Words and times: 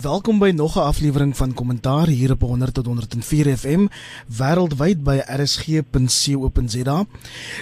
Welkom 0.00 0.38
by 0.38 0.50
nog 0.50 0.76
'n 0.76 0.78
aflewering 0.80 1.36
van 1.36 1.54
Kommentaar 1.54 2.06
hier 2.06 2.30
op 2.30 2.40
100 2.40 2.74
tot 2.74 2.86
104 2.86 3.56
FM 3.56 3.86
wêreldwyd 4.26 5.02
by 5.02 5.20
rsg.co.za. 5.26 7.04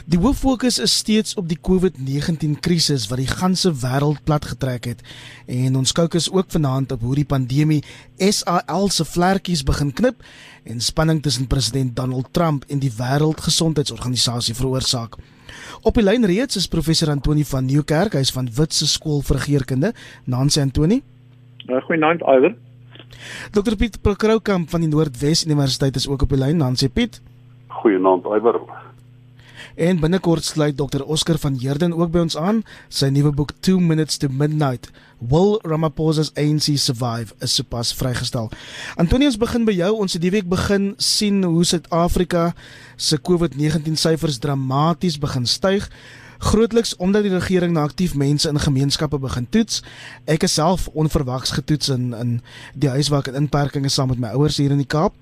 Die 0.07 0.19
hoof 0.19 0.39
fokus 0.39 0.79
is 0.79 0.97
steeds 0.97 1.35
op 1.35 1.49
die 1.49 1.59
COVID-19 1.69 2.61
krisis 2.61 3.09
wat 3.09 3.19
die 3.19 3.27
ganse 3.27 3.73
wêreld 3.75 4.23
platgetrek 4.25 4.85
het 4.85 5.01
en 5.47 5.77
ons 5.77 5.93
kookus 5.93 6.31
ook 6.31 6.45
vanaand 6.49 6.93
op 6.93 7.01
hoe 7.01 7.15
die 7.15 7.25
pandemie 7.25 7.83
SAL 8.17 8.89
se 8.91 9.05
vlekkies 9.05 9.63
begin 9.63 9.93
knip 9.93 10.23
en 10.63 10.81
spanning 10.81 11.23
tussen 11.23 11.47
president 11.47 11.97
Donald 11.97 12.27
Trump 12.31 12.65
en 12.69 12.79
die 12.79 12.93
Wêreldgesondheidsorganisasie 12.97 14.55
veroorsaak. 14.55 15.17
Op 15.83 15.95
die 15.95 16.05
lyn 16.05 16.25
reeds 16.25 16.57
is 16.57 16.67
professor 16.67 17.11
Antoni 17.11 17.45
van 17.45 17.65
Nieuwkerk, 17.65 18.13
hy 18.13 18.21
is 18.21 18.33
van 18.33 18.51
Witse 18.55 18.87
Skool 18.87 19.23
vir 19.23 19.37
Regeringskunde. 19.37 19.95
Nancy 20.25 20.61
Antoni 20.61 21.03
Uh, 21.69 21.83
Goeienaand 21.85 22.23
Iwer. 22.25 22.55
Dr 23.53 23.77
Piet 23.77 24.01
Prokroukamp 24.01 24.71
van 24.73 24.81
die 24.81 24.89
Noordwes 24.89 25.45
Universiteit 25.45 25.97
is 26.01 26.07
ook 26.09 26.23
op 26.25 26.31
die 26.33 26.39
lyn. 26.41 26.57
Nancy 26.57 26.89
Piet. 26.89 27.21
Goeienaand 27.83 28.25
Iwer. 28.25 28.57
En 29.77 30.01
binnekort 30.01 30.45
sluit 30.45 30.77
Dr 30.77 31.05
Oscar 31.05 31.37
van 31.39 31.59
Heerden 31.61 31.93
ook 31.93 32.11
by 32.11 32.23
ons 32.25 32.37
aan. 32.41 32.63
Sy 32.89 33.11
nuwe 33.13 33.35
boek 33.37 33.53
2 33.61 33.77
Minutes 33.85 34.17
to 34.17 34.33
Midnight: 34.33 34.89
Will 35.21 35.59
Ramaphosa's 35.63 36.33
ANC 36.41 36.73
Survive 36.81 37.37
is 37.45 37.55
sopas 37.61 37.93
vrygestel. 37.95 38.49
Antonius 38.97 39.37
begin 39.37 39.69
by 39.69 39.77
jou. 39.77 39.93
Ons 40.01 40.17
het 40.17 40.25
die 40.25 40.33
week 40.33 40.49
begin 40.49 40.95
sien 40.97 41.45
hoe 41.45 41.67
Suid-Afrika 41.69 42.55
se 42.97 43.21
COVID-19 43.21 44.01
syfers 44.01 44.41
dramaties 44.41 45.21
begin 45.21 45.45
styg 45.47 45.91
grootliks 46.39 46.97
omdat 46.97 47.23
die 47.23 47.33
regering 47.35 47.73
na 47.73 47.83
aktief 47.83 48.15
mense 48.15 48.49
in 48.49 48.59
gemeenskappe 48.59 49.19
begin 49.19 49.47
toets. 49.51 49.83
Ek 50.25 50.43
is 50.43 50.55
self 50.55 50.89
onverwags 50.89 51.51
getoets 51.51 51.89
in 51.89 52.15
in 52.15 52.41
die 52.75 52.89
huis 52.89 53.09
waar 53.09 53.27
ek 53.27 53.33
in 53.33 53.43
inperking 53.43 53.85
is 53.85 53.95
saam 53.95 54.09
met 54.09 54.23
my 54.23 54.31
ouers 54.39 54.57
hier 54.57 54.71
in 54.71 54.83
die 54.83 54.87
Kaap. 54.89 55.15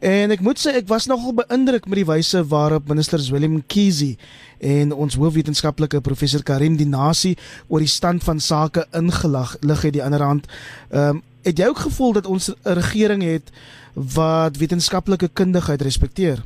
En 0.00 0.30
ek 0.30 0.40
moet 0.44 0.60
sê 0.60 0.76
ek 0.80 0.88
was 0.88 1.06
nogal 1.06 1.36
beïndruk 1.36 1.86
met 1.88 2.02
die 2.02 2.08
wyse 2.08 2.42
waarop 2.48 2.88
minister 2.88 3.20
Willem 3.30 3.62
Kiesi 3.66 4.16
en 4.60 4.92
ons 4.92 5.16
hoofwetenskaplike 5.16 6.00
professor 6.00 6.42
Karim 6.42 6.76
Dinasi 6.76 7.36
oor 7.68 7.84
die 7.84 7.92
stand 7.92 8.24
van 8.24 8.40
sake 8.40 8.86
ingelag 8.96 9.56
lig 9.60 9.82
het 9.82 9.96
die 9.96 10.04
ander 10.04 10.24
hand. 10.24 10.46
Ehm 10.90 11.16
um, 11.16 11.24
het 11.46 11.60
jy 11.62 11.68
ook 11.70 11.78
gevoel 11.78 12.12
dat 12.12 12.26
ons 12.26 12.48
'n 12.50 12.74
regering 12.74 13.22
het 13.22 13.52
wat 13.94 14.56
wetenskaplike 14.56 15.28
kundigheid 15.28 15.82
respekteer? 15.82 16.42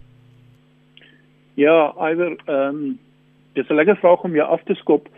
Ja, 1.55 1.95
Iwer, 1.99 2.37
ehm 2.47 2.77
um 2.77 2.99
dis 3.61 3.69
'n 3.69 3.81
lekker 3.81 3.97
vraag 3.97 4.25
om 4.25 4.35
jou 4.35 4.49
af 4.49 4.63
te 4.65 4.75
skop 4.75 5.09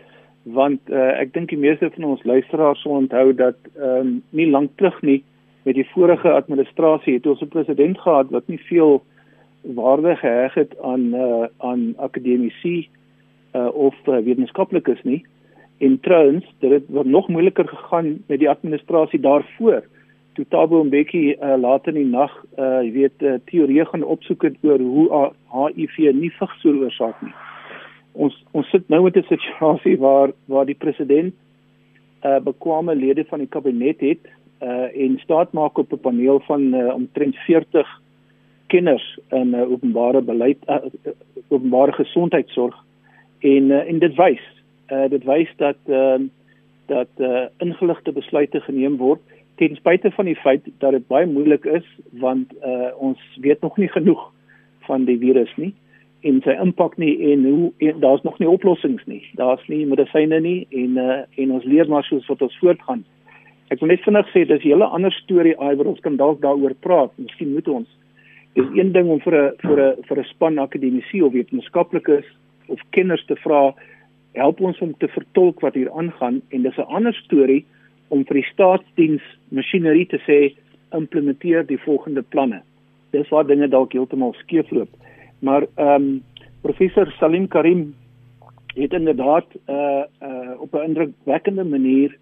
want 0.43 0.81
uh, 0.91 1.19
ek 1.23 1.33
dink 1.33 1.49
die 1.49 1.59
meeste 1.59 1.89
van 1.95 2.03
ons 2.03 2.23
luisteraars 2.27 2.81
sal 2.83 2.99
onthou 2.99 3.31
dat 3.33 3.55
ehm 3.75 3.99
um, 3.99 4.23
nie 4.29 4.49
lank 4.49 4.71
terug 4.75 5.01
nie 5.01 5.23
met 5.63 5.75
die 5.75 5.87
vorige 5.93 6.31
administrasie 6.31 7.13
het 7.13 7.27
ons 7.27 7.41
'n 7.41 7.53
president 7.55 7.99
gehad 7.99 8.29
wat 8.29 8.47
nie 8.47 8.59
veel 8.67 9.03
waarde 9.61 10.15
geheg 10.15 10.53
het 10.53 10.75
aan 10.81 11.15
uh, 11.15 11.45
aan 11.57 11.93
akademici 11.97 12.89
uh, 13.55 13.67
of 13.73 13.95
uh, 14.07 14.17
wetenskaplikes 14.17 15.03
nie. 15.03 15.25
En 15.77 15.99
trouens 15.99 16.45
dit 16.59 16.71
het 16.71 17.05
nog 17.05 17.27
moeiliker 17.27 17.67
gegaan 17.67 18.23
met 18.27 18.39
die 18.39 18.49
administrasie 18.49 19.19
daarvoor. 19.19 19.83
Toe 20.33 20.45
Thabo 20.49 20.83
Mbeki 20.83 21.31
uh, 21.31 21.55
later 21.57 21.95
in 21.95 22.01
die 22.03 22.11
nag 22.11 22.43
uh, 22.57 22.83
jy 22.83 22.91
weet 22.91 23.21
uh, 23.21 23.33
teorieë 23.45 23.85
gaan 23.85 24.03
opsoek 24.03 24.43
het 24.43 24.55
oor 24.61 24.79
hoe 24.79 25.31
HIV 25.47 25.97
nie 26.13 26.31
vigs 26.31 26.61
veroorsaak 26.61 27.21
nie 27.21 27.33
ons 28.13 28.35
ons 28.53 28.69
sit 28.69 28.89
nou 28.89 29.03
met 29.03 29.17
'n 29.17 29.25
situasie 29.27 29.97
waar 29.97 30.31
waar 30.45 30.65
die 30.65 30.81
president 30.85 31.33
uh 32.23 32.39
bekwame 32.39 32.95
lede 32.95 33.25
van 33.25 33.39
die 33.39 33.47
kabinet 33.47 33.99
het 33.99 34.23
uh 34.61 34.87
en 35.05 35.19
staat 35.19 35.53
maak 35.53 35.77
op 35.77 35.91
'n 35.91 35.99
paneel 35.99 36.39
van 36.39 36.73
uh, 36.73 36.93
omtrent 36.93 37.35
40 37.35 38.01
kenners 38.67 39.19
in 39.29 39.53
uh, 39.53 39.71
openbare 39.71 40.21
beleid 40.21 40.57
uh, 40.67 40.77
openbare 41.47 41.91
gesondheidsorg 41.91 42.75
en 43.39 43.63
uh, 43.69 43.89
en 43.89 43.99
dit 43.99 44.15
wys 44.15 44.43
uh 44.91 45.09
dit 45.09 45.23
wys 45.23 45.49
dat 45.57 45.77
uh 45.87 46.21
dat 46.85 47.09
uh 47.17 47.45
ingeligte 47.57 48.11
besluite 48.11 48.59
geneem 48.61 48.97
word 48.97 49.21
ten 49.55 49.75
spyte 49.75 50.11
van 50.11 50.25
die 50.25 50.35
feit 50.35 50.61
dat 50.77 50.91
dit 50.91 51.07
baie 51.07 51.25
moeilik 51.25 51.65
is 51.65 51.87
want 52.09 52.53
uh 52.65 52.91
ons 52.97 53.19
weet 53.41 53.61
nog 53.61 53.77
nie 53.77 53.89
genoeg 53.89 54.31
van 54.79 55.05
die 55.05 55.17
virus 55.17 55.55
nie 55.55 55.73
en 56.23 56.41
sy 56.45 56.55
impak 56.63 56.97
nie 56.97 57.13
en 57.31 57.43
hoe 57.45 57.93
daar's 57.99 58.23
nog 58.23 58.39
nie 58.39 58.47
oplossings 58.49 59.03
nie. 59.05 59.21
Daar's 59.39 59.63
nie 59.67 59.85
medisyne 59.85 60.39
nie 60.39 60.67
en 60.71 60.97
uh, 60.97 61.17
en 61.37 61.51
ons 61.51 61.65
leer 61.67 61.89
maar 61.91 62.03
soos 62.07 62.27
wat 62.31 62.41
ons 62.41 62.59
voortgaan. 62.61 63.03
Ek 63.73 63.81
wil 63.81 63.91
net 63.91 64.03
vinnig 64.05 64.29
sê 64.31 64.45
dis 64.45 64.63
'n 64.63 64.69
hele 64.69 64.85
ander 64.85 65.11
storie 65.11 65.55
iwer 65.57 65.87
ons 65.87 65.99
kan 65.99 66.15
dalk 66.15 66.41
daaroor 66.41 66.75
praat. 66.79 67.11
Miskien 67.17 67.53
moet 67.53 67.67
ons 67.67 67.89
dis 68.53 68.69
een 68.77 68.91
ding 68.91 69.09
om 69.09 69.19
vir 69.19 69.35
'n 69.35 69.51
vir 69.67 69.79
'n 69.81 70.03
vir 70.07 70.19
'n 70.19 70.29
span 70.33 70.59
akademici 70.59 71.21
of 71.21 71.33
wetenskaplikes 71.33 72.25
of 72.67 72.79
kenners 72.91 73.25
te 73.25 73.35
vra 73.35 73.73
help 74.33 74.61
ons 74.61 74.79
om 74.79 74.93
te 74.97 75.07
vertolk 75.07 75.59
wat 75.61 75.73
hier 75.73 75.91
aangaan 75.91 76.41
en 76.49 76.61
dis 76.61 76.77
'n 76.77 76.89
ander 76.97 77.13
storie 77.13 77.65
om 78.07 78.25
vir 78.25 78.33
die 78.33 78.49
staatsdiens 78.53 79.21
masjinerie 79.49 80.07
te 80.07 80.19
sê 80.27 80.55
implementeer 80.91 81.65
die 81.65 81.77
volgende 81.77 82.21
planne. 82.21 82.61
Dis 83.11 83.29
waar 83.29 83.47
dinge 83.47 83.67
dalk 83.67 83.93
heeltemal 83.93 84.33
skeefloop. 84.33 84.89
Maar 85.43 85.65
ehm 85.75 86.03
um, 86.03 86.23
professor 86.61 87.11
Salim 87.19 87.47
Karim 87.47 87.95
het 88.75 88.93
inderdaad 88.93 89.45
uh 89.69 90.03
uh 90.21 90.61
op 90.61 90.73
'n 90.73 90.85
indrukwekkende 90.87 91.63
manier 91.63 92.17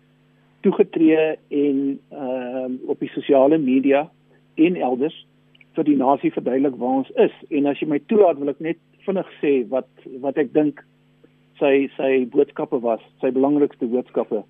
toegetree 0.62 1.38
en 1.48 2.00
ehm 2.10 2.72
uh, 2.72 2.90
op 2.90 3.00
die 3.00 3.10
sosiale 3.10 3.58
media 3.58 4.10
en 4.56 4.76
elders 4.76 5.28
vir 5.74 5.84
die 5.84 5.96
nasie 5.96 6.32
verduidelik 6.32 6.76
waar 6.76 6.98
ons 6.98 7.10
is. 7.10 7.32
En 7.50 7.66
as 7.66 7.80
jy 7.80 7.88
my 7.88 8.02
toelaat, 8.06 8.38
wil 8.38 8.50
ek 8.50 8.60
net 8.60 8.78
vinnig 9.06 9.30
sê 9.42 9.68
wat 9.70 9.90
wat 10.20 10.38
ek 10.38 10.54
dink 10.54 10.86
sy 11.60 11.90
sy 11.98 12.26
boodskappe 12.26 12.80
was, 12.82 13.02
sy 13.22 13.32
belangrikste 13.32 13.86
boodskappe. 13.86 14.44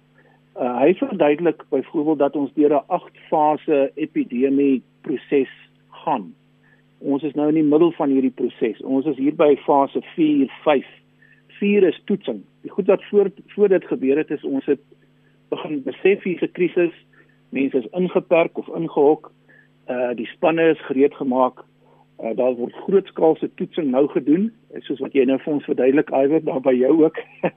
Uh 0.55 0.75
hy 0.79 0.93
verduidelik 0.93 1.63
byvoorbeeld 1.69 2.19
dat 2.19 2.35
ons 2.35 2.53
deur 2.53 2.73
'n 2.73 2.85
8 2.87 3.17
fase 3.29 3.91
epidemie 3.95 4.81
proses 5.01 5.51
gaan 5.89 6.31
Ons 7.01 7.23
is 7.23 7.34
nou 7.34 7.47
in 7.50 7.57
die 7.57 7.66
middel 7.66 7.91
van 7.97 8.12
hierdie 8.13 8.34
proses. 8.38 8.81
Ons 8.85 9.07
is 9.09 9.17
hier 9.17 9.34
by 9.38 9.56
fase 9.66 10.01
4, 10.13 10.51
5. 10.66 10.89
4 11.57 11.88
is 11.88 12.01
toetsing. 12.06 12.44
Die 12.62 12.73
goed 12.73 12.89
wat 12.89 13.03
voor 13.09 13.31
voor 13.56 13.73
dit 13.73 13.85
gebeur 13.89 14.17
het 14.22 14.29
is 14.29 14.44
ons 14.45 14.66
het 14.69 14.81
begin 15.50 15.81
besef 15.84 16.23
hier's 16.23 16.45
'n 16.45 16.51
krisis. 16.51 16.94
Mense 17.50 17.78
is 17.78 17.91
ingeperk 17.91 18.57
of 18.57 18.67
ingehok. 18.67 19.31
Uh 19.90 20.13
die 20.16 20.28
spanne 20.28 20.69
is 20.69 20.85
gereed 20.85 21.13
gemaak. 21.13 21.66
Uh 22.23 22.35
daar 22.35 22.53
word 22.53 22.73
grootskaalse 22.85 23.50
toetsing 23.56 23.91
nou 23.91 24.07
gedoen, 24.07 24.51
soos 24.79 25.00
wat 25.00 25.13
jy 25.13 25.25
nou 25.25 25.40
vir 25.40 25.53
ons 25.53 25.66
verduidelik 25.66 26.09
iwer 26.09 26.44
daar 26.44 26.61
by 26.61 26.73
jou 26.73 27.03
ook. 27.03 27.17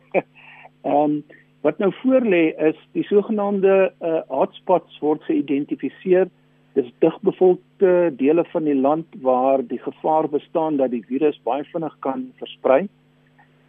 Ehm 0.85 0.97
um, 0.97 1.25
wat 1.61 1.79
nou 1.79 1.93
voor 2.03 2.21
lê 2.21 2.53
is 2.69 2.77
die 2.93 3.05
sogenaamde 3.05 3.93
uh 4.01 4.21
hotspots 4.29 4.99
word 5.01 5.23
geïdentifiseer 5.23 6.29
dis 6.75 6.91
digbevolkte 6.99 8.13
dele 8.19 8.45
van 8.51 8.65
die 8.67 8.75
land 8.75 9.07
waar 9.23 9.63
die 9.67 9.79
gevaar 9.79 10.29
bestaan 10.29 10.77
dat 10.77 10.91
die 10.91 11.05
virus 11.07 11.39
baie 11.47 11.65
vinnig 11.71 11.97
kan 12.07 12.31
versprei. 12.43 12.87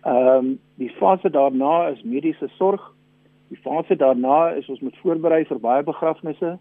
Ehm 0.05 0.37
um, 0.37 0.59
die 0.81 0.89
fase 0.99 1.29
daarna 1.29 1.87
is 1.87 2.03
mediese 2.03 2.49
sorg. 2.57 2.93
Die 3.49 3.61
fase 3.61 3.95
daarna 3.95 4.49
is 4.57 4.69
ons 4.69 4.81
moet 4.81 4.97
voorberei 5.01 5.45
vir 5.45 5.59
baie 5.59 5.83
begrafnisse 5.83 6.57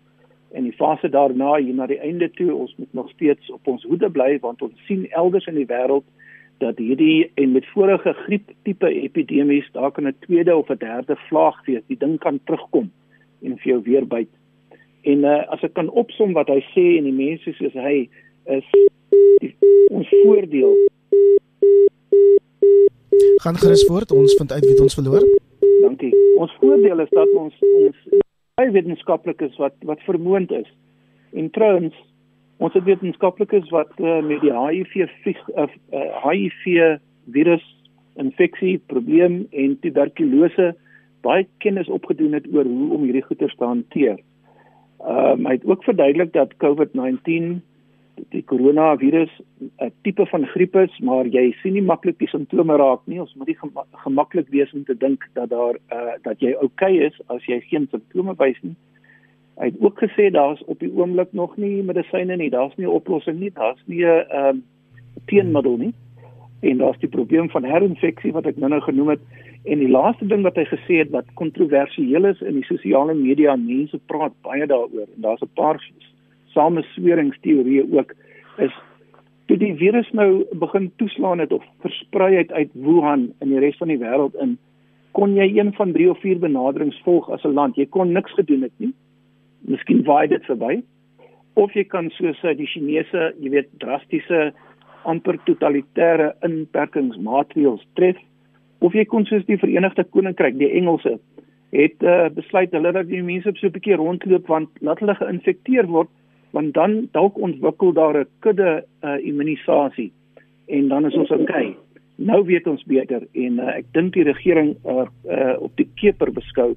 en 0.54 0.68
die 0.68 0.76
fase 0.76 1.08
daarna 1.08 1.56
hier 1.56 1.74
na 1.74 1.86
die 1.86 2.00
einde 2.00 2.30
toe 2.30 2.52
ons 2.54 2.76
moet 2.76 2.92
nog 2.92 3.10
steeds 3.10 3.50
op 3.50 3.66
ons 3.66 3.84
hoede 3.88 4.10
bly 4.10 4.38
want 4.40 4.62
ons 4.62 4.84
sien 4.86 5.08
elders 5.10 5.48
in 5.50 5.58
die 5.58 5.68
wêreld 5.72 6.04
dat 6.62 6.78
hierdie 6.78 7.30
en 7.34 7.52
met 7.52 7.66
vorige 7.72 8.12
griep 8.12 8.52
tipe 8.62 8.88
epidemies 8.88 9.66
daar 9.72 9.90
kan 9.90 10.06
'n 10.06 10.16
tweede 10.20 10.56
of 10.56 10.70
'n 10.70 10.78
derde 10.78 11.16
vlaag 11.28 11.64
wees. 11.66 11.82
Die 11.86 11.98
ding 11.98 12.18
kan 12.18 12.40
terugkom 12.44 12.90
en 13.42 13.58
vir 13.58 13.72
jou 13.72 13.82
weer 13.82 14.06
byt. 14.06 14.28
En 15.04 15.24
uh, 15.24 15.42
as 15.52 15.62
ek 15.66 15.74
kan 15.76 15.90
opsom 15.92 16.32
wat 16.36 16.48
hy 16.48 16.60
sê 16.72 16.84
en 16.98 17.08
die 17.08 17.16
mense 17.16 17.52
soos 17.58 17.76
hy 17.76 18.06
is 18.56 18.68
die, 19.42 19.50
ons 19.92 20.08
voordeel. 20.22 20.72
Gaan 23.44 23.60
gerus 23.60 23.84
voort, 23.88 24.14
ons 24.16 24.36
vind 24.40 24.52
uit 24.52 24.64
wie 24.64 24.78
ons 24.80 24.96
verloor. 24.96 25.26
Dankie. 25.82 26.12
Ons 26.40 26.56
voordeel 26.62 27.04
is 27.04 27.12
dat 27.12 27.36
ons 27.36 27.60
ons 27.82 28.00
baie 28.56 28.72
wetenskaplikes 28.72 29.60
wat 29.60 29.76
wat 29.84 30.02
vermoond 30.08 30.52
is. 30.56 30.68
En 31.36 31.50
trouens 31.52 31.94
ons 32.64 32.72
het 32.72 32.86
wetenskaplikes 32.88 33.68
wat 33.74 33.92
uh, 34.00 34.20
met 34.24 34.40
die 34.40 34.54
HIV 34.54 35.08
vlieg 35.24 35.40
uh, 35.52 35.68
uh, 35.92 36.04
HIV 36.24 36.68
virus 37.34 37.64
infeksie 38.20 38.78
probleem 38.88 39.42
en 39.50 39.76
tuberkulose 39.82 40.72
baie 41.26 41.44
kennis 41.64 41.90
opgedoen 41.92 42.36
het 42.36 42.46
oor 42.52 42.68
hoe 42.68 42.94
om 42.96 43.04
hierdie 43.04 43.24
goeters 43.26 43.56
te 43.58 43.66
hanteer. 43.66 44.22
Ehm 45.04 45.38
um, 45.38 45.46
hy 45.46 45.52
het 45.52 45.66
ook 45.66 45.84
verduidelik 45.84 46.32
dat 46.32 46.56
COVID-19 46.56 47.60
die 48.30 48.44
koronavirus 48.44 49.30
'n 49.60 49.92
tipe 50.02 50.26
van 50.26 50.46
griep 50.46 50.76
is, 50.76 50.98
maar 50.98 51.26
jy 51.26 51.52
sien 51.62 51.72
nie 51.72 51.82
maklik 51.82 52.18
die 52.18 52.28
simptome 52.28 52.76
raak 52.76 53.00
nie. 53.04 53.20
Ons 53.20 53.34
moet 53.34 53.46
nie 53.46 53.58
gemaklik 53.90 54.48
wees 54.48 54.72
om 54.72 54.84
te 54.84 54.96
dink 54.96 55.28
dat 55.32 55.48
daar 55.50 55.74
uh 55.92 56.14
dat 56.22 56.40
jy 56.40 56.52
oukei 56.52 56.94
okay 56.96 57.06
is 57.06 57.20
as 57.26 57.44
jy 57.44 57.60
geen 57.60 57.86
simptome 57.90 58.34
wys 58.36 58.62
nie. 58.62 58.76
Hy 59.56 59.64
het 59.64 59.80
ook 59.80 59.98
gesê 59.98 60.30
daar's 60.30 60.64
op 60.64 60.78
die 60.78 60.92
oomblik 60.94 61.32
nog 61.32 61.56
nie 61.56 61.82
medisyne 61.82 62.36
nie, 62.36 62.50
daar's 62.50 62.76
nie 62.76 62.86
'n 62.86 62.96
oplossing 63.00 63.38
nie, 63.38 63.50
daar's 63.50 63.82
nie 63.86 64.04
'n 64.04 64.24
ehm 64.30 64.58
teenmiddel 65.26 65.76
nie. 65.76 65.94
En 66.60 66.78
daar's 66.78 66.98
die 66.98 67.08
probleem 67.08 67.50
van 67.50 67.64
herinfeksie 67.64 68.32
wat 68.32 68.46
ek 68.46 68.56
nou-nou 68.56 68.80
genoem 68.80 69.08
het. 69.08 69.20
En 69.64 69.78
die 69.78 69.88
laaste 69.88 70.26
ding 70.26 70.42
wat 70.42 70.56
hy 70.56 70.64
gesê 70.68 70.98
het 71.00 71.10
wat 71.10 71.30
kontroversieel 71.40 72.24
is 72.24 72.40
in 72.40 72.58
die 72.60 72.66
sosiale 72.68 73.14
media, 73.14 73.56
mense 73.56 73.98
praat 74.06 74.34
baie 74.42 74.66
daaroor 74.66 75.08
en 75.08 75.22
daar's 75.24 75.42
'n 75.42 75.54
paar 75.54 75.80
samesweringsteorieë 76.54 77.86
ook 77.92 78.14
is 78.58 78.74
toe 79.46 79.56
die 79.56 79.74
virus 79.74 80.10
nou 80.12 80.44
begin 80.52 80.92
toeslaan 80.96 81.38
het 81.38 81.52
of 81.52 81.64
versprei 81.80 82.34
het 82.36 82.52
uit 82.52 82.70
Wuhan 82.72 83.32
in 83.40 83.48
die 83.48 83.58
res 83.58 83.76
van 83.76 83.88
die 83.88 83.98
wêreld 83.98 84.34
in 84.40 84.58
kon 85.14 85.36
jy 85.38 85.46
een 85.54 85.72
van 85.76 85.92
3 85.94 86.10
of 86.10 86.20
4 86.20 86.38
benaderings 86.42 86.98
volg 87.06 87.30
as 87.30 87.44
'n 87.44 87.54
land. 87.54 87.76
Jy 87.76 87.86
kon 87.86 88.12
niks 88.12 88.32
gedoen 88.34 88.62
het 88.62 88.72
nie. 88.76 88.92
Miskien 89.60 90.02
waai 90.04 90.26
dit 90.28 90.44
verby. 90.44 90.82
Of 91.54 91.72
jy 91.72 91.84
kan 91.84 92.10
soos 92.10 92.42
eh, 92.42 92.56
die 92.56 92.66
Chinese, 92.66 93.34
jy 93.40 93.50
weet, 93.50 93.68
drastiese 93.78 94.52
amper 95.04 95.38
totalitêre 95.46 96.34
inperkingsmaatreëls 96.42 97.86
tref. 97.94 98.16
Of 98.84 98.96
jy 98.96 99.06
kon 99.08 99.24
soos 99.28 99.46
die 99.48 99.58
Verenigde 99.60 100.04
Koninkryk, 100.04 100.58
die 100.60 100.70
Engelse, 100.76 101.16
het 101.74 102.04
uh, 102.04 102.28
besluit 102.34 102.74
hulle 102.76 102.92
dat 102.94 103.08
die 103.08 103.22
mense 103.24 103.48
op 103.48 103.56
so 103.58 103.66
'n 103.66 103.74
bietjie 103.74 103.96
rondloop 103.98 104.46
want 104.46 104.68
laat 104.80 105.00
hulle 105.02 105.16
geïnfekteer 105.18 105.88
word 105.90 106.10
want 106.54 106.74
dan 106.74 107.08
dalk 107.12 107.38
ontwikkel 107.38 107.92
daar 107.92 108.20
'n 108.20 108.28
kudde 108.40 108.84
uh, 109.02 109.18
immunisasie 109.26 110.12
en 110.68 110.88
dan 110.88 111.06
is 111.06 111.16
ons 111.16 111.30
oukei. 111.30 111.66
Okay 111.72 111.84
nou 112.16 112.44
weet 112.46 112.66
ons 112.66 112.82
beter 112.86 113.26
en 113.32 113.58
uh, 113.58 113.74
ek 113.80 113.90
dink 113.96 114.14
die 114.14 114.26
regering 114.26 114.74
uh, 114.86 115.06
uh, 115.26 115.54
op 115.58 115.74
die 115.80 115.88
keper 115.98 116.30
beskou 116.34 116.74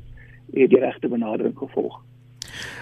het 0.55 0.71
die 0.71 0.81
regte 0.81 1.09
benadering 1.11 1.53
gevolg. 1.57 1.99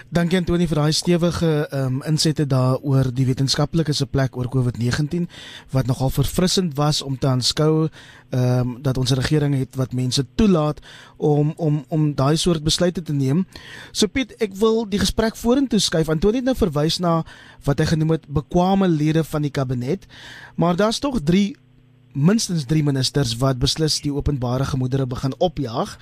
Dankie 0.08 0.38
Antoni 0.38 0.68
vir 0.70 0.78
daai 0.78 0.92
stewige 0.94 1.50
um, 1.74 1.98
insette 2.06 2.46
daaroor 2.46 3.10
die 3.14 3.26
wetenskaplike 3.26 3.94
se 3.96 4.06
plek 4.06 4.36
oor 4.38 4.46
COVID-19 4.52 5.26
wat 5.74 5.90
nogal 5.90 6.12
verfrissend 6.14 6.76
was 6.78 7.02
om 7.02 7.18
te 7.18 7.28
aanskou 7.28 7.88
ehm 8.30 8.60
um, 8.60 8.70
dat 8.82 8.98
ons 8.98 9.12
regering 9.14 9.54
het 9.54 9.76
wat 9.78 9.92
mense 9.94 10.24
toelaat 10.34 10.80
om 11.16 11.52
om 11.56 11.84
om 11.88 12.08
daai 12.14 12.36
soort 12.36 12.62
besluite 12.62 13.02
te 13.02 13.12
neem. 13.12 13.44
So 13.92 14.06
Piet, 14.06 14.34
ek 14.42 14.54
wil 14.58 14.84
die 14.88 14.98
gesprek 14.98 15.36
vorentoe 15.36 15.78
skuif. 15.78 16.08
Antoni 16.08 16.42
het 16.42 16.48
nou 16.48 16.56
verwys 16.58 16.98
na 16.98 17.22
wat 17.64 17.78
hy 17.78 17.86
genoem 17.92 18.16
het 18.16 18.26
bekwame 18.26 18.88
lede 18.88 19.24
van 19.24 19.42
die 19.42 19.50
kabinet, 19.50 20.06
maar 20.56 20.76
daar's 20.76 20.98
tog 20.98 21.20
3 21.22 21.54
minstens 22.16 22.64
3 22.64 22.82
ministers 22.82 23.36
wat 23.36 23.58
beslis 23.60 24.00
die 24.00 24.12
openbare 24.12 24.64
gemoedere 24.64 25.06
begin 25.06 25.34
opjaag. 25.38 25.98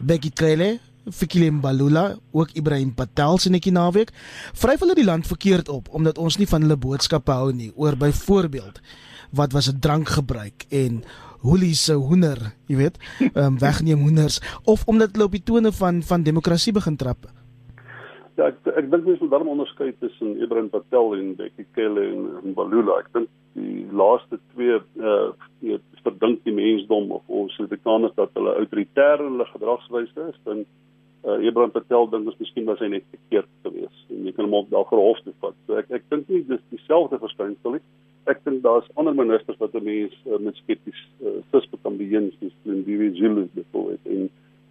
Bekkie 0.00 0.32
Cele, 0.34 0.78
Fikile 1.12 1.50
Mbalula, 1.50 2.16
ook 2.32 2.50
Ibrahim 2.54 2.94
Patel 2.94 3.38
se 3.38 3.50
netjie 3.50 3.72
naweek, 3.72 4.10
vryf 4.58 4.80
hulle 4.84 4.96
die 4.98 5.06
land 5.06 5.26
verkeerd 5.26 5.68
op 5.68 5.88
omdat 5.94 6.18
ons 6.18 6.38
nie 6.38 6.48
van 6.48 6.64
hulle 6.66 6.76
boodskappe 6.76 7.32
hou 7.32 7.52
nie 7.52 7.70
oor 7.76 7.96
byvoorbeeld 7.96 8.80
wat 9.36 9.52
was 9.52 9.68
'n 9.68 9.80
drankgebruik 9.80 10.64
en 10.70 11.02
hoelie 11.40 11.74
se 11.74 11.94
hoender, 11.94 12.38
jy 12.66 12.76
weet, 12.76 12.96
ehm 13.20 13.44
um, 13.44 13.58
wegneem 13.66 14.00
hoenders 14.00 14.40
of 14.64 14.86
omdat 14.86 15.12
hulle 15.12 15.24
op 15.24 15.36
die 15.36 15.44
tone 15.44 15.72
van 15.72 16.02
van 16.02 16.22
demokrasie 16.22 16.72
begin 16.72 16.96
trap. 16.96 17.28
Ja, 18.36 18.46
ek 18.46 18.66
ek 18.76 18.90
dink 18.90 19.04
mens 19.04 19.20
moet 19.20 19.30
dan 19.30 19.48
onderskei 19.48 19.92
tussen 19.98 20.40
Ibrahim 20.42 20.70
Patel 20.70 21.14
en 21.16 21.36
Bekkie 21.36 21.66
Cele 21.74 22.04
en 22.10 22.50
Mbalula. 22.50 23.00
Ek 23.02 23.12
dink 23.12 23.28
die 23.58 23.86
laaste 23.90 24.38
twee 24.54 24.78
uh 24.96 25.30
weet 25.60 25.82
verdink 26.04 26.44
die 26.46 26.54
mensdom 26.54 27.10
of 27.12 27.22
ons 27.26 27.54
Suid-Afrikaners 27.58 28.14
dat 28.16 28.30
hulle 28.38 28.54
autoritair 28.60 29.24
in 29.24 29.34
hulle 29.34 29.48
gedragswyse 29.52 30.28
is 30.32 30.38
dan 30.46 30.64
uh 31.26 31.38
Ibrahim 31.42 31.72
Patel 31.74 32.06
dink 32.10 32.28
ons 32.30 32.38
miskien 32.38 32.66
was 32.68 32.78
hy 32.78 32.88
net 32.92 33.06
verkeerd 33.10 33.48
geweest 33.66 34.12
en 34.14 34.26
jy 34.26 34.32
kan 34.36 34.46
hom 34.46 34.58
op 34.60 34.70
daardie 34.70 35.00
hof 35.02 35.22
toe 35.24 35.34
vat. 35.42 35.56
So 35.66 35.78
ek 35.80 35.90
ek 35.98 36.04
dink 36.12 36.28
nie 36.30 36.44
dis 36.46 36.62
dieselfde 36.74 37.18
verskynsel 37.22 37.78
nie. 37.78 37.84
Ek 38.30 38.42
dink 38.44 38.62
daar's 38.62 38.86
ander 39.00 39.16
ministers 39.16 39.58
wat 39.58 39.74
'n 39.74 39.84
mens 39.84 40.14
uh, 40.26 40.38
met 40.38 40.56
skepties 40.62 41.00
uh, 41.24 41.40
sis 41.50 41.66
kan 41.82 41.96
begin 41.96 42.30
soos 42.38 42.54
Lindiwe 42.64 43.10
Zulu 43.16 43.48
byvoorbeeld 43.54 44.06
en 44.14 44.28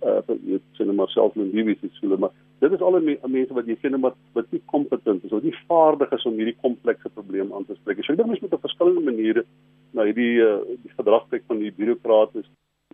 uh 0.08 0.38
jy 0.46 0.60
sien 0.78 0.96
maar 0.96 1.10
self 1.10 1.36
Lindiwe 1.36 1.76
Zulu 2.00 2.18
maar 2.18 2.34
dit 2.62 2.72
is 2.72 2.82
al 2.82 3.00
die 3.00 3.18
mense 3.28 3.54
wat 3.54 3.68
jy 3.68 3.76
sien 3.82 4.00
maar 4.00 4.16
wat 4.34 4.52
nie 4.52 4.62
kompetent 4.72 5.26
is 5.26 5.34
of 5.36 5.44
nie 5.44 5.56
vaardig 5.68 6.12
is 6.12 6.26
om 6.26 6.38
hierdie 6.40 6.58
komplekse 6.62 7.10
probleem 7.10 7.52
aan 7.54 7.66
te 7.66 7.76
spreek. 7.76 8.04
So 8.06 8.14
ek 8.14 8.22
dink 8.22 8.32
mens 8.32 8.42
moet 8.42 8.54
op 8.54 8.66
verskillende 8.66 9.04
maniere 9.04 9.44
na 9.94 10.08
hierdie 10.08 10.40
uh, 10.42 10.64
die 10.84 10.94
gedrag 10.96 11.28
kyk 11.30 11.44
van 11.48 11.60
die 11.60 11.74
bureaukrate, 11.76 12.46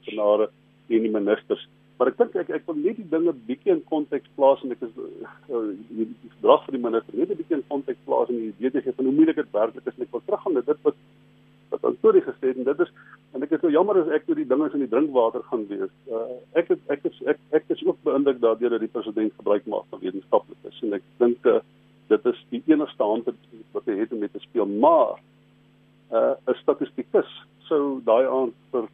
senare 0.09 0.50
en 0.89 1.05
die 1.05 1.11
ministers. 1.11 1.67
Maar 1.97 2.09
ek 2.09 2.17
dink 2.17 2.35
ek 2.41 2.49
ek 2.57 2.63
wil 2.69 2.79
net 2.81 2.97
die 2.97 3.09
dinge 3.09 3.33
bietjie 3.47 3.73
in 3.75 3.83
konteks 3.89 4.29
plaas 4.37 4.63
en 4.65 4.73
ek 4.73 4.81
is 4.85 4.93
uh, 4.97 5.59
die 5.93 6.07
gedrag 6.23 6.63
van 6.65 6.77
die 6.77 6.85
minister 6.85 7.17
net 7.17 7.29
'n 7.29 7.39
bietjie 7.41 7.57
in 7.59 7.67
konteks 7.69 8.01
plaas 8.07 8.31
en 8.33 8.39
die 8.39 8.53
idee 8.57 8.81
gee 8.81 8.95
van 8.97 9.09
hoe 9.09 9.17
moeilik 9.19 9.41
dit 9.41 9.51
werklik 9.57 9.85
is 9.85 9.97
en 9.97 10.07
ek 10.07 10.15
wil 10.15 10.25
teruggaan 10.25 10.57
dit 10.59 10.81
wat 10.87 10.97
wat 11.73 11.85
Antoni 11.89 12.21
gesê 12.21 12.49
het 12.49 12.57
en 12.57 12.69
dit 12.69 12.81
is 12.85 12.91
en 13.33 13.45
ek 13.45 13.53
is 13.57 13.61
so 13.61 13.69
jammer 13.69 13.97
as 14.01 14.09
ek 14.17 14.27
oor 14.29 14.41
die 14.41 14.49
dinge 14.49 14.69
in 14.73 14.85
die 14.85 14.89
drinkwater 14.89 15.45
gaan 15.49 15.67
wees. 15.69 15.93
Uh, 16.09 16.37
ek 16.59 16.73
het, 16.73 16.81
ek 16.95 17.05
is 17.09 17.21
ek 17.33 17.39
ek 17.59 17.71
is 17.75 17.85
ook 17.85 18.01
beïndruk 18.09 18.41
daardeur 18.41 18.75
dat 18.75 18.85
die 18.85 18.93
president 18.97 19.33
gebruik 19.37 19.65
maak 19.65 19.85
van 19.93 20.01
wetenskaplikes 20.01 20.81
en 20.85 20.97
ek 20.99 21.05
dink 21.21 21.49
uh, 21.49 21.61
dit 22.09 22.25
is 22.33 22.43
die 22.53 22.63
enigste 22.73 23.03
hand 23.03 23.29
wat 23.73 23.85
hy 23.89 23.97
het 24.01 24.13
om 24.13 24.21
mee 24.21 24.33
te 24.33 24.41
speel 24.43 24.69
maar 24.85 25.17
uh, 26.11 26.33
'n 26.47 26.57
statistikus 26.61 27.31
sou 27.69 28.01
daai 28.05 28.25
aand 28.27 28.57
vir 28.71 28.89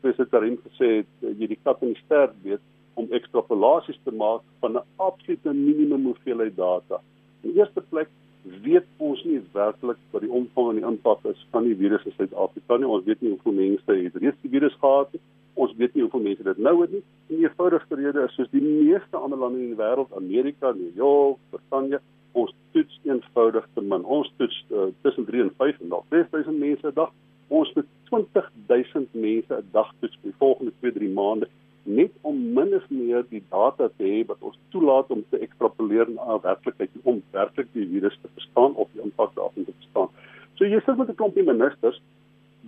professor 0.00 0.26
Karim 0.26 0.56
gesê 0.64 0.88
het 1.00 1.38
jy 1.40 1.50
die 1.52 1.60
kat 1.64 1.82
in 1.82 1.94
die 1.94 2.02
stert 2.04 2.34
weet 2.44 2.64
om 2.98 3.10
ekstrapolasies 3.14 3.98
te 4.04 4.14
maak 4.22 4.42
van 4.62 4.76
'n 4.76 4.86
absolute 4.96 5.52
minimum 5.52 6.04
hoeveelheid 6.10 6.56
data. 6.56 7.00
In 7.42 7.54
eerste 7.54 7.82
plek 7.90 8.08
weet 8.62 8.86
ons 8.96 9.22
nie 9.24 9.40
werklik 9.52 9.98
wat 10.12 10.22
die 10.22 10.30
omvang 10.30 10.70
en 10.70 10.80
die 10.80 10.86
impak 10.86 11.24
is 11.24 11.46
van 11.52 11.64
die 11.64 11.76
virus 11.76 12.04
in 12.04 12.14
Suid-Afrika 12.16 12.76
nie. 12.76 12.86
Ons 12.86 13.04
weet 13.04 13.20
nie 13.22 13.34
hoeveel 13.34 13.52
mense 13.52 13.96
het 14.04 14.16
reeds 14.22 14.40
die 14.42 14.50
virus 14.50 14.76
gehad 14.80 15.12
nie. 15.12 15.20
Ons 15.54 15.74
weet 15.76 15.94
nie 15.94 16.02
hoeveel 16.02 16.24
mense 16.28 16.42
dit 16.42 16.58
nou 16.58 16.80
het 16.80 16.92
nie. 16.92 17.02
En 17.28 17.36
die 17.36 17.46
eenvoudigste 17.46 17.94
rede 17.94 18.24
is 18.24 18.34
soos 18.34 18.50
die 18.50 18.62
meeste 18.62 19.16
ander 19.16 19.38
lande 19.38 19.58
in 19.58 19.74
die 19.74 19.80
wêreld, 19.80 20.14
Amerika, 20.16 20.72
New 20.72 20.94
York, 20.94 21.38
Brittanje, 21.50 22.00
ons 22.32 22.54
toets 22.72 23.00
eenvoudig 23.04 23.66
te 23.74 23.82
min. 23.82 24.04
Ons 24.04 24.30
toets 24.36 24.58
uh, 24.70 24.88
tussen 25.02 25.26
3 25.26 25.42
en 25.46 25.54
5 25.58 25.80
en 25.82 25.94
dalk 25.96 26.06
6000 26.14 26.58
mense 26.58 26.86
'n 26.86 26.94
dag. 26.94 27.12
Ons 27.48 27.72
moet 27.74 27.86
20000 28.68 29.14
mense 29.14 29.54
'n 29.54 29.68
dag 29.72 29.90
toets 30.00 30.18
vir 30.20 30.30
die 30.30 30.38
volgende 30.38 30.72
2-3 30.80 31.12
maande 31.20 31.48
net 31.88 32.12
om 32.20 32.36
min 32.52 32.74
of 32.76 32.84
meer 32.92 33.24
die 33.30 33.42
data 33.50 33.88
te 33.96 34.04
hê 34.04 34.20
wat 34.28 34.42
ons 34.44 34.56
toelaat 34.74 35.10
om 35.14 35.22
te 35.30 35.40
ekstrapoleer 35.44 36.10
na 36.12 36.36
werklikheid 36.44 36.90
om 37.08 37.22
werklik 37.36 37.70
die 37.72 37.86
virus 37.92 38.18
te 38.22 38.28
verstaan 38.34 38.74
of 38.74 38.90
die 38.92 39.02
impak 39.02 39.32
daarvan 39.38 39.64
te 39.64 39.72
verstaan. 39.72 40.10
So 40.58 40.68
jy 40.68 40.80
sit 40.84 40.98
met 40.98 41.08
'n 41.08 41.20
klompie 41.20 41.44
ministers 41.44 42.00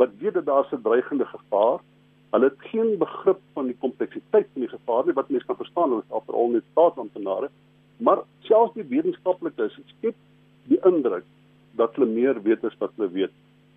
wat 0.00 0.16
weet 0.20 0.34
dat 0.34 0.46
daar 0.46 0.66
'n 0.72 0.82
dreigende 0.82 1.26
gevaar. 1.26 1.78
Hulle 2.32 2.44
het 2.44 2.68
geen 2.72 2.98
begrip 2.98 3.40
van 3.52 3.66
die 3.66 3.76
kompleksiteit 3.84 4.46
van 4.52 4.62
die 4.62 4.75
gevaar 4.76 5.04
nie 5.06 5.18
wat 5.18 5.28
mense 5.28 5.46
kan 5.46 5.56
verstaan 5.56 5.92
as 5.92 6.25
veral 6.26 6.48
net 6.48 6.64
staatsamptenare, 6.70 7.48
maar 7.96 8.18
selfs 8.40 8.75
die 8.75 8.88
wetenskaplikes 8.88 9.78
skep 9.86 10.14
die 10.68 10.80
indruk 10.84 11.25
dat 11.76 11.94
hulle 11.94 12.06
meer 12.06 12.42
weet 12.42 12.64
as 12.64 12.78
wat 12.78 12.90
hulle 12.96 13.10
weet. 13.10 13.34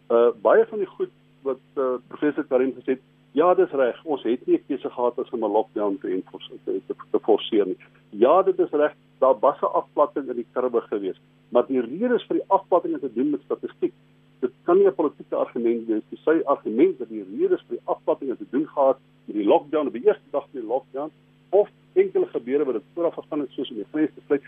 Uh 0.10 0.30
baie 0.42 0.66
van 0.66 0.80
die 0.80 0.94
goed 0.98 1.12
wat 1.44 1.62
uh, 1.76 1.96
professor 2.08 2.46
Karim 2.50 2.74
gesê 2.78 2.98
het, 2.98 3.04
Ja, 3.34 3.48
dis 3.58 3.72
reg. 3.74 3.98
Ons 4.06 4.22
het 4.30 4.46
nie 4.46 4.58
'n 4.58 4.66
keuse 4.68 4.90
gehad 4.90 5.18
as 5.18 5.30
om 5.34 5.44
'n 5.44 5.52
lockdown 5.52 5.98
te 5.98 6.08
enforce 6.08 6.52
te, 6.66 6.82
te, 6.88 6.94
te 7.12 7.20
forceer 7.20 7.66
nie. 7.66 7.78
Ja, 8.10 8.44
dit 8.44 8.60
is 8.60 8.70
reg. 8.70 8.94
Daar 9.18 9.40
was 9.40 9.60
'n 9.62 9.74
afplatting 9.74 10.30
in 10.30 10.36
die 10.36 10.46
kurwe 10.54 10.82
gewees, 10.82 11.20
maar 11.50 11.66
die 11.66 11.82
rede 11.82 12.14
is 12.16 12.26
vir 12.30 12.38
die 12.38 12.48
afplatting 12.48 13.00
te 13.00 13.14
doen 13.14 13.30
met 13.30 13.42
statistiek. 13.42 13.94
Dit 14.40 14.52
kan 14.64 14.78
nie 14.78 14.88
'n 14.88 14.96
politieke 14.96 15.36
argument 15.36 15.88
wees 15.88 16.02
nie. 16.10 16.20
Sy 16.24 16.42
argument 16.46 17.00
dat 17.00 17.10
die 17.10 17.26
rede 17.32 17.58
vir 17.58 17.78
die 17.78 17.86
afplatting 17.86 18.38
te 18.38 18.46
doen 18.50 18.68
gehad 18.68 18.98
met 19.26 19.36
die 19.36 19.46
lockdown 19.46 19.88
op 19.88 19.94
die 19.94 20.06
eerste 20.06 20.30
dag 20.32 20.46
van 20.52 20.60
die 20.62 20.70
lockdown 20.70 21.12
of 21.50 21.70
enkele 21.94 22.28
gebeure 22.28 22.66
wat 22.66 22.74
dit 22.74 22.84
vooraf 22.94 23.14
gegaan 23.14 23.40
het 23.40 23.50
soos 23.50 23.70
in 23.70 23.76
die 23.76 23.92
vreesde 23.92 24.22
vlek 24.28 24.44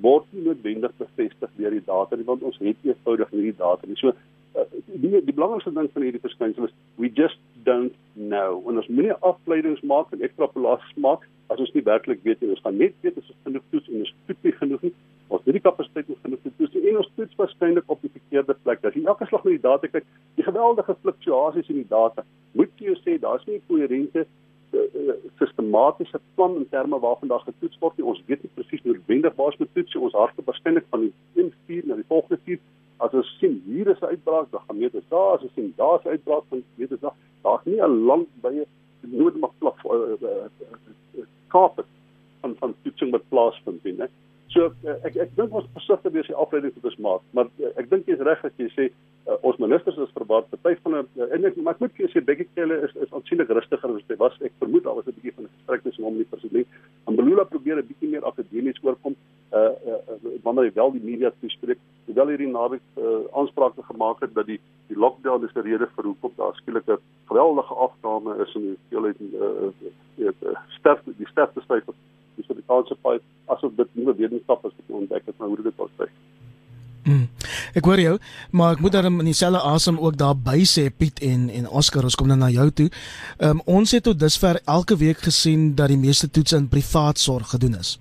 word 0.00 0.24
nie 0.30 0.42
noodwendig 0.42 0.92
bevestig 0.96 1.50
deur 1.56 1.70
die 1.70 1.84
data 1.84 2.16
nie 2.16 2.24
want 2.24 2.42
ons 2.42 2.58
het 2.58 2.76
eenvoudig 2.82 3.32
nie 3.32 3.42
die 3.42 3.56
data 3.56 3.86
nie. 3.86 3.96
So 3.96 4.12
die 4.86 5.20
die 5.24 5.34
belangrikste 5.34 5.72
ding 5.72 5.88
van 5.92 6.02
hierdie 6.02 6.22
verskynsel 6.22 6.68
is 6.68 6.74
we 6.96 7.10
just 7.14 7.38
don't 7.64 7.94
know. 8.14 8.62
En 8.68 8.80
ons 8.80 8.88
moenie 8.88 9.16
afleidings 9.30 9.82
maak 9.92 10.12
en 10.12 10.24
ekstrapolasies 10.24 10.96
maak 11.04 11.26
as 11.52 11.60
ons 11.64 11.72
nie 11.76 11.84
werklik 11.84 12.24
weet 12.24 12.40
nie. 12.42 12.50
Ons 12.54 12.64
gaan 12.64 12.76
net 12.80 12.96
weet 13.04 13.18
as 13.20 13.28
ons 13.32 13.46
genoeg 13.46 13.68
toets 13.72 13.92
en 13.92 14.02
ons 14.04 14.14
toets 14.26 14.48
nie 14.48 14.54
genoeg 14.56 14.88
nie. 14.88 14.92
Ons 15.28 15.44
het 15.44 15.56
nie 15.56 15.64
kapasiteit 15.64 16.10
om 16.12 16.18
genoeg 16.24 16.42
te 16.44 16.52
toets 16.58 16.74
nie. 16.76 16.84
En 16.90 17.00
ons 17.02 17.12
toets 17.20 17.38
waarskynlik 17.40 17.94
op 17.94 18.02
die 18.04 18.12
verkeerde 18.16 18.56
plek. 18.64 18.84
As 18.84 18.98
jy 18.98 19.04
elke 19.04 19.28
slag 19.28 19.46
na 19.46 19.54
die 19.54 19.64
data 19.68 19.92
kyk, 19.92 20.10
die 20.40 20.48
geweldige 20.48 20.96
fluktuasies 21.02 21.72
in 21.72 21.80
die 21.82 21.88
data, 21.92 22.24
moet 22.58 22.84
jy 22.84 22.96
sê 23.04 23.16
daar's 23.22 23.46
nie 23.46 23.58
'n 23.60 23.66
koherente 23.68 24.26
eh, 24.72 24.78
eh, 24.78 25.14
sistematiese 25.40 26.20
plan 26.36 26.56
in 26.56 26.68
terme 26.68 27.00
waarvan 27.00 27.28
daar 27.28 27.44
getoets 27.44 27.78
word 27.80 27.96
nie. 27.96 28.06
Ons 28.06 28.22
weet 28.26 28.42
nie 28.42 28.52
presies 28.54 28.84
noodwendig 28.84 29.36
waar 29.36 29.52
ons 29.52 29.60
moet 29.60 29.74
toets 29.74 29.94
nie. 29.94 30.02
Ons 30.02 30.18
hardloop 30.20 30.46
waarskynlik 30.46 30.84
van 30.90 31.00
die 31.00 31.12
1 31.36 31.52
4 31.66 31.86
na 31.86 31.94
die 31.94 32.08
volgende 32.08 32.40
4 32.44 32.58
as 32.98 33.14
ons 33.14 33.36
sien 33.38 33.62
hier 33.66 33.88
is 33.88 34.00
'n 34.00 34.12
uitbraak, 34.14 34.50
dan 34.50 34.60
gaan 34.66 34.78
meter 34.78 35.02
daar, 35.08 35.36
as 35.36 35.42
ons 35.42 35.54
sien 35.54 35.72
daar's 35.76 36.04
'n 36.04 36.14
uitbraak, 36.14 36.44
dan 36.50 36.62
weet 36.74 36.92
ons 36.92 37.14
daar's 37.42 37.64
nie 37.64 37.80
'n 37.80 38.04
land 38.06 38.28
by 38.40 38.52
'n 38.52 38.66
noodmaak 39.00 39.54
plaf 39.58 39.84
uh, 39.84 40.16
uh, 40.22 40.48
uh, 41.18 41.24
kaap 41.48 41.84
van 42.40 42.56
van 42.58 42.74
toetsing 42.82 43.10
wat 43.10 43.28
plaasvind 43.28 43.84
nie. 43.84 44.08
So 44.48 44.72
ek 45.04 45.16
ek 45.16 45.34
dink 45.36 45.52
ons 45.52 45.66
versigtig 45.76 46.12
wees 46.12 46.28
die 46.30 46.36
afleiding 46.36 46.72
tot 46.74 46.88
ons 46.88 47.00
maak, 47.04 47.24
maar 47.36 47.50
ek 47.76 47.90
dink 47.90 48.06
jy's 48.08 48.22
reg 48.24 48.44
as 48.44 48.54
jy 48.56 48.68
sê 48.72 48.86
uh, 49.28 49.36
ons 49.42 49.58
ministers 49.60 49.98
is 50.00 50.14
verbaas 50.16 50.48
party 50.54 50.78
van 50.86 50.94
'n 50.96 51.08
uh, 51.20 51.28
en 51.36 51.44
ek 51.44 51.56
maar 51.56 51.76
ek 51.76 51.82
moet 51.84 52.00
sê 52.14 52.24
Bekkie 52.24 52.48
Cele 52.54 52.78
is 52.86 52.94
is 52.96 53.12
aansienlik 53.12 53.52
rustiger 53.52 53.92
as 53.92 54.08
hy 54.08 54.16
was. 54.16 54.38
Ek 54.40 54.56
vermoed 54.58 54.84
daar 54.84 54.96
was 54.96 55.06
'n 55.06 55.16
bietjie 55.18 55.34
van 55.36 55.44
'n 55.44 55.54
gesprek 55.58 55.82
tussen 55.82 56.04
hom 56.04 56.16
en 56.16 56.24
die 56.24 56.32
president. 56.32 56.66
Ambulula 57.04 57.44
probeer 57.44 57.76
'n 57.76 57.88
bietjie 57.90 58.08
meer 58.08 58.24
akademies 58.24 58.80
oorkom 58.82 59.14
uh, 59.52 59.58
uh, 59.58 60.00
uh 60.12 60.40
wanneer 60.42 60.64
hy 60.64 60.72
wel 60.74 60.92
die 60.92 61.04
media 61.10 61.32
toespreek. 61.40 61.78
Hoewel 62.08 62.30
hierdie 62.32 62.48
naweek 62.48 62.84
uh, 62.96 63.20
aansprake 63.36 63.82
gemaak 63.84 64.20
het 64.24 64.34
dat 64.34 64.46
die 64.48 64.60
die 64.88 64.96
lockdown 64.96 65.44
is 65.44 65.52
'n 65.54 65.66
rede 65.66 65.88
vir 65.96 66.04
hoekom 66.04 66.32
daar 66.36 66.54
skielike 66.56 66.98
geweldige 67.28 67.74
afname 67.74 68.36
is 68.44 68.54
in 68.54 68.62
die 68.62 68.76
hoeveelheid 68.76 69.18
uh, 69.20 69.68
uh, 70.24 70.32
uh, 70.40 70.56
sterfte 70.78 71.12
die 71.18 71.28
sterfte 71.28 71.60
syfer 71.60 71.94
die 72.38 72.46
Suid-Afrikaanse 72.46 72.96
paai 73.02 73.18
asof 73.54 73.74
dit 73.80 73.94
nuwe 73.98 74.14
wetenskap 74.20 74.64
is 74.68 74.74
wat 74.78 74.96
ontdek 75.00 75.26
het. 75.26 75.36
Maar 75.38 75.48
hoe 75.48 75.62
dit 75.62 75.77
Hmm. 77.08 77.24
Ek 77.72 77.86
hoor 77.88 78.00
jou, 78.00 78.14
maar 78.52 78.74
ek 78.76 78.82
moet 78.84 78.92
dan 78.92 79.06
in 79.08 79.30
dieselfde 79.30 79.62
asem 79.64 79.96
ook 79.96 80.18
daarby 80.20 80.66
sê 80.68 80.90
Piet 80.92 81.22
en 81.24 81.46
en 81.48 81.68
Oscar, 81.80 82.04
ons 82.04 82.16
kom 82.20 82.28
dan 82.28 82.42
na 82.44 82.50
jou 82.52 82.66
toe. 82.70 82.88
Ehm 83.38 83.62
um, 83.62 83.62
ons 83.78 83.94
het 83.96 84.04
tot 84.04 84.18
dusver 84.20 84.60
elke 84.68 84.96
week 85.00 85.22
gesien 85.24 85.70
dat 85.78 85.88
die 85.88 85.96
meeste 85.96 86.28
toetse 86.28 86.56
in 86.56 86.68
privaat 86.68 87.18
sorg 87.18 87.54
gedoen 87.54 87.78
is. 87.78 87.96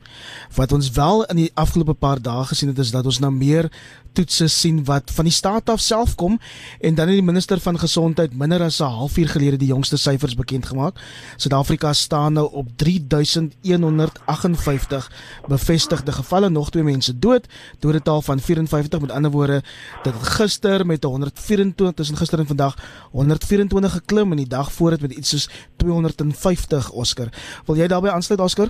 Wat 0.56 0.76
ons 0.76 0.92
wel 0.92 1.24
in 1.32 1.46
die 1.46 1.52
afgelope 1.56 1.96
paar 1.96 2.20
dae 2.22 2.44
gesien 2.52 2.74
het 2.74 2.84
is 2.84 2.92
dat 2.92 3.06
ons 3.06 3.22
nou 3.24 3.32
meer 3.32 3.72
toetse 4.18 4.48
sien 4.50 4.80
wat 4.88 5.12
van 5.14 5.28
die 5.28 5.34
staat 5.34 5.68
af 5.70 5.80
self 5.84 6.16
kom 6.18 6.40
en 6.82 6.96
dan 6.98 7.08
het 7.08 7.16
die 7.20 7.26
minister 7.26 7.60
van 7.62 7.78
gesondheid 7.78 8.34
minder 8.34 8.62
as 8.66 8.82
'n 8.82 8.98
halfuur 9.00 9.30
gelede 9.30 9.58
die 9.58 9.68
jongste 9.68 9.98
syfers 9.98 10.36
bekend 10.36 10.66
gemaak. 10.66 10.96
Suid-Afrika 11.38 11.94
staan 11.94 12.34
nou 12.34 12.52
op 12.52 12.68
3158 12.76 15.12
bevestigde 15.48 16.12
gevalle, 16.12 16.50
nog 16.50 16.70
twee 16.70 16.84
mense 16.84 17.20
dood, 17.20 17.48
dodetal 17.80 18.22
van 18.22 18.40
54 18.40 19.02
met 19.02 19.12
ander 19.12 19.32
woorde 19.32 19.62
het 20.04 20.14
gister 20.14 20.86
met 20.86 21.04
124 21.04 21.96
tussen 21.96 22.18
gister 22.18 22.40
en 22.40 22.48
vandag 22.48 22.76
124 23.12 23.92
geklim 23.92 24.32
en 24.32 24.38
die 24.38 24.48
dag 24.48 24.72
voor 24.72 24.90
dit 24.90 25.02
met 25.02 25.12
iets 25.12 25.30
soos 25.30 25.50
250 25.76 26.92
Oscar. 26.92 27.28
Wil 27.66 27.76
jy 27.76 27.88
daarbey 27.88 28.12
aansluit 28.12 28.42
Oscar? 28.42 28.68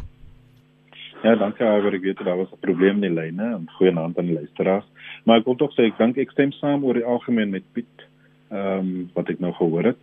Ja, 1.24 1.36
dankie. 1.36 1.66
Ek 1.66 2.04
weet 2.04 2.20
daar 2.24 2.38
was 2.38 2.51
'n 2.51 2.60
probleem 2.60 3.01
in 3.01 3.01
die 3.01 3.22
lyne. 3.22 3.62
Goeienaand 3.77 4.18
aan 4.18 4.25
die 4.25 4.34
luisteraars. 4.34 4.86
Maar 5.27 5.41
ek 5.41 5.48
wil 5.50 5.57
tog 5.60 5.74
sê 5.75 5.89
ek 5.89 5.98
dink 6.00 6.19
ek 6.24 6.31
stem 6.31 6.53
saam 6.55 6.86
oor 6.88 6.96
die 6.96 7.03
algemeen 7.03 7.51
met 7.51 7.65
Piet. 7.75 8.03
Ehm 8.48 8.79
um, 8.79 8.91
wat 9.17 9.27
ek 9.34 9.41
nou 9.43 9.51
gehoor 9.57 9.91
het. 9.91 9.98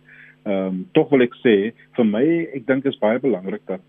Ehm 0.45 0.67
um, 0.67 0.81
tog 0.93 1.09
wil 1.09 1.25
ek 1.25 1.33
sê 1.41 1.55
vir 1.97 2.05
my 2.05 2.25
ek 2.53 2.67
dink 2.69 2.85
is 2.85 2.99
baie 3.01 3.17
belangrik 3.23 3.63
dat 3.65 3.81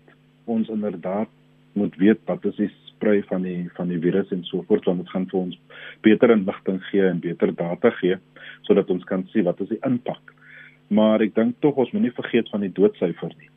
ons 0.49 0.71
inderdaad 0.73 1.29
moet 1.77 1.97
weet 2.01 2.23
wat 2.25 2.45
is 2.49 2.57
die 2.57 2.71
sprei 2.87 3.19
van 3.29 3.45
die 3.45 3.67
van 3.75 3.93
die 3.93 3.99
virus 4.01 4.31
en 4.33 4.41
so 4.47 4.63
voort 4.65 4.89
want 4.89 5.03
dit 5.03 5.11
gaan 5.13 5.27
vir 5.29 5.39
ons 5.43 5.59
beter 6.07 6.33
inligting 6.33 6.79
gee 6.87 7.05
en 7.05 7.21
beter 7.21 7.53
data 7.59 7.91
gee 7.99 8.17
sodat 8.65 8.89
ons 8.89 9.05
kan 9.05 9.27
sien 9.33 9.45
wat 9.45 9.61
is 9.61 9.69
die 9.69 9.83
impak. 9.85 10.33
Maar 10.89 11.21
ek 11.21 11.35
dink 11.35 11.59
tog 11.61 11.77
ons 11.77 11.93
moet 11.93 12.07
nie 12.07 12.15
vergeet 12.17 12.49
van 12.49 12.65
die 12.65 12.73
doodsyfer 12.81 13.35
nie. 13.35 13.51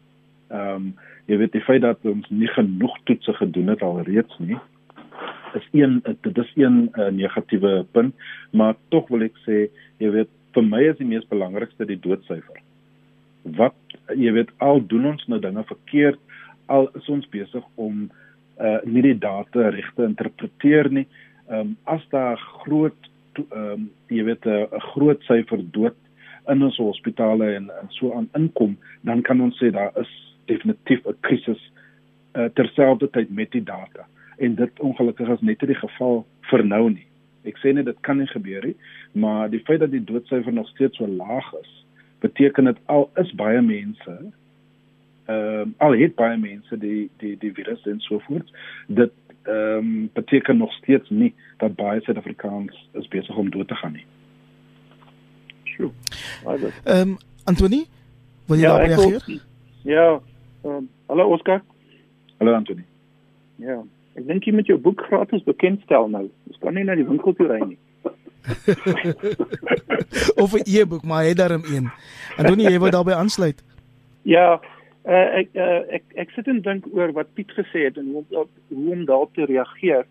Ehm 0.53 0.77
um, 0.77 0.93
jy 1.31 1.41
weet 1.41 1.57
die 1.57 1.65
feit 1.65 1.81
dat 1.87 2.05
ons 2.05 2.29
nie 2.29 2.49
genoeg 2.59 3.01
toetse 3.09 3.33
gedoen 3.41 3.73
het 3.73 3.83
alreeds 3.87 4.37
nie 4.43 4.59
is 5.59 5.67
een 5.73 6.01
dit 6.05 6.39
is 6.39 6.53
een 6.57 6.91
uh, 6.95 7.09
negatiewe 7.11 7.85
punt 7.93 8.15
maar 8.51 8.77
tog 8.89 9.09
wil 9.09 9.27
ek 9.27 9.37
sê 9.47 9.67
jy 10.03 10.11
weet 10.17 10.33
vir 10.55 10.67
my 10.67 10.83
is 10.91 10.99
die 10.99 11.07
mees 11.07 11.27
belangrikste 11.31 11.87
die 11.87 11.99
doodsyfer. 12.03 12.59
Wat 13.59 13.77
jy 14.19 14.33
weet 14.35 14.51
al 14.59 14.83
doen 14.91 15.13
ons 15.13 15.27
nou 15.31 15.39
dinge 15.43 15.63
verkeerd 15.69 16.19
al 16.71 16.89
is 16.99 17.09
ons 17.11 17.27
besig 17.35 17.65
om 17.75 18.07
uh, 18.61 18.79
nie 18.85 19.03
die 19.07 19.19
data 19.19 19.71
reg 19.75 19.89
te 19.97 20.07
interpreteer 20.07 20.91
nie 20.95 21.07
um, 21.51 21.75
as 21.91 22.05
daar 22.15 22.39
groot 22.65 23.11
um, 23.49 23.89
jy 24.13 24.25
weet 24.29 24.47
'n 24.47 24.83
groot 24.93 25.23
syfer 25.29 25.63
dood 25.77 25.99
in 26.51 26.63
ons 26.63 26.79
hospitale 26.83 27.55
en, 27.57 27.71
en 27.81 27.91
so 27.97 28.13
aan 28.15 28.29
inkom 28.39 28.77
dan 29.07 29.23
kan 29.23 29.41
ons 29.41 29.59
sê 29.63 29.71
daar 29.75 29.93
is 30.01 30.11
definitief 30.47 31.07
'n 31.07 31.19
krisis 31.27 31.63
uh, 32.35 32.49
terselfdertyd 32.55 33.31
met 33.31 33.51
die 33.51 33.65
data 33.65 34.07
en 34.41 34.55
dit 34.55 34.81
ongelukkig 34.81 35.29
is 35.29 35.41
net 35.41 35.63
nie 35.63 35.71
die 35.73 35.81
geval 35.83 36.25
vir 36.51 36.65
nou 36.65 36.89
nie. 36.91 37.07
Ek 37.49 37.61
sê 37.63 37.73
net 37.73 37.89
dit 37.89 38.01
kan 38.07 38.19
nie 38.21 38.29
gebeur 38.31 38.67
nie, 38.67 38.77
maar 39.13 39.51
die 39.53 39.63
feit 39.65 39.81
dat 39.81 39.93
die 39.93 40.05
doodsyfer 40.05 40.53
nog 40.53 40.69
steeds 40.73 41.01
so 41.01 41.09
laag 41.09 41.47
is, 41.61 41.73
beteken 42.25 42.69
dit 42.69 42.79
al 42.93 43.09
is 43.23 43.33
baie 43.41 43.63
mense 43.65 44.19
ehm 45.31 45.61
um, 45.63 45.75
al 45.79 45.95
het 46.01 46.17
baie 46.19 46.37
mense 46.41 46.77
die 46.79 47.11
die 47.23 47.37
die 47.39 47.53
virus 47.55 47.85
en 47.87 48.01
so 48.03 48.19
voort, 48.27 48.49
dit 48.89 49.13
ehm 49.43 49.77
um, 49.79 50.11
beteken 50.17 50.57
nog 50.57 50.73
steeds 50.81 51.11
nie 51.11 51.35
dat 51.63 51.77
baie 51.79 52.01
Suid-Afrikaners 52.01 52.89
is 52.99 53.09
besig 53.09 53.37
om 53.37 53.51
dood 53.51 53.69
te 53.69 53.79
gaan 53.79 53.93
nie. 53.93 54.07
Sjoe. 55.65 55.93
Ehm 56.45 57.09
um, 57.09 57.17
Antonie, 57.45 57.87
wil 58.47 58.59
jy 58.59 58.67
ja, 58.67 58.77
daarop 58.77 59.07
reageer? 59.07 59.47
Ja, 59.85 60.21
Um, 60.63 60.91
hallo 61.09 61.33
Oskar. 61.33 61.63
Hallo 62.39 62.55
Antonie. 62.55 62.85
Ja, 63.57 63.83
ek 64.21 64.29
dink 64.29 64.47
jy 64.47 64.55
moet 64.57 64.71
jou 64.71 64.79
boek 64.79 65.03
gratis 65.09 65.47
bekendstel 65.49 66.11
nou. 66.13 66.27
Jy 66.51 66.61
kan 66.61 66.77
nie 66.77 66.85
na 66.85 66.99
die 66.99 67.09
winkel 67.09 67.35
toe 67.39 67.49
ry 67.51 67.63
nie. 67.65 67.81
of 70.43 70.55
'n 70.55 70.65
e-boek, 70.65 71.05
maar 71.05 71.23
hy 71.23 71.33
het 71.33 71.41
daarom 71.41 71.65
een. 71.65 71.91
Antonie, 72.37 72.71
jy 72.71 72.79
wou 72.79 72.91
daarbey 72.91 73.15
aansluit. 73.15 73.63
Ja, 74.23 74.61
uh, 75.05 75.29
ek 75.41 75.49
uh, 75.57 75.81
ek 75.97 76.05
ek 76.15 76.31
sit 76.37 76.49
en 76.49 76.63
dink 76.65 76.87
oor 76.93 77.13
wat 77.17 77.33
Piet 77.35 77.53
gesê 77.57 77.89
het 77.89 77.97
en 78.01 78.11
hoe 78.13 78.47
hoe 78.69 78.93
om 78.93 79.05
daarop 79.05 79.35
te 79.35 79.45
reageer. 79.45 80.07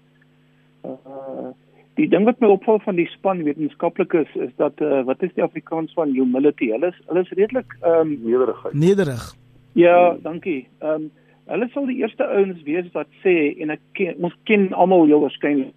Uh 0.86 1.52
die 2.00 2.08
ding 2.08 2.24
wat 2.24 2.40
my 2.40 2.48
opval 2.48 2.78
van 2.80 2.96
die 2.96 3.10
span 3.12 3.42
wetenskaplikes 3.44 4.30
is, 4.36 4.48
is 4.48 4.54
dat 4.56 4.80
uh, 4.80 5.02
wat 5.04 5.20
is 5.26 5.34
die 5.36 5.44
Afrikaans 5.44 5.92
van 5.98 6.14
humility? 6.16 6.70
Hulle 6.72 6.94
is 6.94 7.00
hulle 7.10 7.26
is 7.26 7.34
redelik 7.36 7.76
ehm 7.82 8.00
um, 8.00 8.14
nederigheid. 8.24 8.74
Nederig. 8.74 9.36
Ja, 9.76 10.16
dankie. 10.24 10.68
Ehm 10.80 10.94
um, 10.94 11.12
hulle 11.50 11.70
sal 11.74 11.90
die 11.90 12.00
eerste 12.04 12.26
ouens 12.28 12.62
wees 12.68 12.88
wat 12.94 13.10
sê 13.24 13.36
en 13.62 13.74
ek 13.76 13.82
ken, 13.98 14.16
ons 14.24 14.36
ken 14.50 14.70
almal 14.74 15.08
heel 15.10 15.24
waarskynlik 15.26 15.76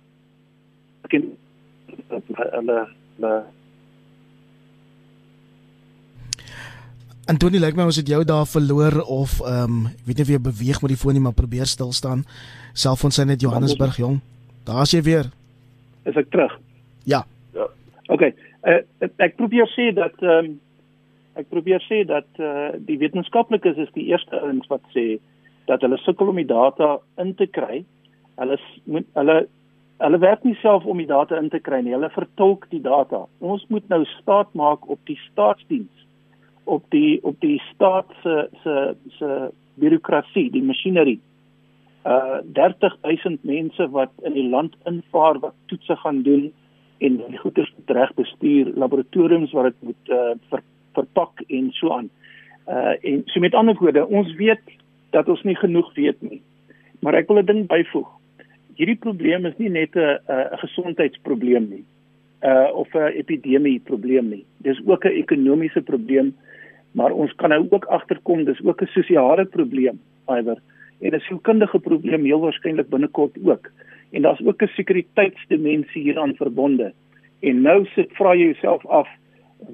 ken 1.13 1.33
hulle 2.11 2.79
hulle 3.17 3.35
Antonie, 7.31 7.61
lyk 7.63 7.77
my 7.79 7.85
ons 7.87 7.97
het 8.01 8.09
jou 8.11 8.25
daar 8.27 8.49
verloor 8.51 8.99
of 9.07 9.39
ehm 9.47 9.77
um, 9.77 9.85
ek 9.93 10.09
weet 10.09 10.19
nie 10.19 10.25
of 10.27 10.33
jy 10.33 10.41
beweeg 10.43 10.81
met 10.83 10.91
die 10.91 10.99
foon 10.99 11.15
nie, 11.15 11.23
maar 11.23 11.37
probeer 11.39 11.71
stil 11.71 11.93
staan. 11.95 12.25
Selfoon 12.75 13.15
sy 13.15 13.23
net 13.29 13.45
Johannesburg 13.45 13.95
jong. 14.01 14.19
Daar's 14.67 14.91
jy 14.91 15.05
weer. 15.07 15.31
Is 16.03 16.19
ek 16.19 16.33
terug? 16.35 16.57
Ja. 17.07 17.23
Ja. 17.55 17.69
OK. 18.11 18.27
Uh, 18.67 18.81
ek 19.23 19.39
probeer 19.39 19.71
sê 19.71 19.93
dat 19.95 20.19
ehm 20.19 20.51
um, 20.51 20.59
ek 21.39 21.47
probeer 21.49 21.81
sê 21.87 22.03
dat 22.05 22.29
eh 22.43 22.49
uh, 22.51 22.73
die 22.91 22.99
wetenskaplikes 23.01 23.79
is 23.87 23.95
die 23.95 24.11
eerste 24.11 24.43
ouens 24.43 24.67
wat 24.69 24.83
sê 24.93 25.07
dat 25.67 25.81
hulle 25.81 25.99
sukkel 26.03 26.33
om 26.33 26.39
die 26.41 26.49
data 26.49 26.99
in 27.23 27.35
te 27.35 27.47
kry. 27.47 27.85
Hulle 28.41 28.59
moet 28.85 29.07
hulle 29.19 29.43
hulle 30.03 30.19
werk 30.19 30.45
nie 30.45 30.57
self 30.59 30.87
om 30.91 30.99
die 30.99 31.07
data 31.07 31.39
in 31.39 31.51
te 31.51 31.61
kry 31.63 31.83
nie. 31.83 31.95
Hulle 31.95 32.11
vertolk 32.11 32.67
die 32.71 32.83
data. 32.83 33.27
Ons 33.39 33.67
moet 33.71 33.87
nou 33.89 34.03
staat 34.19 34.51
maak 34.59 34.89
op 34.91 34.99
die 35.07 35.19
staatsdiens 35.31 36.03
op 36.65 36.85
die 36.89 37.19
op 37.23 37.41
die 37.41 37.61
staat 37.73 38.07
se 38.23 38.49
se 38.63 38.95
se 39.19 39.51
bureaukrasie, 39.75 40.51
die 40.51 40.63
masjinerie. 40.63 41.21
Uh 42.05 42.39
30000 42.53 43.45
mense 43.45 43.89
wat 43.91 44.11
in 44.23 44.33
die 44.33 44.49
land 44.49 44.77
invaar 44.85 45.39
wat 45.39 45.55
toetse 45.67 45.97
gaan 45.97 46.23
doen 46.23 46.53
en 46.99 47.17
die 47.17 47.39
goeder 47.39 47.73
reg 47.87 48.15
bestuur, 48.15 48.73
laboratoriums 48.75 49.53
wat 49.53 49.65
dit 49.65 49.83
moet 49.83 50.09
uh 50.09 50.35
ver, 50.51 50.63
verpak 50.93 51.41
en 51.49 51.71
so 51.73 51.91
aan. 51.91 52.11
Uh 52.69 52.95
en 53.01 53.23
so 53.27 53.41
met 53.41 53.55
ander 53.55 53.77
woorde, 53.79 54.07
ons 54.07 54.35
weet 54.35 54.63
dat 55.13 55.29
ons 55.29 55.43
nie 55.49 55.57
genoeg 55.57 55.95
weet 55.95 56.21
nie. 56.25 56.41
Maar 57.01 57.15
ek 57.21 57.29
wil 57.29 57.39
'n 57.39 57.47
ding 57.47 57.67
byvoeg. 57.67 58.09
Hierdie 58.77 58.97
probleem 58.97 59.47
is 59.47 59.59
nie 59.59 59.69
net 59.69 59.97
'n 59.97 60.19
'n 60.29 60.59
gesondheidsprobleem 60.65 61.69
nie. 61.69 61.85
Uh 62.43 62.71
of 62.75 62.95
'n 62.95 63.13
epidemie 63.23 63.81
probleem 63.81 64.29
nie. 64.29 64.45
Dis 64.59 64.81
ook 64.87 65.05
'n 65.05 65.19
ekonomiese 65.23 65.83
probleem, 65.83 66.35
maar 66.93 67.13
ons 67.13 67.33
kan 67.37 67.51
nou 67.51 67.67
ook 67.71 67.85
agterkom 67.85 68.45
dis 68.45 68.65
ook 68.65 68.83
'n 68.83 68.87
sosiale 68.87 69.45
probleem, 69.45 70.01
iwer 70.29 70.59
en 71.01 71.15
'n 71.15 71.21
sielkundige 71.21 71.79
probleem 71.79 72.25
heel 72.25 72.41
waarskynlik 72.41 72.89
binnekort 72.89 73.37
ook. 73.45 73.71
En 74.13 74.23
daar's 74.23 74.45
ook 74.45 74.63
'n 74.63 74.75
sekuriteitsdimensie 74.75 76.03
hieraan 76.03 76.35
verbonde. 76.35 76.93
En 77.41 77.61
nou 77.61 77.87
sit 77.95 78.11
vra 78.13 78.35
jy 78.35 78.45
jouself 78.45 78.87
af, 78.87 79.09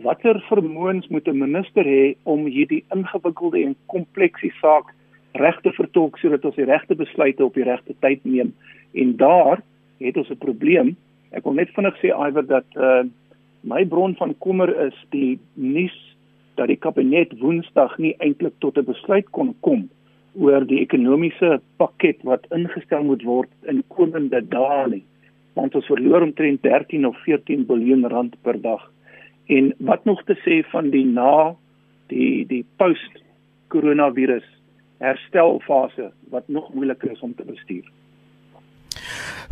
watter 0.02 0.40
vermoëns 0.48 1.08
moet 1.08 1.28
'n 1.28 1.38
minister 1.38 1.84
hê 1.84 2.16
om 2.22 2.44
hierdie 2.46 2.84
ingewikkelde 2.94 3.64
en 3.64 3.76
komplekse 3.86 4.50
saak 4.60 4.94
reg 5.38 5.60
te 5.62 5.72
vertolk 5.72 6.18
sodat 6.18 6.44
ons 6.44 6.56
die 6.56 6.68
regte 6.68 6.94
besluite 6.94 7.44
op 7.44 7.54
die 7.54 7.66
regte 7.68 7.94
tyd 8.00 8.24
neem 8.24 8.52
en 8.94 9.16
daar 9.16 9.62
het 9.98 10.16
ons 10.16 10.30
'n 10.30 10.44
probleem 10.44 10.96
ek 11.30 11.44
wil 11.44 11.54
net 11.54 11.74
vinnig 11.76 11.96
sê 12.02 12.12
iwer 12.12 12.46
dat 12.46 12.66
uh, 12.76 13.04
my 13.62 13.84
bron 13.84 14.14
van 14.16 14.34
kommer 14.38 14.70
is 14.86 14.94
die 15.10 15.38
nuus 15.54 15.96
dat 16.58 16.68
die 16.68 16.76
kabinet 16.76 17.32
woensdag 17.40 17.98
nie 17.98 18.14
eintlik 18.18 18.54
tot 18.58 18.78
'n 18.78 18.84
besluit 18.84 19.30
kon 19.30 19.54
kom 19.60 19.88
oor 20.38 20.64
die 20.66 20.80
ekonomiese 20.82 21.58
pakket 21.76 22.22
wat 22.22 22.46
ingestel 22.54 23.04
moet 23.04 23.24
word 23.26 23.50
in 23.70 23.82
komende 23.94 24.40
dae 24.52 24.86
nie. 24.90 25.04
Want 25.58 25.74
ons 25.74 25.86
verloor 25.90 26.22
omtrent 26.22 26.62
13 26.62 27.06
of 27.06 27.16
14 27.24 27.64
miljard 27.68 28.12
rand 28.12 28.36
per 28.42 28.60
dag. 28.62 28.84
En 29.48 29.72
wat 29.78 30.04
nog 30.04 30.22
te 30.24 30.36
sê 30.44 30.62
van 30.70 30.90
die 30.90 31.06
na 31.06 31.54
die 32.12 32.46
die 32.46 32.64
post 32.76 33.22
koronavirus 33.68 34.46
herstelfase 34.98 36.12
wat 36.30 36.48
nog 36.48 36.74
moeiliker 36.74 37.10
is 37.10 37.20
om 37.20 37.34
te 37.34 37.44
bestuur. 37.46 37.86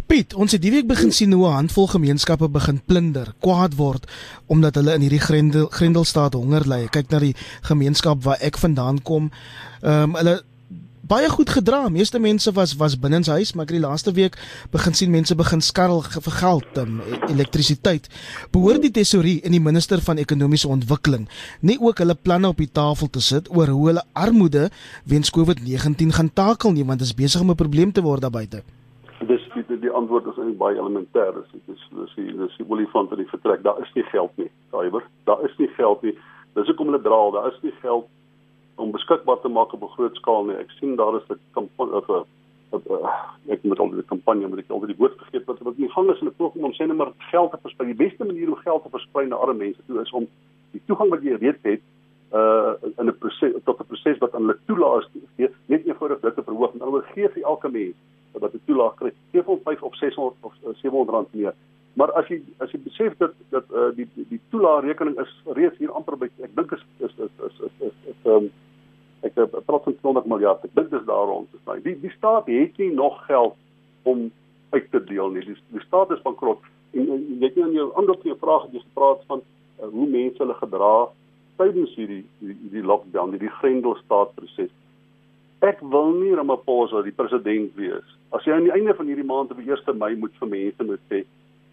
Piet, 0.07 0.35
ons 0.39 0.53
het 0.55 0.63
hierdie 0.63 0.81
week 0.81 0.91
begin 0.91 1.11
sien 1.13 1.33
hoe 1.33 1.49
'n 1.49 1.59
handvol 1.61 1.87
gemeenskappe 1.91 2.49
begin 2.49 2.81
plunder, 2.87 3.33
kwaad 3.41 3.75
word 3.75 4.07
omdat 4.47 4.75
hulle 4.75 4.95
in 4.95 5.01
hierdie 5.01 5.21
grendel 5.21 5.67
grendelstaat 5.67 6.35
honger 6.35 6.69
ly. 6.69 6.87
Kyk 6.87 7.11
na 7.11 7.19
die 7.19 7.35
gemeenskap 7.63 8.23
waar 8.23 8.39
ek 8.41 8.59
vandaan 8.59 9.03
kom. 9.03 9.31
Ehm 9.83 10.03
um, 10.03 10.15
hulle 10.15 10.43
baie 11.07 11.29
goed 11.31 11.51
gedra. 11.51 11.89
Meeste 11.93 12.19
mense 12.19 12.53
was 12.53 12.75
was 12.77 12.97
binne 12.99 13.21
in 13.21 13.27
huis, 13.31 13.53
maar 13.55 13.67
het 13.67 13.75
die 13.75 13.83
laaste 13.83 14.13
week 14.13 14.37
begin 14.73 14.95
sien 14.95 15.11
mense 15.11 15.35
begin 15.35 15.61
skarrel 15.61 16.03
vir 16.03 16.37
geld, 16.41 16.79
um, 16.83 17.01
elektrisiteit. 17.29 18.09
Behoort 18.55 18.83
die 18.83 18.91
tesourier 18.91 19.45
en 19.47 19.55
die 19.55 19.63
minister 19.63 20.03
van 20.03 20.19
ekonomiese 20.19 20.69
ontwikkeling 20.69 21.29
nie 21.61 21.79
ook 21.81 22.03
hulle 22.03 22.15
planne 22.15 22.49
op 22.49 22.63
die 22.63 22.71
tafel 22.73 23.11
te 23.11 23.21
sit 23.21 23.51
oor 23.55 23.71
hoe 23.71 23.87
hulle 23.91 24.05
armoede 24.15 24.69
weens 25.05 25.31
COVID-19 25.31 26.15
gaan 26.19 26.33
takel 26.33 26.75
nie, 26.75 26.85
want 26.85 26.99
dit 26.99 27.09
is 27.09 27.15
besig 27.15 27.41
om 27.41 27.51
'n 27.51 27.63
probleem 27.63 27.93
te 27.93 28.03
word 28.03 28.21
daar 28.23 28.31
buite. 28.31 28.63
Dis 29.27 29.45
die, 29.55 29.65
die, 29.69 29.79
die 29.79 29.91
antwoord 29.91 30.27
is 30.27 30.39
eintlik 30.39 30.59
baie 30.59 30.77
elementêr. 30.77 31.33
Dis 31.35 31.63
dis 31.67 31.83
dis 31.91 32.15
die 32.17 32.33
dis 32.37 32.57
die 32.59 32.67
olifant 32.69 33.11
in 33.13 33.19
die 33.19 33.31
vertrek. 33.31 33.63
Daar 33.63 33.79
is 33.83 33.93
nie 33.95 34.05
geld 34.11 34.33
nie, 34.37 34.51
Cyber. 34.71 35.03
Daar 35.25 35.45
is 35.45 35.57
nie 35.59 35.71
geld 35.77 36.03
nie. 36.03 36.19
Dis 36.55 36.67
hoekom 36.67 36.87
hulle 36.87 37.03
draal. 37.03 37.31
Daar 37.31 37.53
is 37.53 37.63
nie 37.63 37.75
geld 37.81 38.07
om 38.77 38.91
beskikbaar 38.91 39.41
te 39.41 39.49
maak 39.49 39.73
op 39.73 39.83
'n 39.83 39.95
groot 39.97 40.17
skaal 40.17 40.45
nie. 40.45 40.57
Ek 40.57 40.71
sien 40.79 40.97
daar 40.97 41.17
is 41.17 41.29
'n 41.29 41.41
kampanje 41.53 41.97
of 41.97 42.09
'n 42.09 42.25
ek 43.49 43.63
moet 43.63 43.79
al 43.79 43.91
die 43.91 44.03
kampanje 44.03 44.49
met 44.49 44.59
ek 44.59 44.71
al 44.71 44.81
die 44.81 44.97
woord 44.99 45.17
vergeet 45.17 45.45
wat 45.47 45.59
wat 45.59 45.79
nie 45.79 45.89
gang 45.89 46.11
is 46.11 46.21
in 46.21 46.27
'n 46.27 46.37
poging 46.37 46.65
om 46.65 46.73
sê 46.73 46.87
net 46.87 46.97
maar 46.97 47.13
geld 47.31 47.51
te 47.51 47.59
versprei. 47.63 47.95
Die 47.95 48.07
beste 48.07 48.25
manier 48.25 48.49
om 48.49 48.57
geld 48.57 48.83
te 48.83 48.91
versprei 48.91 49.27
na 49.27 49.37
arme 49.37 49.55
mense 49.55 49.81
toe 49.87 50.01
is 50.01 50.13
om 50.13 50.27
die 50.73 50.83
toegang 50.87 51.11
wat 51.11 51.23
jy 51.23 51.37
reeds 51.41 51.63
het 51.63 51.81
uh 52.33 52.75
in 52.99 53.07
'n 53.07 53.19
proses 53.19 53.53
tot 53.65 53.81
'n 53.81 53.87
proses 53.87 54.19
wat 54.19 54.35
aan 54.35 54.43
hulle 54.43 54.59
toelaat 54.67 55.09
gee, 55.37 55.49
net 55.67 55.87
eenvoudig 55.87 56.21
dit 56.21 56.35
te 56.35 56.43
verhoog 56.43 56.73
en 56.73 56.79
dan 56.79 57.03
gee 57.15 57.29
vir 57.29 57.43
elke 57.43 57.69
mens 57.69 57.95
wat 58.33 58.55
'n 58.55 58.61
toelaag 58.67 58.95
kry, 58.95 59.13
gee 59.33 59.43
vir 59.43 59.59
5 59.65 59.83
of 59.83 59.95
600 59.97 60.35
of 60.41 60.53
700 60.83 61.11
rand 61.11 61.35
meer. 61.35 61.55
Maar 61.97 62.13
as 62.21 62.29
jy 62.29 62.43
as 62.61 62.73
jy 62.75 62.81
besef 62.85 63.15
dat 63.23 63.33
dat 63.55 63.71
uh 63.73 63.89
die 63.97 64.05
die, 64.15 64.27
die 64.35 64.41
toelaag 64.53 64.85
rekening 64.85 65.17
is 65.23 65.31
reeds 65.57 65.79
hier 65.81 65.93
amper 65.97 66.19
by 66.21 66.29
ek 66.45 66.53
dink 66.59 66.73
is 66.77 66.83
is 67.07 67.15
is 67.25 67.45
is 67.47 67.61
is 67.69 67.85
is, 67.89 67.95
is 68.13 68.27
um 68.33 68.51
ek 69.25 69.39
het 69.41 69.55
praat 69.65 69.87
van 69.89 69.97
200 70.03 70.29
miljard. 70.29 70.65
Ek 70.69 70.75
dink 70.77 70.91
dis 70.93 71.07
daar 71.09 71.25
rond 71.31 71.49
te 71.51 71.61
staan. 71.63 71.81
Die 71.87 71.97
die 72.03 72.13
staat 72.19 72.51
het 72.53 72.77
nie 72.83 72.91
nog 72.93 73.17
geld 73.25 73.57
om 74.05 74.27
uit 74.77 74.91
te 74.93 75.01
deel 75.09 75.33
nie. 75.33 75.45
Die, 75.47 75.57
die 75.73 75.85
staat 75.87 76.13
is 76.13 76.21
bankrot. 76.27 76.61
En, 76.93 77.09
en 77.15 77.23
weet 77.41 77.57
jy 77.57 77.65
in 77.65 77.79
jou 77.79 77.87
ander 77.97 78.19
twee 78.21 78.37
vrae 78.43 78.59
het 78.67 78.77
jy 78.77 78.83
gepraat 78.85 79.25
van 79.31 79.41
uh, 79.41 79.89
hoe 79.89 80.09
mense 80.19 80.43
hulle 80.43 80.59
gedra 80.61 80.93
tydens 81.57 81.95
hierdie 81.97 82.27
die, 82.45 82.59
die 82.75 82.85
lockdown, 82.85 83.33
die, 83.33 83.41
die 83.47 83.55
grendelstaat 83.63 84.37
proses. 84.37 84.75
Ek 85.65 85.81
wil 85.81 86.13
nie 86.19 86.37
Ramaphosa 86.37 87.01
die 87.09 87.17
president 87.17 87.73
wees. 87.81 88.15
As 88.37 88.45
jy 88.45 88.53
aan 88.53 88.69
die 88.69 88.77
einde 88.77 88.93
van 89.01 89.09
hierdie 89.09 89.25
maand 89.25 89.57
op 89.57 89.65
die 89.65 89.73
1 89.73 89.97
Mei 89.97 90.13
moet 90.21 90.37
vir 90.37 90.53
mense 90.53 90.89
moet 90.93 91.09
sê 91.09 91.25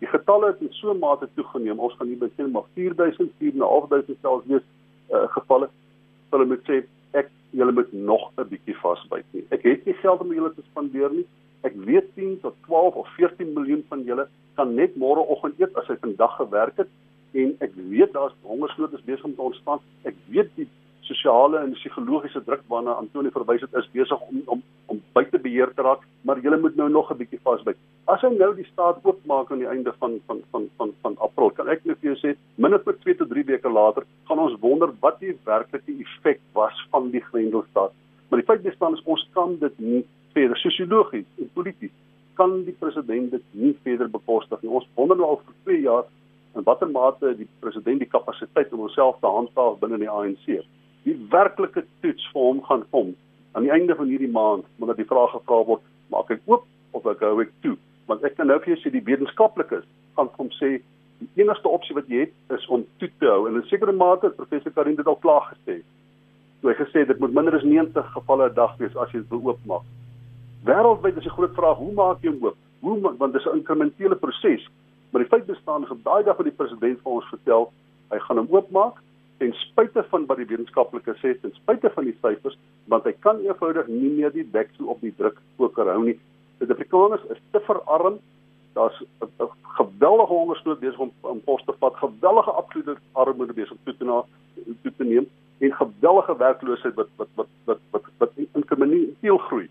die 0.04 0.12
getalle 0.12 0.52
het 0.52 0.62
in 0.62 0.74
so 0.76 0.92
'n 0.92 1.00
mate 1.00 1.28
toegeneem. 1.36 1.80
Ons 1.80 1.96
gaan 1.98 2.08
nie 2.08 2.20
by 2.20 2.30
sien 2.36 2.52
maar 2.52 2.68
4000, 2.74 3.32
4500 3.40 4.18
selfs 4.22 4.48
wees 4.48 4.66
uh, 5.12 5.28
gevalle. 5.36 5.70
Hulle 6.32 6.46
moet 6.46 6.64
sê 6.68 6.84
ek 7.12 7.30
julle 7.52 7.72
moet 7.72 7.94
nog 7.94 8.32
'n 8.38 8.48
bietjie 8.50 8.76
vasbyt 8.82 9.26
nie. 9.32 9.46
Ek 9.50 9.64
het 9.64 9.86
nie 9.86 9.94
geld 9.94 10.20
om 10.20 10.34
julle 10.34 10.54
te 10.54 10.64
spandeer 10.72 11.12
nie. 11.12 11.26
Ek 11.62 11.76
weet 11.76 12.16
10 12.16 12.40
tot 12.42 12.56
12 12.68 12.96
of 12.96 13.08
14 13.16 13.54
miljoen 13.54 13.86
van 13.88 14.04
julle 14.04 14.28
kan 14.56 14.76
net 14.76 14.96
môreoggend 14.96 15.60
eet 15.60 15.76
as 15.76 15.88
hy 15.88 15.96
vandag 16.02 16.36
gewerk 16.36 16.78
het 16.78 16.90
en 17.34 17.56
ek 17.60 17.72
weet 17.76 18.14
daar's 18.14 18.36
hongersnood 18.42 18.94
is 18.94 19.08
besig 19.08 19.24
om 19.24 19.36
te 19.36 19.42
ontstaan. 19.42 19.80
Ek 20.04 20.16
weet 20.28 20.50
die 20.56 20.68
sosiale 21.08 21.60
en 21.60 21.74
psigologiese 21.76 22.42
druk 22.46 22.64
waarna 22.72 22.96
Antoni 23.00 23.32
verwys 23.34 23.64
het 23.66 23.76
is 23.80 23.90
besig 23.96 24.22
om 24.30 24.42
om 24.46 24.62
om 24.92 25.02
buite 25.16 25.40
beheer 25.40 25.72
te 25.74 25.82
raak, 25.82 26.02
maar 26.22 26.40
julle 26.44 26.60
moet 26.62 26.76
nou 26.76 26.90
nog 26.90 27.12
'n 27.12 27.18
bietjie 27.18 27.40
vasbyt. 27.44 27.78
As 28.06 28.22
hy 28.22 28.30
nou 28.30 28.56
die 28.56 28.68
staat 28.72 29.00
oopmaak 29.04 29.52
aan 29.52 29.64
die 29.64 29.68
einde 29.68 29.94
van 30.00 30.20
van 30.28 30.42
van 30.52 30.70
van 30.78 30.94
van 31.02 31.16
April, 31.18 31.50
kan 31.50 31.70
ek 31.70 31.86
net 31.86 31.98
vir 32.00 32.14
jou 32.14 32.20
sê, 32.20 32.38
minder 32.56 32.82
as 32.86 32.96
2 33.02 33.16
tot 33.16 33.30
3 33.30 33.44
weke 33.44 33.70
later 33.70 34.04
gaan 34.28 34.40
ons 34.40 34.60
wonder 34.60 34.92
wat 35.00 35.20
die 35.20 35.38
werklike 35.46 35.94
effek 36.00 36.40
was 36.54 36.88
van 36.92 37.12
die 37.12 37.22
Grendelstaat. 37.22 37.92
Maar 38.30 38.40
die 38.40 38.46
feit 38.46 38.66
is 38.66 39.04
ons 39.06 39.30
kan 39.34 39.58
dit 39.60 39.80
nie 39.80 40.06
verder 40.34 40.58
sosiologies 40.58 41.26
en 41.40 41.50
polities 41.54 41.92
kan 42.36 42.64
die 42.64 42.76
president 42.80 43.32
dit 43.32 43.44
nie 43.52 43.78
verder 43.84 44.10
bekostig 44.10 44.62
nie. 44.62 44.72
Ons 44.72 44.88
wonder 44.96 45.18
nou 45.18 45.28
al 45.28 45.42
vir 45.46 45.54
2 45.64 45.82
jaar 45.82 46.06
in 46.56 46.64
watter 46.64 46.90
mate 46.90 47.36
die 47.38 47.48
president 47.60 48.00
die 48.00 48.10
kapasiteit 48.10 48.74
om 48.74 48.80
homself 48.80 49.20
te 49.20 49.28
handhaaf 49.28 49.80
binne 49.80 49.98
die 49.98 50.10
ANC 50.10 50.64
die 51.04 51.16
werklike 51.32 51.86
toets 52.02 52.26
vir 52.34 52.42
hom 52.42 52.62
gaan 52.68 52.86
kom 52.92 53.14
aan 53.54 53.68
die 53.68 53.74
einde 53.74 53.96
van 53.96 54.10
hierdie 54.10 54.32
maand 54.32 54.66
omdat 54.80 54.98
die 54.98 55.10
vraag 55.10 55.34
gevra 55.36 55.64
word 55.68 55.84
maak 56.14 56.32
ek 56.34 56.42
oop 56.50 56.66
of 56.98 57.06
ek 57.10 57.24
hou 57.26 57.40
ek 57.44 57.52
toe? 57.66 57.76
Want 58.10 58.24
ek 58.28 58.38
kan 58.38 58.48
nou 58.48 58.60
vir 58.64 58.74
jou 58.74 58.80
sê 58.82 58.94
die 58.94 59.06
wetenskaplikes 59.06 59.86
gaan 60.18 60.32
hom 60.38 60.52
sê 60.60 60.78
die 61.24 61.44
enigste 61.44 61.70
opsie 61.70 61.96
wat 61.98 62.10
jy 62.12 62.26
het 62.26 62.56
is 62.58 62.66
om 62.68 62.86
toe 63.02 63.10
te 63.20 63.30
hou. 63.30 63.48
En 63.48 63.60
in 63.60 63.68
sekere 63.70 63.96
mate 63.96 64.30
het 64.30 64.40
professor 64.40 64.74
Karin 64.76 64.98
dit 65.00 65.08
al 65.08 65.20
klaar 65.24 65.46
gesê. 65.52 65.82
Toe 66.62 66.72
hy 66.72 66.78
gesê 66.80 67.06
dit 67.08 67.20
moet 67.20 67.36
minder 67.36 67.56
as 67.58 67.68
90 67.68 68.12
gevalle 68.16 68.50
'n 68.50 68.56
dag 68.56 68.76
wees 68.80 68.96
as 68.96 69.12
jy 69.12 69.22
dit 69.22 69.30
wil 69.30 69.54
oopmaak. 69.54 69.86
Wêreldwyd 70.66 71.18
is 71.18 71.26
'n 71.26 71.36
groot 71.38 71.56
vraag 71.56 71.78
hoe 71.78 71.94
maak 71.94 72.22
jy 72.24 72.32
hom 72.32 72.44
oop? 72.44 72.58
Hoe 72.82 73.00
want 73.18 73.34
dis 73.34 73.46
'n 73.46 73.58
inkrementele 73.58 74.16
proses. 74.16 74.68
Maar 75.12 75.22
die 75.22 75.30
feit 75.30 75.46
bestaan 75.46 75.84
is 75.84 75.90
op 75.90 76.04
daai 76.04 76.24
dag 76.24 76.38
wat 76.38 76.46
die 76.46 76.60
president 76.60 77.00
vir 77.02 77.12
ons 77.12 77.30
vertel 77.30 77.72
hy 78.12 78.20
gaan 78.20 78.38
hom 78.38 78.48
oopmaak 78.50 79.02
ten 79.44 79.54
spyte 79.54 80.06
van 80.10 80.26
wat 80.30 80.40
die 80.40 80.48
wetenskaplikes 80.48 81.20
sê, 81.20 81.34
ten 81.42 81.52
spyte 81.58 81.90
van 81.92 82.06
die 82.08 82.16
syfers, 82.22 82.56
want 82.92 83.08
hy 83.08 83.12
kan 83.26 83.42
eenvoudig 83.44 83.90
nie 83.92 84.12
meer 84.16 84.32
die 84.32 84.46
deksel 84.54 84.92
op 84.94 85.02
die 85.04 85.12
druk 85.18 85.42
poker 85.60 85.90
hou 85.92 86.00
nie. 86.06 86.16
Die 86.64 86.72
Afrikaners 86.72 87.26
is 87.34 87.42
te 87.52 87.60
verarm. 87.68 88.22
Daar's 88.78 88.96
'n 89.20 89.50
geweldige 89.80 90.34
hongersnood 90.34 90.80
besig 90.80 91.00
om 91.00 91.12
om 91.22 91.42
pos 91.44 91.64
te 91.66 91.74
vat, 91.80 91.96
geweldige 91.96 92.52
absolute 92.52 92.96
armoede 93.12 93.54
besig 93.54 93.72
om 93.72 93.84
toe 93.84 93.98
te 93.98 94.06
na 94.06 94.24
toe 94.82 94.94
te 94.98 95.04
neem 95.04 95.28
en 95.60 95.74
geweldige 95.74 96.38
werkloosheid 96.38 96.96
wat 96.96 97.10
wat 97.18 97.28
wat 97.36 97.48
wat 97.66 97.80
wat 97.92 98.04
wat 98.18 98.32
inkrementeel 98.54 99.38
groei 99.38 99.70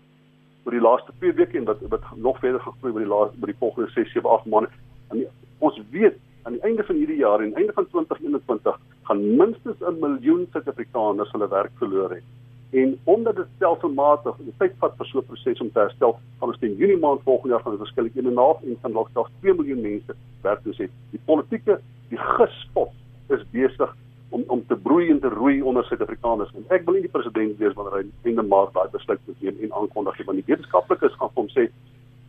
oor 0.63 0.71
die 0.71 0.81
laaste 0.87 1.11
2 1.19 1.33
weke 1.33 1.57
en 1.57 1.65
wat 1.65 1.81
wat 1.89 2.05
nog 2.15 2.39
verder 2.39 2.61
gaan 2.61 2.77
groei 2.79 2.93
oor 2.93 3.05
die 3.05 3.13
laaste 3.15 3.37
oor 3.41 3.51
die 3.51 3.61
volgende 3.63 3.89
6, 3.89 4.11
7, 4.11 4.29
8 4.29 4.45
maande. 4.45 4.69
En 5.09 5.25
ons 5.59 5.81
weet 5.89 6.15
aan 6.43 6.53
die 6.53 6.61
einde 6.61 6.83
van 6.83 6.95
hierdie 6.95 7.21
jaar 7.25 7.39
en 7.39 7.55
einde 7.55 7.73
van 7.73 7.87
2021 7.87 8.79
gaan 9.07 9.35
minstens 9.37 9.79
'n 9.79 9.99
miljoen 9.99 10.47
Suid-Afrikaners 10.51 11.31
hulle 11.31 11.47
werk 11.47 11.71
verloor 11.77 12.09
het. 12.09 12.23
En 12.71 12.97
omdat 13.03 13.35
dit 13.35 13.45
stelselmatig 13.55 14.35
die 14.37 14.53
tyd 14.57 14.73
vat 14.79 14.93
vir 14.97 15.05
so 15.05 15.19
'n 15.19 15.25
proses 15.25 15.61
om 15.61 15.71
te 15.71 15.79
herstel, 15.79 16.19
gaan 16.39 16.49
ons 16.49 16.59
teen 16.59 16.75
Junie 16.75 16.97
maand 16.97 17.21
volgende 17.23 17.53
jaar 17.53 17.63
gaan 17.63 17.71
ons 17.71 17.81
verskillik 17.81 18.15
1.5 18.15 18.63
en 18.63 18.77
van 18.81 18.91
dalk 18.91 19.29
2 19.41 19.53
miljoen 19.53 19.81
mense 19.81 20.15
werkloos 20.41 20.77
hê. 20.77 20.87
Die 21.11 21.21
politieke, 21.25 21.79
die 22.09 22.17
gespot 22.17 22.91
is 23.29 23.43
besig 23.51 23.95
om 24.29 24.43
om 24.47 24.65
te 24.67 24.75
broei 24.75 25.09
en 25.09 25.19
te 25.19 25.29
roei 25.29 25.61
onder 25.61 25.83
Suid-Afrikaners. 25.83 26.53
En 26.55 26.65
ek 26.69 26.85
wil 26.85 26.93
nie 26.93 27.07
die 27.07 27.15
president 27.17 27.57
wees 27.57 27.73
wanneer 27.73 27.93
hy 27.93 28.29
in 28.29 28.35
die 28.35 28.47
maand 28.47 28.73
daai 28.73 28.89
besluit 28.91 29.19
neem 29.39 29.57
en 29.61 29.73
aankondig 29.73 30.17
nie, 30.17 30.25
want 30.25 30.37
die 30.37 30.49
wetenskaplikes 30.51 31.13
gaan 31.19 31.29
hom 31.35 31.47
sê 31.47 31.69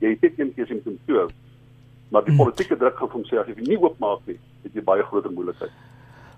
jy 0.01 0.19
het 0.21 0.37
keuse 0.37 0.75
om 0.75 0.83
te 0.83 0.99
doen 1.07 1.31
maar 2.15 2.25
die 2.25 2.35
hmm. 2.35 2.45
politieke 2.45 2.77
druk 2.77 2.97
gaan 2.99 3.11
hom 3.11 3.25
sê 3.27 3.41
as 3.41 3.49
jy 3.51 3.65
nie 3.67 3.79
oopmaak 3.81 4.23
nie, 4.31 4.37
het 4.63 4.77
jy 4.77 4.83
baie 4.87 5.03
groter 5.09 5.33
moeilikheid. 5.35 5.73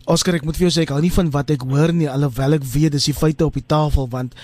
Oscar, 0.06 0.36
ek 0.38 0.44
moet 0.46 0.54
vir 0.54 0.68
jou 0.68 0.74
sê 0.76 0.84
ek 0.84 0.92
hou 0.94 1.00
nie 1.02 1.10
van 1.10 1.30
wat 1.34 1.48
ek 1.50 1.64
hoor 1.66 1.90
nie, 1.90 2.06
alhoewel 2.06 2.54
ek 2.60 2.66
weet 2.70 2.94
dis 2.94 3.08
die 3.08 3.16
feite 3.16 3.42
op 3.42 3.56
die 3.58 3.64
tafel 3.66 4.06
want 4.12 4.36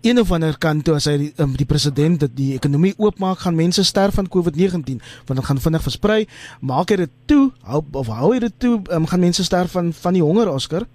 een 0.00 0.16
of 0.22 0.32
ander 0.32 0.56
kant 0.56 0.86
toe 0.86 0.94
as 0.96 1.04
hy 1.10 1.18
die, 1.20 1.28
um, 1.42 1.52
die 1.58 1.68
president 1.68 2.22
dit 2.24 2.32
die 2.38 2.48
ekonomie 2.56 2.94
oopmaak, 2.96 3.42
gaan 3.44 3.58
mense 3.58 3.84
sterf 3.84 4.16
van 4.16 4.30
COVID-19 4.32 5.02
want 5.28 5.36
dit 5.36 5.48
gaan 5.50 5.60
vinnig 5.60 5.84
versprei. 5.84 6.18
Maak 6.64 6.94
hy 6.94 7.02
dit 7.02 7.14
toe, 7.28 7.50
hou 7.68 7.82
of 8.00 8.08
hou 8.08 8.32
hy 8.32 8.40
dit 8.46 8.56
toe, 8.64 8.78
um, 8.96 9.04
gaan 9.10 9.20
mense 9.20 9.44
sterf 9.44 9.76
van 9.76 9.92
van 9.92 10.16
die 10.16 10.24
honger, 10.24 10.48
Oscar? 10.48 10.88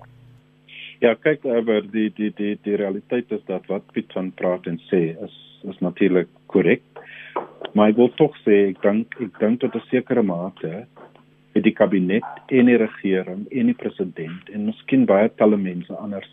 Ja, 1.06 1.14
kyk, 1.14 1.46
maar 1.46 1.86
die 1.94 2.10
die 2.18 2.34
die 2.34 2.56
die 2.66 2.78
realiteit 2.82 3.30
is 3.30 3.46
dat 3.46 3.70
wat 3.70 3.86
Piet 3.94 4.10
van 4.18 4.32
praat 4.34 4.66
en 4.66 4.82
sê 4.90 5.12
is 5.14 5.36
is 5.70 5.78
natuurlik 5.86 6.30
korrek. 6.50 6.82
Maar 7.78 7.94
ek 7.94 8.00
wil 8.02 8.10
tog 8.18 8.34
sê 8.42 8.64
ek 8.72 8.82
dink 8.82 9.14
ek 9.22 9.38
dink 9.38 9.62
tot 9.62 9.78
'n 9.78 9.90
sekere 9.92 10.26
mate 10.26 10.88
het 11.58 11.66
die 11.66 11.76
kabinet 11.76 12.52
en 12.54 12.70
die 12.70 12.78
regering 12.80 13.46
en 13.50 13.72
die 13.72 13.78
president 13.78 14.50
en 14.54 14.70
miskien 14.70 15.06
baie 15.10 15.30
talle 15.42 15.58
mense 15.58 15.94
anders 15.98 16.30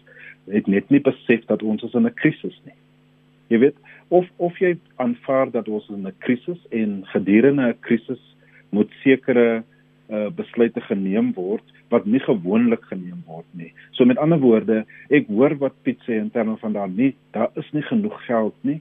het 0.53 0.67
net 0.69 0.91
nie 0.93 1.01
besef 1.01 1.45
dat 1.49 1.63
ons 1.63 1.83
is 1.83 1.95
in 1.95 2.07
'n 2.07 2.15
krisis 2.21 2.57
nie. 2.65 2.77
Jy 3.49 3.59
weet, 3.59 3.77
of 4.09 4.27
of 4.37 4.59
jy 4.59 4.77
aanvaar 4.97 5.51
dat 5.51 5.69
ons 5.69 5.89
in 5.89 6.07
'n 6.07 6.19
krisis 6.19 6.61
en 6.71 7.05
gedurende 7.13 7.69
'n 7.69 7.81
krisis 7.81 8.23
moet 8.71 8.91
sekere 9.03 9.63
uh 10.11 10.29
besluite 10.29 10.81
geneem 10.81 11.33
word 11.33 11.65
wat 11.89 12.05
nie 12.05 12.21
gewoonlik 12.21 12.85
geneem 12.85 13.23
word 13.27 13.47
nie. 13.51 13.73
So 13.93 14.05
met 14.05 14.19
ander 14.19 14.39
woorde, 14.39 14.85
ek 15.11 15.27
hoor 15.27 15.57
wat 15.59 15.83
Piet 15.83 16.01
sê 16.05 16.19
in 16.21 16.31
terme 16.31 16.57
van 16.57 16.73
daar 16.73 16.89
nie 16.89 17.15
daar 17.33 17.51
is 17.55 17.71
nie 17.73 17.83
genoeg 17.83 18.25
geld 18.27 18.55
nie. 18.61 18.81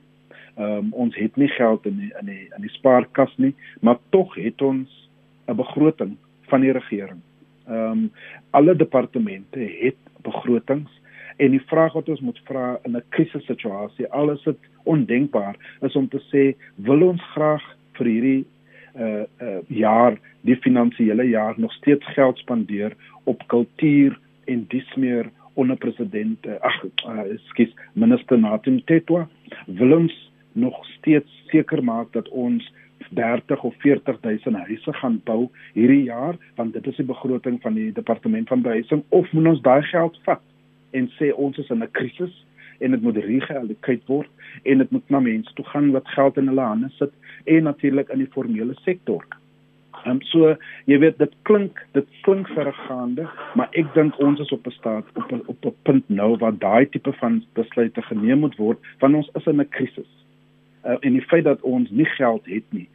Ehm 0.57 0.77
um, 0.77 0.93
ons 0.93 1.15
het 1.15 1.35
nie 1.35 1.47
geld 1.47 1.85
in 1.85 1.97
die, 1.97 2.11
in 2.19 2.25
die 2.25 2.49
in 2.55 2.61
die 2.61 2.75
spaarkas 2.75 3.33
nie, 3.37 3.53
maar 3.81 3.97
tog 4.09 4.35
het 4.35 4.61
ons 4.61 4.89
'n 5.47 5.55
begroting 5.55 6.17
van 6.51 6.61
die 6.61 6.71
regering. 6.71 7.21
Ehm 7.67 7.91
um, 7.91 8.11
alle 8.49 8.75
departemente 8.75 9.59
het 9.59 9.97
begrotings 10.21 11.01
en 11.37 11.51
die 11.51 11.63
vraag 11.65 11.93
wat 11.93 12.09
ons 12.09 12.21
moet 12.21 12.39
vra 12.45 12.79
in 12.83 12.95
'n 12.95 13.03
krisissituasie, 13.09 14.07
al 14.07 14.31
is 14.31 14.43
dit 14.43 14.57
ondenkbaar, 14.83 15.55
is 15.81 15.95
om 15.95 16.07
te 16.07 16.21
sê, 16.31 16.55
wil 16.75 17.01
ons 17.07 17.21
graag 17.33 17.63
vir 17.97 18.07
hierdie 18.07 18.45
uh 18.95 19.23
uh 19.41 19.59
jaar 19.67 20.19
die 20.41 20.55
finansiële 20.55 21.23
jaar 21.23 21.53
nog 21.57 21.73
steeds 21.73 22.05
geld 22.13 22.37
spandeer 22.37 22.93
op 23.23 23.47
kultuur 23.47 24.19
en 24.45 24.65
dis 24.67 24.95
meer 24.95 25.29
onder 25.53 25.77
president 25.77 26.45
uh, 26.45 26.53
ag 26.59 26.83
uh, 26.83 27.23
skus 27.49 27.73
minister 27.93 28.39
Natim 28.39 28.83
Tetwa 28.85 29.27
wil 29.65 29.97
ons 29.97 30.31
nog 30.51 30.85
steeds 30.85 31.43
seker 31.49 31.83
maak 31.83 32.11
dat 32.13 32.29
ons 32.29 32.73
30 33.13 33.63
of 33.63 33.75
40000 33.83 34.55
huise 34.55 34.93
gaan 34.93 35.21
bou 35.23 35.49
hierdie 35.73 36.03
jaar 36.03 36.37
want 36.55 36.73
dit 36.73 36.87
is 36.87 36.95
die 36.95 37.05
begroting 37.05 37.61
van 37.61 37.73
die 37.73 37.91
departement 37.91 38.47
van 38.47 38.61
behuising 38.61 39.03
of 39.09 39.31
moet 39.31 39.51
ons 39.53 39.61
daai 39.61 39.81
geld 39.91 40.19
vat 40.23 40.41
en 40.91 41.09
sê 41.19 41.33
ons 41.33 41.57
is 41.57 41.69
in 41.69 41.83
'n 41.83 41.91
krisis 41.91 42.45
en 42.79 42.91
dit 42.91 43.01
moet 43.01 43.17
regeallokeer 43.17 44.01
word 44.07 44.29
en 44.63 44.77
dit 44.77 44.91
moet 44.91 45.09
na 45.09 45.19
mense 45.19 45.53
toe 45.53 45.65
gaan 45.65 45.91
wat 45.91 46.07
geld 46.15 46.37
in 46.37 46.51
hulle 46.51 46.67
hande 46.67 46.89
sit 46.97 47.13
en 47.45 47.63
natuurlik 47.63 48.09
in 48.09 48.23
die 48.23 48.33
formele 48.35 48.75
sektor. 48.83 49.23
Ehm 50.03 50.17
um, 50.17 50.21
so 50.27 50.55
jy 50.89 50.97
weet 50.99 51.17
dit 51.21 51.35
klink 51.47 51.79
dit 51.95 52.07
klink 52.25 52.49
vergaande, 52.55 53.27
maar 53.55 53.69
ek 53.79 53.93
dink 53.95 54.17
ons 54.19 54.39
is 54.43 54.51
op 54.51 54.67
'n 54.67 54.75
staat 54.79 55.05
op 55.15 55.31
a, 55.31 55.39
op 55.45 55.65
'n 55.65 55.75
punt 55.83 56.09
nou 56.09 56.35
waar 56.37 56.57
daai 56.57 56.89
tipe 56.89 57.13
van 57.21 57.43
besluite 57.53 58.01
geneem 58.01 58.39
moet 58.39 58.55
word 58.55 58.79
want 58.99 59.15
ons 59.15 59.29
is 59.35 59.47
in 59.47 59.61
'n 59.61 59.69
krisis. 59.69 60.11
Uh, 60.85 60.97
en 60.99 61.13
die 61.13 61.27
feit 61.31 61.43
dat 61.43 61.61
ons 61.61 61.89
nie 61.89 62.05
geld 62.05 62.45
het 62.45 62.63
nie, 62.69 62.89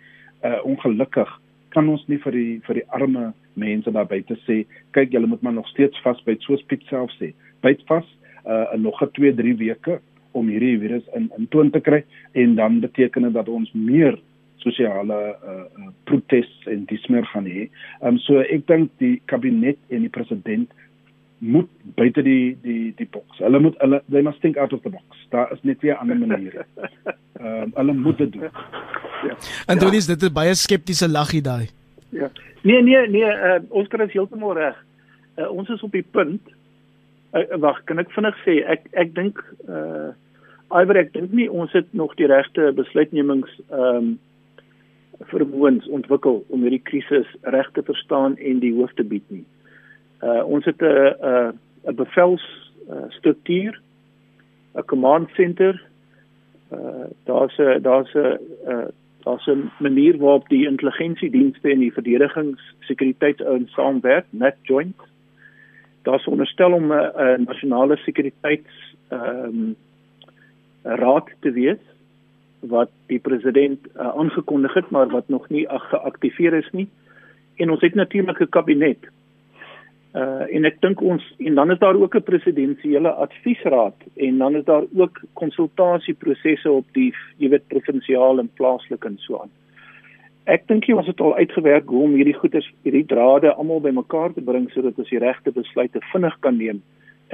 uh 0.45 0.59
ongelukkig 0.65 1.31
kan 1.75 1.89
ons 1.89 2.05
nie 2.09 2.19
vir 2.19 2.33
die 2.33 2.61
vir 2.67 2.81
die 2.81 2.89
arme 2.97 3.33
mense 3.55 3.91
daar 3.91 4.09
buite 4.09 4.37
sê 4.47 4.65
kyk 4.97 5.13
julle 5.13 5.27
moet 5.31 5.43
maar 5.43 5.57
nog 5.57 5.69
steeds 5.69 6.01
vasbyt 6.05 6.43
soos 6.43 6.63
Piet 6.71 6.85
self 6.89 7.11
sê. 7.19 7.33
Byt 7.63 7.83
vas 7.91 8.07
uh 8.47 8.75
nog 8.77 9.03
'n 9.03 9.11
2 9.13 9.35
3 9.35 9.57
weke 9.59 10.01
om 10.33 10.49
hierdie 10.49 10.79
virus 10.79 11.07
in 11.17 11.31
in 11.39 11.49
toon 11.49 11.71
te 11.71 11.81
kry 11.81 12.05
en 12.33 12.55
dan 12.55 12.81
beteken 12.81 13.23
dit 13.23 13.33
dat 13.33 13.49
ons 13.49 13.73
meer 13.73 14.19
sosiale 14.57 15.19
uh, 15.45 15.65
uh 15.79 15.91
protes 16.05 16.51
en 16.67 16.85
dismeer 16.85 17.27
gaan 17.33 17.47
hê. 17.47 17.69
Ehm 18.03 18.15
um, 18.15 18.19
so 18.19 18.41
ek 18.41 18.67
dink 18.67 18.91
die 18.99 19.21
kabinet 19.27 19.79
en 19.89 20.07
die 20.07 20.15
president 20.19 20.71
moet 21.39 21.69
buite 21.95 22.23
die 22.23 22.59
die 22.63 22.93
die 22.97 23.07
boks. 23.11 23.39
Hulle 23.39 23.61
moet 23.63 23.79
hulle 23.79 24.03
they 24.11 24.23
must 24.23 24.41
think 24.41 24.57
out 24.57 24.73
of 24.73 24.83
the 24.83 24.91
box. 24.91 25.27
Daar 25.31 25.53
is 25.53 25.63
net 25.63 25.81
weer 25.81 25.97
ander 25.97 26.17
maniere. 26.17 26.65
Ehm 27.39 27.63
um, 27.63 27.73
hulle 27.75 27.93
moet 27.93 28.19
dit 28.19 28.33
doen. 28.33 28.43
Ja. 28.43 29.37
En 29.67 29.79
dit 29.79 29.93
is 29.93 30.07
dit 30.07 30.23
'n 30.23 30.33
baie 30.33 30.55
skeptiese 30.55 31.09
laggie 31.09 31.43
daai. 31.43 31.69
Ja. 32.09 32.31
Nee 32.63 32.83
nee 32.83 33.09
nee, 33.09 33.23
uh, 33.23 33.59
ons 33.69 33.89
kan 33.89 33.99
dit 33.99 34.13
heeltemal 34.13 34.55
reg. 34.55 34.77
Uh, 35.37 35.51
ons 35.51 35.69
is 35.69 35.83
op 35.83 35.93
die 35.93 36.07
punt 36.11 36.41
uh, 37.33 37.57
wag, 37.57 37.85
kan 37.85 37.99
ek 37.99 38.11
vinnig 38.11 38.37
sê 38.45 38.65
ek 38.67 38.89
ek 38.93 39.15
dink 39.15 39.45
uh 39.69 40.11
Iwer 40.69 40.97
ek 40.97 41.13
dink 41.13 41.33
nie 41.33 41.49
ons 41.51 41.73
het 41.73 41.87
nog 41.97 42.15
die 42.15 42.27
regte 42.27 42.73
besluitnemings 42.73 43.61
ehm 43.71 43.97
um, 43.97 44.19
vermoëns 45.19 45.89
ontwikkel 45.89 46.45
om 46.49 46.63
hierdie 46.63 46.83
krisis 46.83 47.27
reg 47.43 47.71
te 47.73 47.83
verstaan 47.83 48.37
en 48.37 48.59
die 48.61 48.75
hoof 48.75 48.93
te 48.95 49.03
bied 49.05 49.25
nie. 49.31 49.43
Uh 49.43 49.59
ons 50.45 50.65
het 50.65 50.81
'n 50.83 50.85
'n 50.85 51.59
'n 51.87 51.95
bevels 51.95 52.73
uh, 52.91 53.09
struktuur, 53.09 53.81
'n 54.75 54.85
command 54.85 55.29
center. 55.31 55.87
Uh 56.73 57.07
daar's 57.25 57.59
'n 57.59 57.83
daar's 57.83 58.15
'n 58.15 58.39
uh, 58.69 58.89
daar's 59.23 59.47
'n 59.47 59.71
manier 59.79 60.19
waarop 60.19 60.49
die 60.49 60.67
intelligensiedienste 60.67 61.71
en 61.71 61.79
die 61.79 61.93
verdedigingssekuriteitsouens 61.93 63.73
saamwerk, 63.73 64.27
net 64.31 64.57
joint 64.63 64.97
daar's 66.03 66.27
onderstel 66.27 66.73
om 66.73 66.93
'n 66.93 66.93
uh, 66.93 67.37
nasionale 67.47 67.97
sekuriteits 67.97 68.97
ehm 69.09 69.45
um, 69.45 69.77
raad 70.83 71.29
te 71.41 71.51
wees 71.51 71.83
wat 72.61 72.91
die 73.07 73.19
president 73.19 73.87
uh, 73.87 74.09
aangekondig 74.17 74.75
het 74.75 74.91
maar 74.91 75.09
wat 75.09 75.29
nog 75.29 75.49
nie 75.49 75.67
geaktiveer 75.69 76.55
is 76.55 76.71
nie. 76.73 76.89
En 77.57 77.71
ons 77.71 77.81
het 77.81 77.95
natuurlik 77.95 78.41
'n 78.41 78.49
kabinet 78.49 79.11
uh 80.19 80.45
en 80.57 80.65
ek 80.65 80.81
dink 80.83 81.03
ons 81.03 81.25
en 81.39 81.55
dan 81.55 81.71
is 81.71 81.79
daar 81.79 81.97
ook 82.01 82.17
'n 82.17 82.29
presidensiële 82.31 83.13
adviesraad 83.27 83.97
en 84.17 84.39
dan 84.39 84.57
is 84.57 84.65
daar 84.65 84.85
ook 84.97 85.23
konsultasieprosesse 85.33 86.71
op 86.71 86.87
die 86.93 87.15
jy 87.37 87.49
weet 87.49 87.69
provinsiaal 87.69 88.39
en 88.39 88.51
plaaslik 88.61 89.05
en 89.05 89.19
so 89.19 89.41
aan 89.43 89.53
ek 90.49 90.65
dink 90.69 90.87
jy 90.89 90.97
ons 90.97 91.09
het 91.11 91.21
al 91.21 91.37
uitgewerk 91.37 91.91
hoe 91.93 92.07
om 92.07 92.15
hierdie 92.17 92.37
goeders 92.37 92.69
hierdie 92.87 93.07
drade 93.07 93.53
almal 93.53 93.83
bymekaar 93.85 94.33
te 94.33 94.45
bring 94.45 94.71
sodat 94.73 94.97
ons 94.99 95.11
die 95.13 95.21
regte 95.21 95.53
besluite 95.53 96.01
vinnig 96.13 96.37
kan 96.47 96.57
neem 96.57 96.81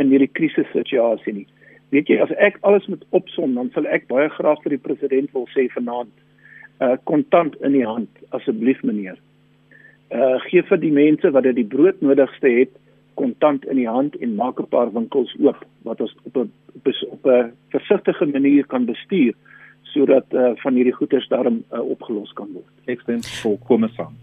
in 0.03 0.11
hierdie 0.11 0.31
krisissituasie 0.35 1.35
nie. 1.37 1.47
Weet 1.95 2.11
jy 2.11 2.19
as 2.25 2.33
ek 2.43 2.59
alles 2.67 2.89
moet 2.91 3.05
opsom 3.15 3.55
dan 3.55 3.71
sal 3.75 3.87
ek 3.87 4.09
baie 4.11 4.27
graag 4.35 4.63
vir 4.65 4.75
die 4.75 4.83
president 4.89 5.31
wil 5.37 5.47
sê 5.55 5.69
vanaand 5.77 6.11
uh 6.83 6.97
kontant 7.07 7.55
in 7.63 7.77
die 7.79 7.87
hand 7.87 8.11
asseblief 8.35 8.83
meneer. 8.83 9.21
Uh 10.11 10.41
gee 10.51 10.63
vir 10.63 10.79
die 10.79 10.93
mense 10.93 11.31
wat 11.31 11.43
dit 11.43 11.55
die 11.55 11.71
brood 11.77 12.01
nodigste 12.01 12.49
het 12.49 12.71
kontant 13.15 13.65
in 13.65 13.77
die 13.77 13.89
hand 13.89 14.17
en 14.17 14.35
maak 14.35 14.61
'n 14.61 14.69
paar 14.69 14.93
winkels 14.93 15.35
oop 15.41 15.65
wat 15.83 16.01
ons 16.01 16.15
op 16.25 16.37
'n 16.37 16.51
op 17.09 17.27
'n 17.27 17.53
versigtige 17.69 18.27
manier 18.27 18.67
kan 18.67 18.85
bestuur 18.85 19.35
sodat 19.83 20.25
uh, 20.31 20.51
van 20.55 20.75
hierdie 20.75 20.95
goederes 20.95 21.29
daarom 21.29 21.63
uh, 21.73 21.81
opgelos 21.81 22.33
kan 22.33 22.49
word. 22.53 22.71
Ek 22.91 23.01
stem 23.01 23.23
volkome 23.23 23.89
saam. 23.95 24.15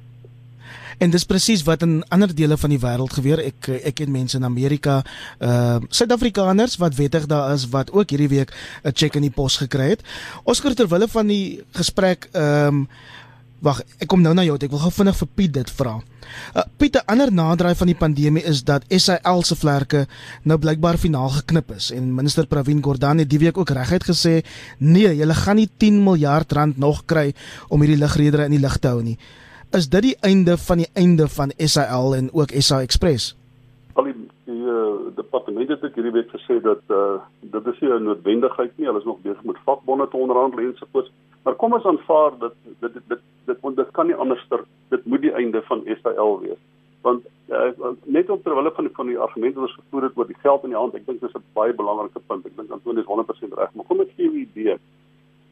En 1.01 1.09
dis 1.09 1.25
presies 1.25 1.63
wat 1.65 1.81
in 1.81 2.03
ander 2.13 2.35
dele 2.35 2.57
van 2.57 2.69
die 2.69 2.81
wêreld 2.81 3.13
gebeur. 3.17 3.39
Ek 3.41 3.69
ek 3.81 3.95
ken 4.01 4.11
mense 4.13 4.37
in 4.37 4.45
Amerika, 4.45 5.01
uh 5.41 5.79
Suid-Afrikaners 5.89 6.77
wat 6.77 6.95
wettig 6.99 7.25
daar 7.31 7.53
is 7.53 7.65
wat 7.73 7.91
ook 7.91 8.13
hierdie 8.13 8.29
week 8.29 8.53
'n 8.83 8.93
cheque 8.93 9.17
in 9.17 9.25
die 9.29 9.33
pos 9.33 9.57
gekry 9.57 9.89
het. 9.95 10.03
Oscar 10.43 10.73
terwille 10.73 11.07
van 11.07 11.27
die 11.27 11.63
gesprek 11.71 12.29
ehm 12.33 12.67
um, 12.67 12.87
Wag, 13.61 13.83
ek 14.01 14.07
kom 14.09 14.23
nou 14.25 14.31
na 14.33 14.41
jou. 14.41 14.55
Ek 14.57 14.71
wil 14.73 14.81
gou 14.81 14.89
vinnig 14.95 15.17
vir 15.19 15.27
Piet 15.37 15.51
dit 15.53 15.71
vra. 15.77 15.99
Uh, 16.57 16.63
Piet, 16.81 16.95
'n 16.97 17.05
ander 17.05 17.29
naderdraai 17.29 17.77
van 17.77 17.89
die 17.91 17.99
pandemie 17.99 18.41
is 18.41 18.63
dat 18.65 18.81
SAL 18.89 19.43
se 19.43 19.55
vlerke 19.55 20.07
nou 20.43 20.57
blykbaar 20.57 20.97
finaal 20.97 21.29
geknip 21.29 21.69
is 21.71 21.91
en 21.91 22.15
minister 22.15 22.47
Pravin 22.47 22.81
Gordhan 22.81 23.19
het 23.19 23.29
die 23.29 23.37
week 23.37 23.57
ook 23.57 23.69
reguit 23.69 24.03
gesê, 24.03 24.41
"Nee, 24.79 25.15
julle 25.15 25.33
gaan 25.33 25.55
nie 25.57 25.69
10 25.77 26.03
miljard 26.03 26.51
rand 26.51 26.77
nog 26.77 27.05
kry 27.05 27.33
om 27.69 27.81
hierdie 27.81 28.01
lugredere 28.01 28.45
in 28.45 28.51
die 28.51 28.59
lug 28.59 28.79
te 28.79 28.87
hou 28.87 29.03
nie." 29.03 29.17
Is 29.71 29.87
dit 29.89 30.01
die 30.01 30.17
einde 30.21 30.57
van 30.57 30.77
die 30.77 30.89
einde 30.93 31.27
van 31.27 31.51
SAL 31.57 32.15
en 32.15 32.33
ook 32.33 32.51
SA 32.59 32.81
Express? 32.81 33.35
Al 33.93 34.03
die, 34.03 34.15
die 34.45 34.63
uh, 34.63 35.15
departement 35.15 35.69
het 35.69 35.83
ek 35.83 35.95
hierdie 35.95 36.11
week 36.11 36.29
gesê 36.33 36.61
dat 36.61 36.81
uh, 36.89 37.21
dit 37.41 37.67
is 37.67 37.79
nie 37.79 37.91
'n 37.91 38.03
noodwendigheid 38.03 38.71
nie. 38.77 38.87
Hulle 38.87 38.99
is 38.99 39.05
nog 39.05 39.21
besig 39.21 39.43
met 39.43 39.55
vakbonde 39.65 40.07
te 40.07 40.17
onderhandel 40.17 40.59
en 40.59 40.73
so 40.79 40.87
voort. 40.91 41.11
Maar 41.43 41.55
kom 41.55 41.73
ons 41.73 41.85
aanvaar 41.85 42.37
dat 42.37 42.53
dit 42.63 42.75
dit 42.79 42.93
dit 42.93 43.07
dit 43.07 43.21
dit, 43.45 43.75
dit 43.75 43.91
kan 43.91 44.07
nie 44.07 44.15
anderster 44.15 44.65
dit 44.89 45.05
moet 45.05 45.21
die 45.21 45.33
einde 45.33 45.61
van 45.61 45.83
SAL 46.01 46.39
wees. 46.39 46.61
Want 47.01 47.25
uh, 47.49 47.71
net 48.03 48.29
op 48.29 48.43
terwyl 48.43 48.71
van 48.71 48.85
die 48.85 48.95
van 48.95 49.07
die 49.09 49.19
argumente 49.19 49.59
wat 49.59 49.69
gevoer 49.69 50.03
het 50.03 50.17
oor 50.17 50.27
die 50.27 50.41
geld 50.41 50.63
in 50.63 50.73
die 50.75 50.77
hand, 50.77 50.95
ek 50.95 51.05
dink 51.05 51.21
dis 51.21 51.33
'n 51.35 51.43
baie 51.57 51.73
belangrike 51.73 52.21
punt. 52.27 52.45
Ek 52.45 52.55
dink 52.55 52.71
Antonie 52.71 53.01
is 53.01 53.09
100% 53.09 53.57
reg, 53.57 53.73
maar 53.73 53.85
kom 53.85 54.01
ek 54.01 54.13
gee 54.15 54.29
'n 54.29 54.43
idee. 54.45 54.77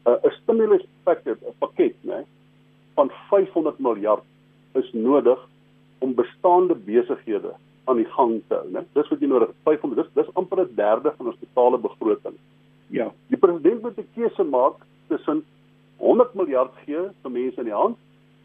'n 0.06 0.18
uh, 0.24 0.30
stimulus 0.42 0.84
package, 1.02 1.42
'n 1.42 1.58
pakket, 1.58 1.96
né, 2.02 2.24
van 2.94 3.10
500 3.28 3.78
miljard 3.78 4.22
is 4.74 4.92
nodig 4.92 5.38
om 5.98 6.14
bestaande 6.14 6.74
besighede 6.74 7.52
aan 7.84 7.96
die 7.96 8.10
gang 8.16 8.40
te 8.48 8.54
hou, 8.54 8.68
né? 8.70 8.84
Dis 8.94 9.08
wat 9.08 9.20
jy 9.20 9.26
nodig 9.26 9.48
het. 9.48 9.56
500, 9.64 9.96
dis 9.96 10.24
dis 10.24 10.34
amper 10.34 10.60
'n 10.62 10.74
derde 10.74 11.12
van 11.16 11.26
ons 11.26 11.40
totale 11.40 11.78
begroting. 11.78 12.36
Ja, 12.88 13.12
die 13.26 13.38
president 13.38 13.82
moet 13.82 13.98
'n 13.98 14.08
keuse 14.14 14.44
maak 14.44 14.76
tussen 15.08 15.44
100 16.00 16.34
miljard 16.34 16.72
gee 16.84 17.02
vir 17.22 17.30
mense 17.30 17.60
in 17.60 17.68
die 17.68 17.76
hand 17.76 17.96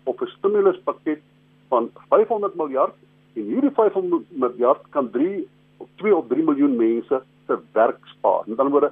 of 0.05 0.21
'n 0.21 0.31
stimuluspakket 0.37 1.21
van 1.69 1.89
500 2.09 2.55
miljard 2.55 2.93
en 3.35 3.43
hierdie 3.43 3.71
500 3.71 4.25
miljard 4.29 4.81
kan 4.89 5.09
3 5.11 5.47
of 5.77 5.87
2 5.95 6.15
of 6.15 6.27
3 6.27 6.43
miljoen 6.43 6.75
mense 6.75 7.21
se 7.47 7.57
werk 7.73 7.99
spaar. 8.05 8.43
Met 8.45 8.59
ander 8.59 8.71
woorde, 8.71 8.91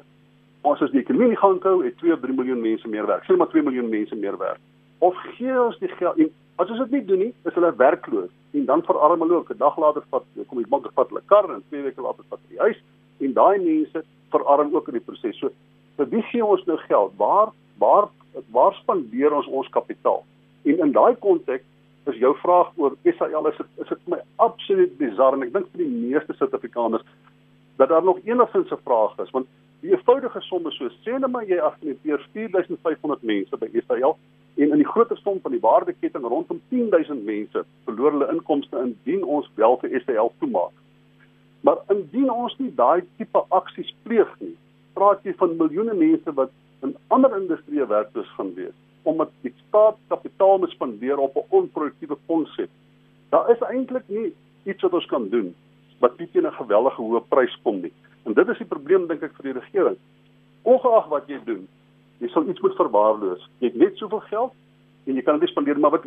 ons 0.62 0.82
as 0.82 0.92
die 0.92 1.02
ekonomie 1.02 1.38
gaan 1.38 1.60
hou, 1.64 1.84
het 1.84 1.98
2 1.98 2.14
of 2.14 2.20
3 2.20 2.34
miljoen 2.34 2.62
mense 2.62 2.88
meer 2.88 3.06
werk. 3.06 3.24
Sê 3.24 3.38
maar 3.38 3.52
2 3.52 3.64
miljoen 3.64 3.90
mense 3.90 4.16
meer 4.16 4.38
werk. 4.38 4.60
Of 5.00 5.16
gee 5.38 5.60
ons 5.60 5.80
die 5.80 5.92
geld 6.00 6.18
en 6.18 6.32
as 6.56 6.70
ons 6.70 6.80
dit 6.80 6.92
nie 6.92 7.06
doen 7.06 7.20
nie, 7.20 7.34
is 7.46 7.54
hulle 7.54 7.74
werkloos 7.76 8.32
en 8.54 8.66
dan 8.66 8.84
verarm 8.86 9.22
hulle 9.26 9.40
ook. 9.42 9.52
'n 9.52 9.58
Dag 9.58 9.78
later 9.78 10.04
vat 10.10 10.24
kom 10.48 10.58
die 10.58 10.70
bank 10.70 10.88
vat 10.96 11.10
hulle 11.10 11.24
kar 11.26 11.50
en 11.50 11.64
2 11.70 11.84
weke 11.84 12.02
later 12.02 12.24
vat 12.30 12.40
hulle 12.40 12.56
die 12.56 12.66
huis 12.66 12.80
en 13.20 13.34
daai 13.34 13.58
mense 13.60 14.04
verarm 14.32 14.76
ook 14.76 14.88
in 14.88 15.00
die 15.00 15.08
proses. 15.08 15.38
So 15.38 15.50
vir 15.98 16.10
wie 16.10 16.22
gee 16.32 16.46
ons 16.46 16.66
nou 16.66 16.78
geld? 16.78 17.12
Waar 17.18 17.54
waar 17.78 18.10
waar 18.52 18.74
spandeer 18.74 19.34
ons 19.34 19.48
ons 19.48 19.70
kapitaal? 19.70 20.24
En 20.64 20.80
in 20.86 20.92
daai 20.92 21.16
konteks 21.20 21.66
is 22.12 22.20
jou 22.20 22.34
vraag 22.42 22.72
oor 22.76 22.96
Israel 23.08 23.48
is 23.48 23.58
dit 23.58 23.84
is 23.84 23.90
dit 23.90 24.08
my 24.12 24.20
absoluut 24.44 24.98
bizar 24.98 25.38
en 25.38 25.44
ek 25.46 25.54
dink 25.54 25.70
vir 25.72 25.86
die 25.86 25.92
meeste 25.92 26.36
Suid-Afrikaners 26.38 27.06
dat 27.80 27.90
daar 27.90 28.04
nog 28.04 28.20
enigstens 28.24 28.72
'n 28.72 28.84
vraag 28.84 29.18
is 29.24 29.32
want 29.32 29.48
die 29.82 29.92
eenvoudige 29.92 30.42
som 30.42 30.68
is 30.68 30.78
so 30.78 30.90
sê 31.06 31.20
net 31.20 31.32
maar 31.32 31.46
jy 31.48 31.60
afneteer 31.60 32.28
4500 32.34 33.24
mense 33.24 33.58
by 33.58 33.70
Israel 33.72 34.18
en 34.56 34.72
in 34.72 34.78
die 34.78 34.88
groter 34.88 35.18
som 35.18 35.40
van 35.42 35.52
die 35.52 35.62
waardeketting 35.62 36.26
rondom 36.26 36.62
10000 36.70 37.26
mense 37.26 37.66
verloor 37.86 38.12
hulle 38.12 38.32
inkomste 38.32 38.78
indien 38.78 39.24
ons 39.24 39.50
wel 39.56 39.78
vir 39.82 39.96
Israel 40.00 40.34
toemaak. 40.40 40.76
Maar 41.62 41.78
indien 41.90 42.30
ons 42.32 42.56
nie 42.60 42.74
daai 42.76 43.02
tipe 43.18 43.44
aksies 43.50 43.94
pleeg 44.04 44.30
nie, 44.40 44.54
praat 44.94 45.24
jy 45.26 45.34
van 45.40 45.58
miljoene 45.58 45.96
mense 45.98 46.34
wat 46.40 46.52
in 46.84 46.96
ander 47.08 47.36
industrieë 47.38 47.88
werkloos 47.88 48.32
gaan 48.38 48.54
wees 48.60 48.76
omdat 49.04 49.32
die 49.44 49.52
staat 49.68 49.98
kapitaal 50.08 50.62
moet 50.64 50.72
spandeer 50.72 51.18
op 51.20 51.36
'n 51.36 51.50
onproduktiewe 51.50 52.18
konsep. 52.26 52.70
Daar 53.30 53.50
is 53.52 53.60
eintlik 53.60 54.08
nie 54.08 54.34
iets 54.64 54.82
wat 54.82 54.94
ons 54.94 55.06
kan 55.06 55.30
doen 55.30 55.56
wat 56.00 56.18
nie 56.18 56.30
teen 56.32 56.48
'n 56.48 56.60
geweldige 56.62 57.02
hoë 57.02 57.22
prys 57.28 57.56
kom 57.64 57.82
nie. 57.82 57.94
En 58.24 58.34
dit 58.34 58.48
is 58.48 58.58
die 58.58 58.68
probleem 58.68 59.08
dink 59.08 59.24
ek 59.24 59.36
vir 59.36 59.54
die 59.54 59.60
regering. 59.60 59.98
Ongeag 60.62 61.08
wat 61.08 61.28
jy 61.28 61.40
doen, 61.46 61.68
jy 62.18 62.28
sal 62.28 62.48
iets 62.48 62.62
moet 62.62 62.76
verwaarloos. 62.76 63.50
Jy 63.60 63.68
het 63.68 63.76
net 63.76 63.98
soveel 63.98 64.20
geld 64.20 64.54
en 65.06 65.16
jy 65.16 65.22
kan 65.22 65.40
dit 65.40 65.50
spandeer, 65.50 65.80
maar 65.80 65.92
wat 65.92 66.06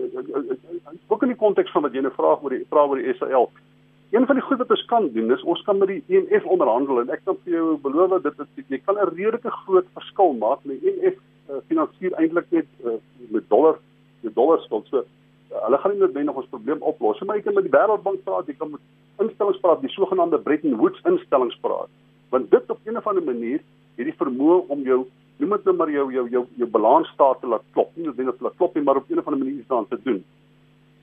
ook 1.08 1.22
in 1.22 1.28
die 1.28 1.36
konteks 1.36 1.70
van 1.70 1.82
wat 1.82 1.92
jy 1.92 2.00
nou 2.00 2.12
vra 2.12 2.38
oor 2.42 2.50
die 2.50 2.64
vra 2.70 2.86
oor 2.86 2.96
die 2.96 3.14
SAL. 3.14 3.50
Een 4.16 4.26
van 4.26 4.34
die 4.34 4.44
goed 4.44 4.56
wat 4.56 4.70
ons 4.70 4.84
kan 4.84 5.08
doen 5.12 5.32
is 5.34 5.42
ons 5.42 5.62
kan 5.62 5.76
met 5.78 5.90
die 5.90 6.02
ENF 6.08 6.44
onderhandel 6.54 7.02
en 7.02 7.10
ek 7.12 7.20
kan 7.28 7.36
vir 7.44 7.52
jou 7.52 7.64
beloof 7.84 8.14
dat 8.24 8.38
dit 8.38 8.70
jy 8.72 8.78
kan 8.84 8.96
'n 8.96 9.10
redelike 9.12 9.50
groot 9.50 9.88
verskil 9.98 10.32
maak 10.32 10.62
met 10.64 10.80
die 10.80 10.92
ENF 10.92 11.16
uh, 11.16 11.58
finansier 11.68 12.14
eintlik 12.20 12.46
net 12.50 12.68
uh, 12.84 12.94
met 13.28 13.48
dollar 13.48 13.76
die 14.22 14.32
dollar 14.38 14.62
skuld. 14.62 14.86
So 14.88 15.02
uh, 15.02 15.60
hulle 15.66 15.78
gaan 15.78 15.92
nie 15.92 16.00
noodwendig 16.00 16.38
ons 16.42 16.48
probleem 16.54 16.80
oplos 16.80 17.20
maar 17.20 17.36
jy 17.36 17.42
kan 17.42 17.54
met 17.54 17.68
die 17.68 17.74
Wêreldbank 17.76 18.24
praat, 18.24 18.46
jy 18.46 18.56
kan 18.56 18.70
met 18.70 18.80
instellings 19.20 19.60
praat, 19.60 19.80
die 19.84 19.92
sogenaamde 19.92 20.38
Bretton 20.38 20.76
Woods 20.80 21.02
instellings 21.04 21.58
praat. 21.60 21.90
Want 22.30 22.50
dit 22.50 22.70
op 22.70 22.80
'n 22.84 22.96
of 22.96 23.06
ander 23.06 23.24
manier 23.24 23.60
het 23.96 24.06
die 24.06 24.20
vermoë 24.22 24.64
om 24.68 24.80
jou 24.82 25.04
noem 25.36 25.50
dit 25.50 25.64
nou 25.64 25.76
maar 25.76 25.90
jou 25.90 26.12
jou 26.12 26.28
jou 26.30 26.44
jou 26.56 26.70
balansstaat 26.70 27.40
te 27.40 27.46
laat 27.46 27.64
klop. 27.72 27.90
Nie 27.96 28.06
noodwendig 28.06 28.36
te 28.36 28.44
laat 28.44 28.56
klop 28.56 28.74
nie, 28.74 28.84
maar 28.84 28.96
op 28.96 29.10
'n 29.10 29.18
of 29.18 29.26
ander 29.26 29.44
manier 29.44 29.58
iets 29.58 29.68
daaraan 29.68 29.88
te 29.88 30.00
doen. 30.02 30.24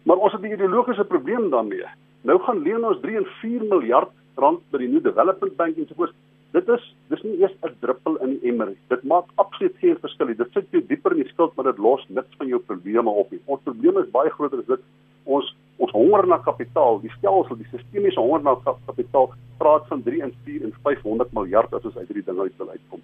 Maar 0.04 0.18
ons 0.18 0.32
het 0.32 0.42
'n 0.42 0.54
ideologiese 0.58 1.06
probleem 1.06 1.50
daarmee. 1.50 1.86
Nou 2.24 2.38
gaan 2.40 2.62
leen 2.64 2.86
ons 2.88 3.00
3 3.04 3.18
en 3.20 3.26
4 3.42 3.64
miljard 3.68 4.12
rand 4.40 4.62
by 4.72 4.80
die 4.80 4.92
New 4.92 5.04
Development 5.04 5.58
Bank 5.60 5.78
en 5.78 5.88
so 5.90 5.98
voort 6.00 6.16
dit 6.54 6.70
is 6.70 6.84
dis 7.10 7.24
nie 7.26 7.40
eers 7.42 7.56
'n 7.66 7.74
druppel 7.82 8.16
in 8.24 8.36
die 8.36 8.50
emmer 8.50 8.68
nie. 8.70 8.78
Dit 8.90 9.04
maak 9.04 9.26
absoluut 9.44 9.76
geen 9.82 9.98
verskil 10.00 10.28
nie. 10.28 10.36
Dit 10.36 10.54
sit 10.54 10.68
jou 10.72 10.82
dieper 10.88 11.12
in 11.12 11.24
die 11.24 11.32
skuld, 11.32 11.56
maar 11.56 11.66
dit 11.66 11.78
los 11.78 12.06
niks 12.10 12.38
van 12.38 12.48
jou 12.48 12.60
probleme 12.60 13.10
op 13.10 13.32
nie. 13.32 13.42
Ons 13.46 13.64
probleem 13.64 13.98
is 13.98 14.12
baie 14.12 14.30
groter 14.30 14.60
as 14.60 14.66
dit. 14.66 14.80
Ons 15.26 15.56
ons 15.78 15.92
honger 15.92 16.28
na 16.28 16.38
kapitaal, 16.38 17.02
die 17.02 17.12
stelsel, 17.18 17.58
die 17.58 17.72
sistemiese 17.72 18.20
honger 18.20 18.44
na 18.44 18.56
kapitaal 18.86 19.34
praat 19.58 19.88
van 19.88 20.04
3 20.04 20.22
en 20.22 20.34
4 20.46 20.64
en 20.64 20.74
500 20.84 21.34
miljard 21.34 21.74
as 21.74 21.86
ons 21.86 21.98
uit 21.98 22.08
hierdie 22.08 22.26
ding 22.26 22.40
uit 22.40 22.58
wil 22.58 22.70
uitkom. 22.70 23.02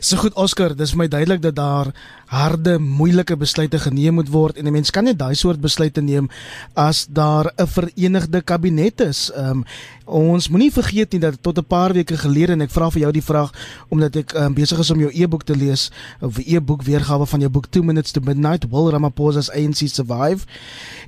So 0.00 0.16
goed 0.16 0.34
Oscar, 0.34 0.74
dis 0.76 0.90
vir 0.94 0.98
my 0.98 1.08
duidelik 1.08 1.42
dat 1.42 1.56
daar 1.56 1.92
harde, 2.28 2.78
moeilike 2.78 3.36
besluite 3.36 3.78
geneem 3.78 4.14
moet 4.14 4.28
word 4.28 4.56
en 4.56 4.66
'n 4.66 4.72
mens 4.72 4.90
kan 4.90 5.04
net 5.04 5.18
daai 5.18 5.34
soort 5.34 5.60
besluite 5.60 6.00
neem 6.00 6.28
as 6.74 7.06
daar 7.06 7.52
'n 7.56 7.66
verenigde 7.66 8.42
kabinet 8.42 9.00
is. 9.00 9.30
Um, 9.36 9.64
ons 10.04 10.48
moenie 10.48 10.72
vergeet 10.72 11.12
nie 11.12 11.20
dat 11.20 11.42
tot 11.42 11.58
'n 11.58 11.64
paar 11.64 11.92
weke 11.92 12.16
gelede 12.16 12.52
en 12.52 12.62
ek 12.62 12.70
vra 12.70 12.90
vir 12.90 13.00
jou 13.00 13.12
die 13.12 13.22
vraag 13.22 13.52
omdat 13.88 14.16
ek 14.16 14.34
um, 14.34 14.54
besig 14.54 14.78
is 14.78 14.90
om 14.90 15.00
jou 15.00 15.10
e-boek 15.12 15.44
te 15.44 15.56
lees 15.56 15.90
of 16.20 16.38
e-boek 16.38 16.82
weergawe 16.82 17.26
van 17.26 17.40
jou 17.40 17.50
boek 17.50 17.66
2 17.70 17.82
minutes 17.82 18.12
to 18.12 18.20
midnight 18.20 18.64
will 18.70 18.90
Ramaphosa's 18.90 19.50
ANC 19.50 19.88
survive 19.88 20.46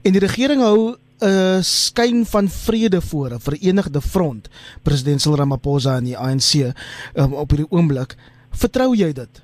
en 0.03 0.13
die 0.13 0.21
regering 0.21 0.61
hou 0.61 0.97
'n 1.21 1.63
skyn 1.63 2.27
van 2.27 2.49
vrede 2.49 3.01
voor 3.01 3.31
'n 3.35 3.41
verenigde 3.41 4.01
front 4.01 4.49
president 4.83 5.21
Cyril 5.21 5.37
Ramaphosa 5.37 5.97
en 5.97 6.05
die 6.05 6.19
ANC 6.19 6.73
um, 7.15 7.33
op 7.33 7.51
hierdie 7.51 7.71
oomblik 7.71 8.17
Vertrou 8.51 8.95
jy 8.95 9.13
dit? 9.13 9.43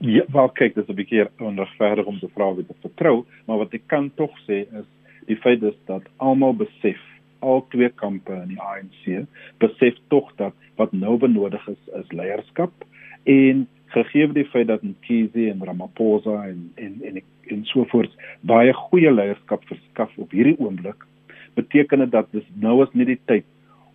Ja, 0.00 0.24
wel 0.32 0.48
kyk, 0.48 0.74
dit 0.74 0.84
is 0.84 0.88
'n 0.88 0.96
bietjie 0.96 1.28
onregverdig 1.38 2.06
om 2.06 2.18
te 2.18 2.28
vra 2.34 2.50
of 2.50 2.58
ek 2.58 2.72
vertrou, 2.80 3.26
maar 3.44 3.58
wat 3.58 3.74
ek 3.74 3.86
kan 3.86 4.10
tog 4.14 4.30
sê 4.48 4.64
is 4.72 4.86
die 5.26 5.36
feit 5.36 5.62
is 5.62 5.76
dat 5.86 6.02
almal 6.16 6.54
besef, 6.54 7.00
al 7.40 7.66
twee 7.68 7.88
kampe 7.88 8.32
in 8.32 8.54
die 8.54 8.60
ANC 8.60 9.26
besef 9.58 9.98
tog 10.08 10.32
dat 10.36 10.54
wat 10.76 10.92
nou 10.92 11.16
benodig 11.18 11.68
is 11.68 11.92
is 12.00 12.12
leierskap 12.12 12.72
en 13.24 13.66
gegee 13.94 14.28
die 14.32 14.46
feit 14.52 14.68
dat 14.68 14.82
Mkhize 14.86 15.50
en 15.50 15.64
Ramaphosa 15.64 16.36
en 16.48 16.72
en 16.76 17.00
en 17.04 17.22
en 17.50 17.64
so 17.64 17.84
voort 17.92 18.12
baie 18.40 18.72
goeie 18.72 19.12
leierskap 19.12 19.64
verskaf 19.72 20.12
op 20.16 20.36
hierdie 20.36 20.58
oomblik 20.58 21.06
beteken 21.54 22.04
dit 22.04 22.12
dat 22.12 22.28
dis 22.32 22.46
nou 22.54 22.80
is 22.84 22.92
nie 22.92 23.08
die 23.14 23.20
tyd 23.24 23.48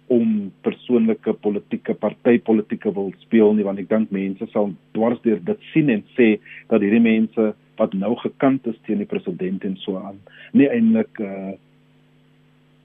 om 0.08 0.52
persoonlike 0.62 1.34
politieke 1.42 1.96
partytetiese 1.98 2.94
wil 2.94 3.12
speel 3.24 3.54
nie 3.54 3.66
want 3.66 3.82
ek 3.82 3.90
dink 3.90 4.12
mense 4.14 4.46
sal 4.54 4.72
dwars 4.98 5.22
deur 5.24 5.40
dit 5.48 5.70
sien 5.74 5.90
en 5.90 6.04
sê 6.18 6.36
dat 6.70 6.84
hierdie 6.84 7.02
mense 7.02 7.54
wat 7.80 7.94
nou 7.98 8.14
gekant 8.22 8.68
is 8.70 8.78
teen 8.86 9.02
die 9.02 9.10
president 9.10 9.66
en 9.66 9.78
so 9.82 9.98
aan 9.98 10.20
nie 10.54 10.70
eintlik 10.70 11.22
uh 11.26 11.54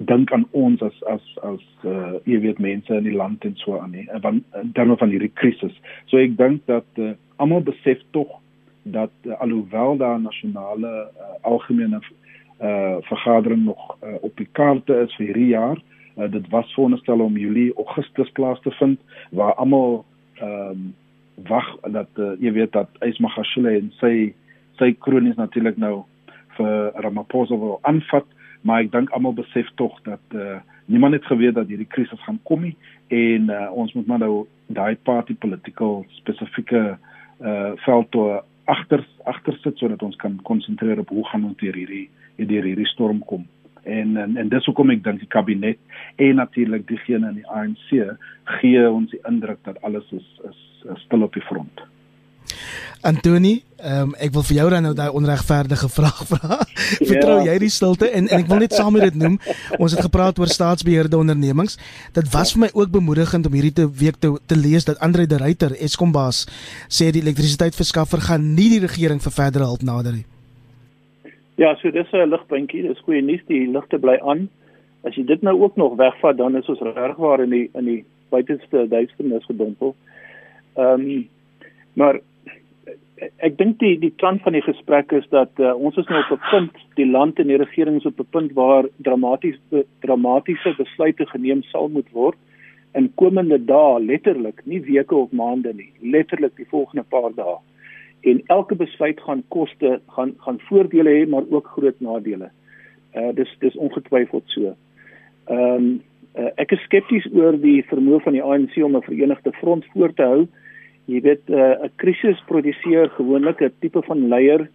dink 0.08 0.30
aan 0.32 0.46
ons 0.56 0.80
as 0.80 0.96
as 1.12 1.24
as 1.44 1.64
uh 1.84 2.16
jy 2.24 2.38
weet 2.40 2.60
mense 2.64 2.94
in 2.96 3.04
die 3.04 3.16
land 3.16 3.44
en 3.44 3.56
so 3.60 3.76
aan 3.76 3.92
nie 3.92 4.06
want 4.24 4.44
in 4.62 4.72
terme 4.72 4.96
van 4.96 5.12
hierdie 5.12 5.34
krisis. 5.36 5.74
So 6.08 6.16
ek 6.16 6.38
dink 6.38 6.64
dat 6.72 6.88
uh, 6.96 7.12
almal 7.36 7.60
besef 7.66 8.00
tog 8.16 8.38
dat 8.88 9.12
uh, 9.28 9.36
alhoewel 9.44 10.00
daar 10.00 10.20
nasionale 10.20 10.88
uh, 10.88 11.34
algemene 11.42 12.00
uh 12.64 12.96
vergadering 13.12 13.64
nog 13.64 13.96
uh, 14.00 14.16
op 14.20 14.36
die 14.40 14.48
kaarte 14.52 15.02
is 15.04 15.12
vir 15.18 15.26
hierdie 15.26 15.52
jaar 15.52 15.84
Uh, 16.20 16.30
dit 16.30 16.48
was 16.48 16.74
voorgestel 16.74 17.20
om 17.20 17.36
Julie 17.36 17.74
Augustus 17.74 18.30
plaas 18.30 18.60
te 18.60 18.70
vind 18.70 19.00
waar 19.30 19.54
almal 19.54 20.04
ehm 20.34 20.70
um, 20.70 20.94
wag 21.48 21.76
dat 21.80 22.08
uh, 22.20 22.32
jy 22.40 22.52
weet 22.52 22.72
dat 22.72 22.88
Ismagashule 23.00 23.70
en 23.78 23.92
sy 23.96 24.34
sy 24.76 24.92
kronies 24.98 25.38
natuurlik 25.40 25.78
nou 25.80 26.02
vir 26.58 26.90
Ramaphosa 27.00 27.56
wil 27.56 27.78
aanvat, 27.88 28.26
maar 28.60 28.82
ek 28.84 28.90
dink 28.92 29.12
almal 29.16 29.32
besef 29.38 29.70
tog 29.80 29.96
dat 30.04 30.36
uh, 30.36 30.58
niemand 30.84 31.16
het 31.16 31.24
geweet 31.24 31.54
dat 31.56 31.68
hierdie 31.72 31.88
krisis 31.88 32.20
gaan 32.26 32.40
kom 32.42 32.66
nie 32.66 32.76
en 33.08 33.48
uh, 33.48 33.70
ons 33.72 33.92
moet 33.96 34.06
maar 34.06 34.20
nou 34.20 34.34
daai 34.66 34.96
party 35.08 35.34
political 35.34 36.04
spesifieke 36.20 36.98
uh 37.40 37.72
veld 37.86 38.10
toe 38.12 38.42
agter 38.64 39.06
agter 39.24 39.56
sit 39.62 39.78
sodat 39.78 40.02
ons 40.02 40.16
kan 40.20 40.36
konsentreer 40.44 41.00
op 41.00 41.08
hoe 41.08 41.24
gaan 41.30 41.46
ons 41.48 41.56
deur 41.62 41.74
hierdie 41.74 42.10
deur 42.36 42.68
hierdie 42.68 42.90
storm 42.92 43.24
kom 43.24 43.46
en 43.84 44.16
en, 44.16 44.36
en 44.36 44.48
dis 44.48 44.66
hoekom 44.70 44.90
ek 44.94 45.04
dink 45.04 45.22
die 45.22 45.30
kabinet 45.30 45.78
en 46.16 46.42
natuurlik 46.42 46.88
diegene 46.88 47.32
in 47.32 47.40
die 47.40 47.48
ANC 47.48 48.18
gee 48.60 48.90
ons 48.90 49.10
die 49.10 49.22
indruk 49.28 49.62
dat 49.68 49.80
alles 49.86 50.06
is 50.12 50.28
is, 50.50 50.60
is 50.94 51.02
stil 51.06 51.22
op 51.22 51.34
die 51.36 51.46
front. 51.48 51.86
Antoni, 53.00 53.54
um, 53.80 54.10
ek 54.20 54.32
wil 54.34 54.42
vir 54.44 54.56
jou 54.58 54.66
dan 54.74 54.84
nou 54.84 54.92
daai 54.96 55.14
onregverdige 55.16 55.88
vraag 55.98 56.18
vra. 56.28 56.58
Vertrou 56.98 57.38
ja. 57.40 57.52
jy 57.52 57.54
die 57.62 57.70
stilte 57.72 58.10
en 58.10 58.28
en 58.28 58.42
ek 58.42 58.50
wil 58.50 58.60
net 58.60 58.76
saam 58.76 58.92
met 58.96 59.06
dit 59.08 59.16
noem. 59.22 59.38
Ons 59.78 59.96
het 59.96 60.04
gepraat 60.04 60.38
oor 60.42 60.50
staatsbeheerde 60.52 61.16
ondernemings. 61.16 61.78
Dit 62.16 62.28
was 62.34 62.52
vir 62.52 62.66
my 62.66 62.70
ook 62.76 62.92
bemoedigend 62.92 63.48
om 63.48 63.56
hierdie 63.56 63.72
te 63.80 63.86
week 63.88 64.20
te, 64.20 64.34
te 64.46 64.58
lees 64.58 64.84
dat 64.88 65.00
Andre 65.00 65.24
de 65.26 65.40
Ruyter, 65.40 65.72
Eskom 65.80 66.12
baas, 66.12 66.44
sê 66.92 67.08
die 67.14 67.24
elektrisiteitsverskaffer 67.24 68.28
gaan 68.28 68.52
nie 68.52 68.68
die 68.74 68.84
regering 68.84 69.22
vir 69.24 69.36
verdere 69.38 69.70
hulp 69.70 69.86
nader 69.86 70.20
nie. 70.20 70.26
Ja, 71.60 71.74
so 71.76 71.90
dis 71.90 72.12
'n 72.12 72.30
ligpuntjie, 72.32 72.82
dis 72.82 73.00
goeie 73.04 73.20
nuus, 73.20 73.42
die 73.46 73.66
ligte 73.68 73.98
bly 73.98 74.16
aan. 74.24 74.48
As 75.04 75.14
jy 75.14 75.24
dit 75.28 75.42
nou 75.42 75.60
ook 75.60 75.76
nog 75.76 75.96
wegvat, 75.96 76.36
dan 76.36 76.56
is 76.56 76.68
ons 76.72 76.80
regwaar 76.80 77.42
in 77.44 77.50
die 77.50 77.68
in 77.74 77.84
die 77.84 78.04
buitenste 78.30 78.86
duisternis 78.88 79.44
gedompel. 79.44 79.94
Ehm 80.76 81.04
um, 81.04 81.28
maar 81.92 82.20
ek 83.36 83.58
dink 83.58 83.78
die 83.78 83.98
die 83.98 84.12
kant 84.16 84.40
van 84.42 84.56
die 84.56 84.64
gesprek 84.64 85.12
is 85.12 85.28
dat 85.28 85.50
uh, 85.58 85.74
ons 85.76 85.96
is 85.96 86.08
nou 86.08 86.22
op 86.30 86.38
'n 86.38 86.50
punt, 86.50 86.76
die 86.94 87.06
land 87.06 87.38
en 87.38 87.46
die 87.46 87.60
regering 87.60 87.96
is 87.96 88.06
op 88.06 88.20
'n 88.20 88.30
punt 88.30 88.52
waar 88.52 88.88
dramatiese 88.96 89.84
dramatiese 90.00 90.74
besluite 90.76 91.26
geneem 91.26 91.62
sal 91.62 91.88
moet 91.88 92.08
word 92.12 92.38
in 92.94 93.12
komende 93.14 93.64
dae, 93.64 94.00
letterlik, 94.00 94.64
nie 94.64 94.80
weke 94.80 95.14
of 95.14 95.30
maande 95.30 95.74
nie, 95.74 95.92
letterlik 96.00 96.56
die 96.56 96.70
volgende 96.72 97.04
paar 97.04 97.34
dae 97.34 97.58
en 98.20 98.42
elke 98.46 98.74
besluit 98.74 99.20
gaan 99.20 99.42
koste 99.48 100.00
gaan 100.16 100.34
gaan 100.44 100.60
voordele 100.68 101.10
hê 101.10 101.28
maar 101.28 101.44
ook 101.50 101.66
groot 101.66 102.00
nadele. 102.00 102.50
Uh 103.14 103.32
dis 103.34 103.56
dis 103.58 103.76
ongetwyfeld 103.76 104.44
so. 104.46 104.74
Ehm 105.46 105.74
um, 105.74 106.02
uh, 106.38 106.50
ek 106.56 106.72
is 106.72 106.82
skepties 106.86 107.26
oor 107.34 107.56
die 107.58 107.80
vermoë 107.90 108.22
van 108.26 108.36
die 108.36 108.42
ANC 108.42 108.76
om 108.84 108.96
'n 108.96 109.08
verenigde 109.08 109.52
front 109.52 109.86
voor 109.94 110.12
te 110.14 110.22
hou. 110.22 110.46
Jy 111.06 111.20
weet 111.20 111.48
uh, 111.48 111.56
'n 111.56 111.84
uh, 111.84 111.90
krisis 111.96 112.42
produseer 112.46 113.10
gewoonlik 113.16 113.60
'n 113.60 113.72
tipe 113.80 114.02
van 114.02 114.28
leier 114.28 114.68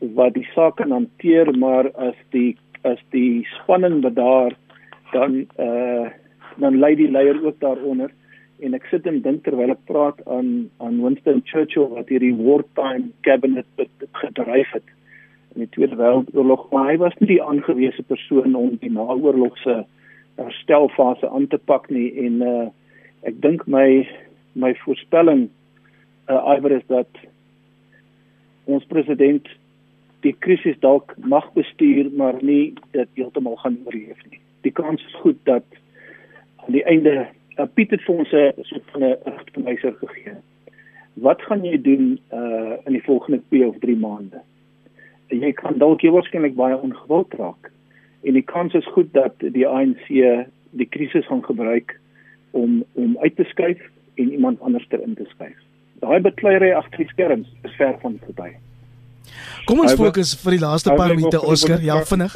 wat 0.00 0.34
die 0.34 0.48
saak 0.54 0.76
kan 0.76 0.90
hanteer, 0.90 1.58
maar 1.58 1.90
as 1.94 2.18
die 2.30 2.56
as 2.82 2.98
die 3.10 3.46
spanning 3.46 4.00
bedaar 4.02 4.56
dan 5.12 5.46
uh 5.58 6.10
dan 6.60 6.78
lei 6.78 6.94
die 6.94 7.10
leier 7.10 7.38
ook 7.44 7.60
daaronder 7.60 8.10
en 8.62 8.74
ek 8.78 8.86
sit 8.90 9.06
en 9.10 9.20
dink 9.24 9.42
terwyl 9.46 9.72
ek 9.74 9.80
praat 9.90 10.20
aan 10.30 10.50
aan 10.84 11.00
Winston 11.02 11.42
Churchill 11.48 11.88
wat 11.96 12.10
hierdie 12.12 12.34
wartime 12.38 13.10
cabinet 13.26 13.66
gedryf 14.20 14.70
het 14.76 14.86
in 15.54 15.64
die 15.66 15.72
Tweede 15.74 15.98
Wêreldoorlog, 15.98 16.68
maar 16.72 16.86
hy 16.88 16.96
was 17.02 17.16
nie 17.20 17.34
die 17.34 17.42
aangewese 17.44 18.04
persoon 18.08 18.54
om 18.56 18.78
die 18.80 18.92
naoorlogse 18.92 19.82
herstelfase 20.40 21.28
aan 21.28 21.48
te 21.52 21.58
pak 21.58 21.90
nie 21.92 22.08
en 22.26 22.38
uh 22.46 22.68
ek 23.28 23.36
dink 23.42 23.66
my 23.70 24.02
my 24.58 24.72
voorspelling 24.84 25.44
uh 26.30 26.40
iwer 26.56 26.78
is 26.78 26.86
dat 26.90 27.20
ons 28.64 28.86
president 28.90 29.46
die 30.22 30.34
krisis 30.46 30.78
dalk 30.82 31.14
mag 31.18 31.46
bestuur 31.58 32.10
maar 32.16 32.38
nie 32.42 32.74
dit 32.94 33.08
heeltemal 33.18 33.58
gaan 33.62 33.78
oorleef 33.84 34.18
nie. 34.30 34.40
Die 34.62 34.74
kans 34.74 35.02
is 35.06 35.20
goed 35.22 35.38
dat 35.50 35.66
aan 36.62 36.76
die 36.78 36.84
einde 36.86 37.26
uh, 37.58 37.66
Piet 37.74 37.90
het 37.90 38.02
vir 38.06 38.14
ons 38.14 38.32
'n 38.32 38.52
soort 38.62 38.88
van 38.92 39.02
'n 39.02 39.16
rigtwyser 39.24 39.94
gegee. 40.00 40.36
Wat 41.14 41.42
gaan 41.42 41.64
jy 41.64 41.82
doen 41.82 42.20
uh 42.32 42.76
in 42.86 42.92
die 42.92 43.04
volgende 43.04 43.40
2 43.48 43.68
of 43.68 43.78
3 43.78 43.96
maande? 43.96 44.40
Jy 45.28 45.52
kan 45.52 45.78
dalk 45.78 46.00
jy 46.00 46.10
waarskynlik 46.10 46.54
baie 46.54 46.76
ongewild 46.76 47.34
raak. 47.34 47.70
En 48.22 48.32
die 48.32 48.42
kans 48.42 48.74
is 48.74 48.86
goed 48.86 49.12
dat 49.12 49.34
die 49.38 49.66
ANC 49.66 50.08
die 50.70 50.88
krisis 50.88 51.26
gaan 51.26 51.44
gebruik 51.44 52.00
om 52.50 52.84
om 52.92 53.16
uit 53.18 53.36
te 53.36 53.44
skuif 53.44 53.80
en 54.14 54.32
iemand 54.32 54.60
anders 54.60 54.86
ter 54.88 55.02
in 55.02 55.14
te 55.14 55.24
skuif. 55.28 55.58
Daai 56.00 56.20
bekleierery 56.20 56.72
agter 56.72 56.98
die 56.98 57.08
skerms 57.08 57.48
is 57.62 57.74
ver 57.76 57.98
van 58.00 58.18
verby. 58.24 58.50
Kom 59.64 59.80
ons 59.84 59.94
fokus 59.94 60.34
vir 60.42 60.56
die 60.56 60.62
laaste 60.62 60.94
paar 60.98 61.14
minute 61.14 61.40
Oscar, 61.46 61.82
ja 61.82 62.00
vinnig. 62.08 62.34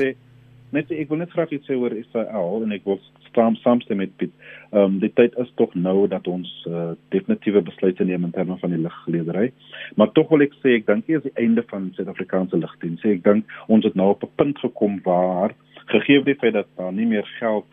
Net 0.74 0.90
ek 0.90 1.08
wil 1.10 1.22
net 1.22 1.32
graag 1.34 1.52
iets 1.54 1.68
sê 1.70 1.76
oor 1.78 1.94
Israel 1.94 2.62
en 2.66 2.74
ek 2.76 2.84
wil 2.86 3.00
staan 3.36 3.56
saamstem 3.60 4.00
met 4.00 4.16
Piet. 4.16 4.32
Ehm 4.72 4.82
um, 4.82 4.98
die 4.98 5.12
tyd 5.12 5.36
is 5.36 5.50
tog 5.60 5.74
nou 5.74 6.08
dat 6.08 6.26
ons 6.28 6.48
uh, 6.68 6.90
definitiewe 7.12 7.60
besluite 7.62 8.04
neem 8.04 8.24
in 8.24 8.32
terme 8.32 8.56
van 8.58 8.72
die 8.72 8.80
liggeleedery. 8.80 9.50
Maar 9.96 10.12
tog 10.16 10.32
wil 10.32 10.44
ek 10.46 10.56
sê 10.62 10.78
ek 10.78 10.86
dink 10.88 11.06
dit 11.06 11.18
is 11.20 11.26
die 11.28 11.36
einde 11.44 11.64
van 11.68 11.90
Suid-Afrikaanse 11.98 12.58
ligdiens. 12.58 13.04
Ek 13.04 13.24
dink 13.24 13.52
ons 13.68 13.84
het 13.84 13.94
nou 13.94 14.08
op 14.14 14.24
'n 14.24 14.32
punt 14.40 14.58
gekom 14.64 15.00
waar 15.04 15.54
gegee 15.92 16.24
die 16.24 16.38
feit 16.40 16.56
dat 16.56 16.70
daar 16.80 16.92
nie 16.92 17.06
meer 17.06 17.28
geld 17.38 17.68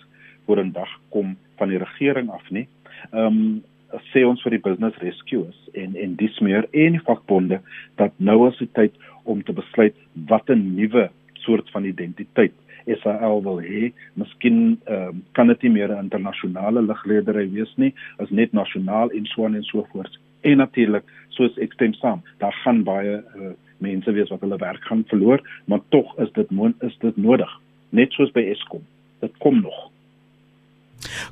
voor 0.46 0.60
'n 0.64 0.76
dag 0.76 0.92
kom 1.10 1.38
van 1.58 1.70
die 1.70 1.80
regering 1.80 2.30
af 2.30 2.50
nie. 2.50 2.68
Ehm 3.12 3.26
um, 3.26 3.64
sê 4.12 4.26
ons 4.26 4.42
vir 4.42 4.58
die 4.58 4.66
business 4.68 4.98
rescuers 4.98 5.60
en 5.74 5.96
en 5.96 6.16
dis 6.16 6.40
meer 6.40 6.68
en 6.72 7.00
vakbonde 7.08 7.62
dat 7.96 8.12
nou 8.18 8.50
is 8.50 8.58
die 8.58 8.72
tyd 8.74 8.94
om 9.24 9.44
te 9.44 9.54
besluit 9.54 9.96
wat 10.28 10.50
'n 10.50 10.76
nuwe 10.76 11.10
soort 11.34 11.70
van 11.72 11.86
identiteit 11.86 12.54
Israel 12.86 13.42
wil 13.44 13.62
hê. 13.62 13.92
Miskien 14.20 14.80
ehm 14.86 15.08
um, 15.10 15.24
kan 15.32 15.48
dit 15.48 15.62
nie 15.62 15.72
meer 15.72 15.92
'n 15.92 16.04
internasionale 16.04 16.82
ligledery 16.82 17.50
wees 17.52 17.74
nie, 17.78 17.94
as 18.18 18.30
net 18.30 18.54
nasionaal 18.54 19.10
en 19.12 19.26
so 19.26 19.46
en 19.46 19.64
so 19.64 19.86
voort. 19.92 20.20
En 20.42 20.58
natuurlik, 20.58 21.04
soos 21.30 21.58
ek 21.58 21.74
stem 21.74 21.94
saam, 21.94 22.22
daar 22.38 22.56
gaan 22.64 22.84
baie 22.84 23.24
uh, 23.36 23.54
mense 23.78 24.12
wees 24.12 24.30
wat 24.30 24.42
hulle 24.42 24.58
werk 24.58 24.84
gaan 24.84 25.04
verloor, 25.08 25.42
maar 25.66 25.80
tog 25.90 26.20
is 26.20 26.32
dit 26.32 26.52
is 26.82 26.98
dit 27.00 27.18
nodig, 27.18 27.60
net 27.90 28.12
soos 28.12 28.32
by 28.32 28.42
Eskom. 28.42 28.82
Dit 29.20 29.38
kom 29.38 29.62
nog. 29.62 29.93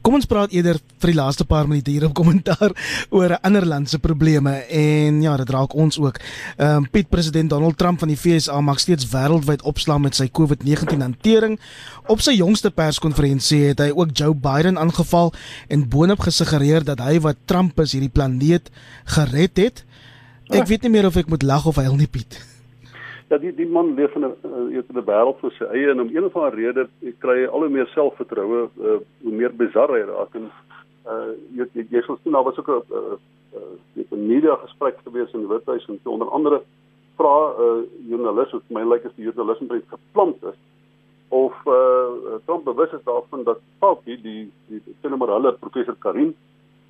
Kom 0.02 0.16
ons 0.18 0.28
praat 0.30 0.52
eerder 0.52 0.80
vir 1.02 1.12
die 1.12 1.18
laaste 1.18 1.46
paar 1.48 1.68
minute 1.70 1.92
hier 1.92 2.06
op 2.08 2.14
kommentaar 2.18 2.74
oor 3.10 3.30
'n 3.36 3.42
ander 3.48 3.66
land 3.66 3.90
se 3.90 4.00
probleme 4.00 4.54
en 4.70 5.22
ja, 5.22 5.38
dit 5.38 5.50
raak 5.50 5.74
ons 5.74 6.00
ook. 6.00 6.20
Ehm 6.58 6.78
um, 6.78 6.90
Piet 6.90 7.10
president 7.10 7.50
Donald 7.50 7.78
Trump 7.78 8.00
van 8.00 8.08
die 8.08 8.18
VSA 8.18 8.62
maak 8.62 8.80
steeds 8.80 9.08
wêreldwyd 9.10 9.62
opslaan 9.62 10.02
met 10.02 10.16
sy 10.16 10.28
COVID-19 10.28 11.00
hantering. 11.00 11.60
Op 12.08 12.22
sy 12.22 12.32
jongste 12.32 12.72
perskonferensie 12.72 13.64
het 13.72 13.80
hy 13.80 13.92
ook 13.96 14.10
Joe 14.14 14.36
Biden 14.36 14.78
aangeval 14.78 15.34
en 15.68 15.90
boonop 15.90 16.20
gesuggereer 16.20 16.84
dat 16.84 17.00
hy 17.00 17.20
wat 17.20 17.38
Trump 17.46 17.80
is 17.80 17.92
hierdie 17.92 18.10
planeet 18.10 18.70
gered 19.06 19.58
het. 19.58 19.86
Ek 20.50 20.68
weet 20.68 20.82
nie 20.82 20.92
meer 20.92 21.06
of 21.06 21.16
ek 21.16 21.30
moet 21.30 21.44
lag 21.44 21.66
of 21.66 21.76
huil 21.76 21.96
nie, 21.96 22.08
Piet 22.08 22.51
ja, 23.32 23.38
die 23.40 23.54
die 23.56 23.68
man 23.68 23.94
leef 23.96 24.16
in 24.16 24.26
'n 24.26 24.36
uh, 24.44 24.84
'n 24.84 25.06
wêreld 25.08 25.40
vir 25.40 25.52
sy 25.58 25.66
eie 25.72 25.92
en 25.92 26.02
om 26.02 26.10
een 26.12 26.26
of 26.26 26.36
ander 26.36 26.56
rede 26.56 26.88
kry 27.20 27.38
hy 27.40 27.46
al 27.48 27.64
hoe 27.64 27.70
meer 27.70 27.88
selfvertroue, 27.96 28.70
uh, 28.80 29.00
hoe 29.24 29.36
meer 29.40 29.54
bizar 29.56 29.90
hy 29.90 30.04
raak 30.10 30.36
en 30.36 30.52
uh 31.08 31.32
jy 31.56 31.66
jy, 31.74 31.86
jy 31.90 32.02
sal 32.06 32.18
sien 32.24 32.36
daar 32.36 32.44
was 32.44 32.60
ook 32.60 32.68
'n 32.68 32.84
uh, 32.92 33.16
uh, 33.56 34.04
'n 34.12 34.28
media 34.28 34.56
gesprek 34.56 34.98
gewees 35.04 35.34
in 35.34 35.48
Withuis 35.48 35.88
en 35.88 36.00
onder 36.04 36.30
andere 36.30 36.62
vra 37.18 37.36
'n 37.48 37.62
uh, 37.64 38.10
joernalis 38.10 38.52
wat 38.52 38.70
my 38.70 38.84
lyk 38.84 39.04
is 39.04 39.16
die 39.16 39.26
joernalis 39.26 39.60
wat 39.68 39.96
geplant 39.96 40.44
is 40.44 40.60
of 41.30 41.54
uh 41.66 42.36
Trump 42.46 42.64
bewus 42.64 42.92
is 42.92 43.04
daarvan 43.04 43.44
dat 43.44 43.60
Fauci 43.80 44.22
die 44.22 44.52
die 44.68 44.82
sien 45.02 45.18
maar 45.18 45.32
hulle 45.38 45.54
professor 45.54 45.96
Karim 46.00 46.36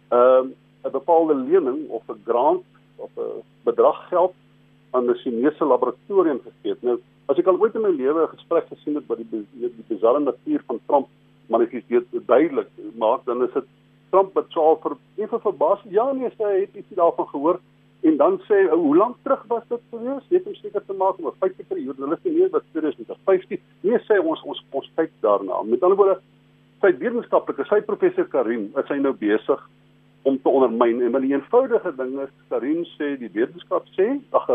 ehm 0.10 0.45
uh, 0.45 0.89
'n 0.89 0.91
bepaalde 0.91 1.36
lening 1.36 1.89
of 1.89 2.04
'n 2.10 2.21
grant 2.25 2.63
of 2.95 3.12
'n 3.15 3.43
bedrag 3.63 4.08
geld 4.10 4.34
aan 4.91 5.10
'n 5.10 5.15
Chinese 5.23 5.65
laboratorium 5.65 6.39
gegee. 6.43 6.75
Nou, 6.82 6.99
as 7.27 7.38
ek 7.38 7.47
al 7.47 7.60
ooit 7.60 7.75
in 7.75 7.82
my 7.82 7.89
lewe 7.89 8.23
'n 8.23 8.36
gesprek 8.38 8.65
gesien 8.67 8.95
het 8.95 9.08
wat 9.08 9.17
die 9.17 9.27
die, 9.32 9.71
bizarre 9.88 10.19
natuur 10.19 10.62
van 10.67 10.80
Trump 10.86 11.08
manifesteer 11.47 12.04
duidelik 12.25 12.67
maak, 12.95 13.25
dan 13.25 13.43
is 13.43 13.54
dit 13.54 13.63
Trump 14.10 14.34
wat 14.34 14.45
sou 14.49 14.77
vir 14.84 14.97
effe 15.17 15.39
verbaas. 15.39 15.80
Ja 15.89 16.12
nee, 16.12 16.30
sê 16.30 16.43
hy 16.43 16.60
het 16.60 16.75
iets 16.75 16.95
daarvan 16.95 17.27
gehoor 17.27 17.60
en 18.01 18.17
dan 18.17 18.39
sê 18.47 18.56
hy, 18.67 18.75
hoe 18.75 18.97
lank 18.97 19.15
terug 19.23 19.43
was 19.47 19.63
dit 19.69 19.82
gewees? 19.91 20.23
Net 20.30 20.47
om 20.47 20.56
seker 20.56 20.84
te 20.86 20.93
maak 20.93 21.19
'n 21.19 21.32
feite 21.39 21.63
vir 21.69 21.77
die 21.77 21.86
journaliste 21.86 22.30
nie 22.30 22.47
wat 22.49 22.63
2015. 22.73 23.60
Nee, 23.82 23.99
sê 24.08 24.19
ons 24.19 24.41
ons 24.43 24.63
ons 24.71 24.91
kyk 24.95 25.12
daarna. 25.21 25.63
Met 25.63 25.84
ander 25.84 25.97
woorde, 25.97 26.19
sy 26.82 26.91
wetenskaplike, 26.97 27.65
sy 27.65 27.82
professor 27.82 28.25
Karim, 28.25 28.71
is 28.75 28.88
hy 28.88 28.97
nou 28.97 29.13
besig 29.13 29.62
om 30.23 30.41
te 30.41 30.49
ondermyn 30.49 31.01
en 31.01 31.12
maar 31.12 31.21
die 31.21 31.34
eenvoudige 31.34 31.93
ding 31.97 32.19
is 32.21 32.34
Karim 32.49 32.84
sê 32.97 33.15
die 33.17 33.32
wetenskap 33.34 33.88
sê 33.97 34.19
ag 34.38 34.47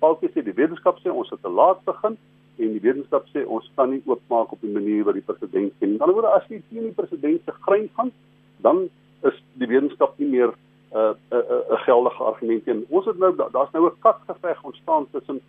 Falkie 0.00 0.30
sê 0.32 0.44
die 0.44 0.56
wetenskap 0.56 0.98
sê 1.00 1.12
ons 1.12 1.30
het 1.30 1.42
te 1.42 1.52
laat 1.52 1.84
begin 1.84 2.16
en 2.60 2.72
die 2.76 2.82
wetenskap 2.84 3.28
sê 3.32 3.44
ons 3.46 3.68
kan 3.76 3.90
nie 3.92 4.02
oopmaak 4.06 4.52
op 4.52 4.60
die 4.64 4.72
manier 4.72 5.04
wat 5.08 5.16
die 5.18 5.24
president 5.24 5.72
sê. 5.76 5.86
In 5.88 6.00
ander 6.00 6.16
woorde 6.16 6.32
as 6.36 6.48
jy 6.48 6.60
teen 6.68 6.88
die 6.88 6.96
president 6.96 7.44
se 7.44 7.54
grein 7.66 7.88
gaan, 7.96 8.12
dan 8.64 8.88
is 9.28 9.36
die 9.60 9.68
wetenskap 9.68 10.18
nie 10.18 10.28
meer 10.34 10.52
'n 10.90 10.98
uh, 10.98 11.14
'n 11.14 11.36
uh, 11.36 11.40
'n 11.40 11.72
uh, 11.72 11.80
geldige 11.86 12.22
argument 12.24 12.66
nie. 12.66 12.86
Ons 12.88 13.06
het 13.06 13.18
nou 13.18 13.32
daar's 13.36 13.72
nou 13.72 13.86
'n 13.86 14.00
katgeveg 14.00 14.62
ontstaan 14.64 15.06
tussen 15.12 15.40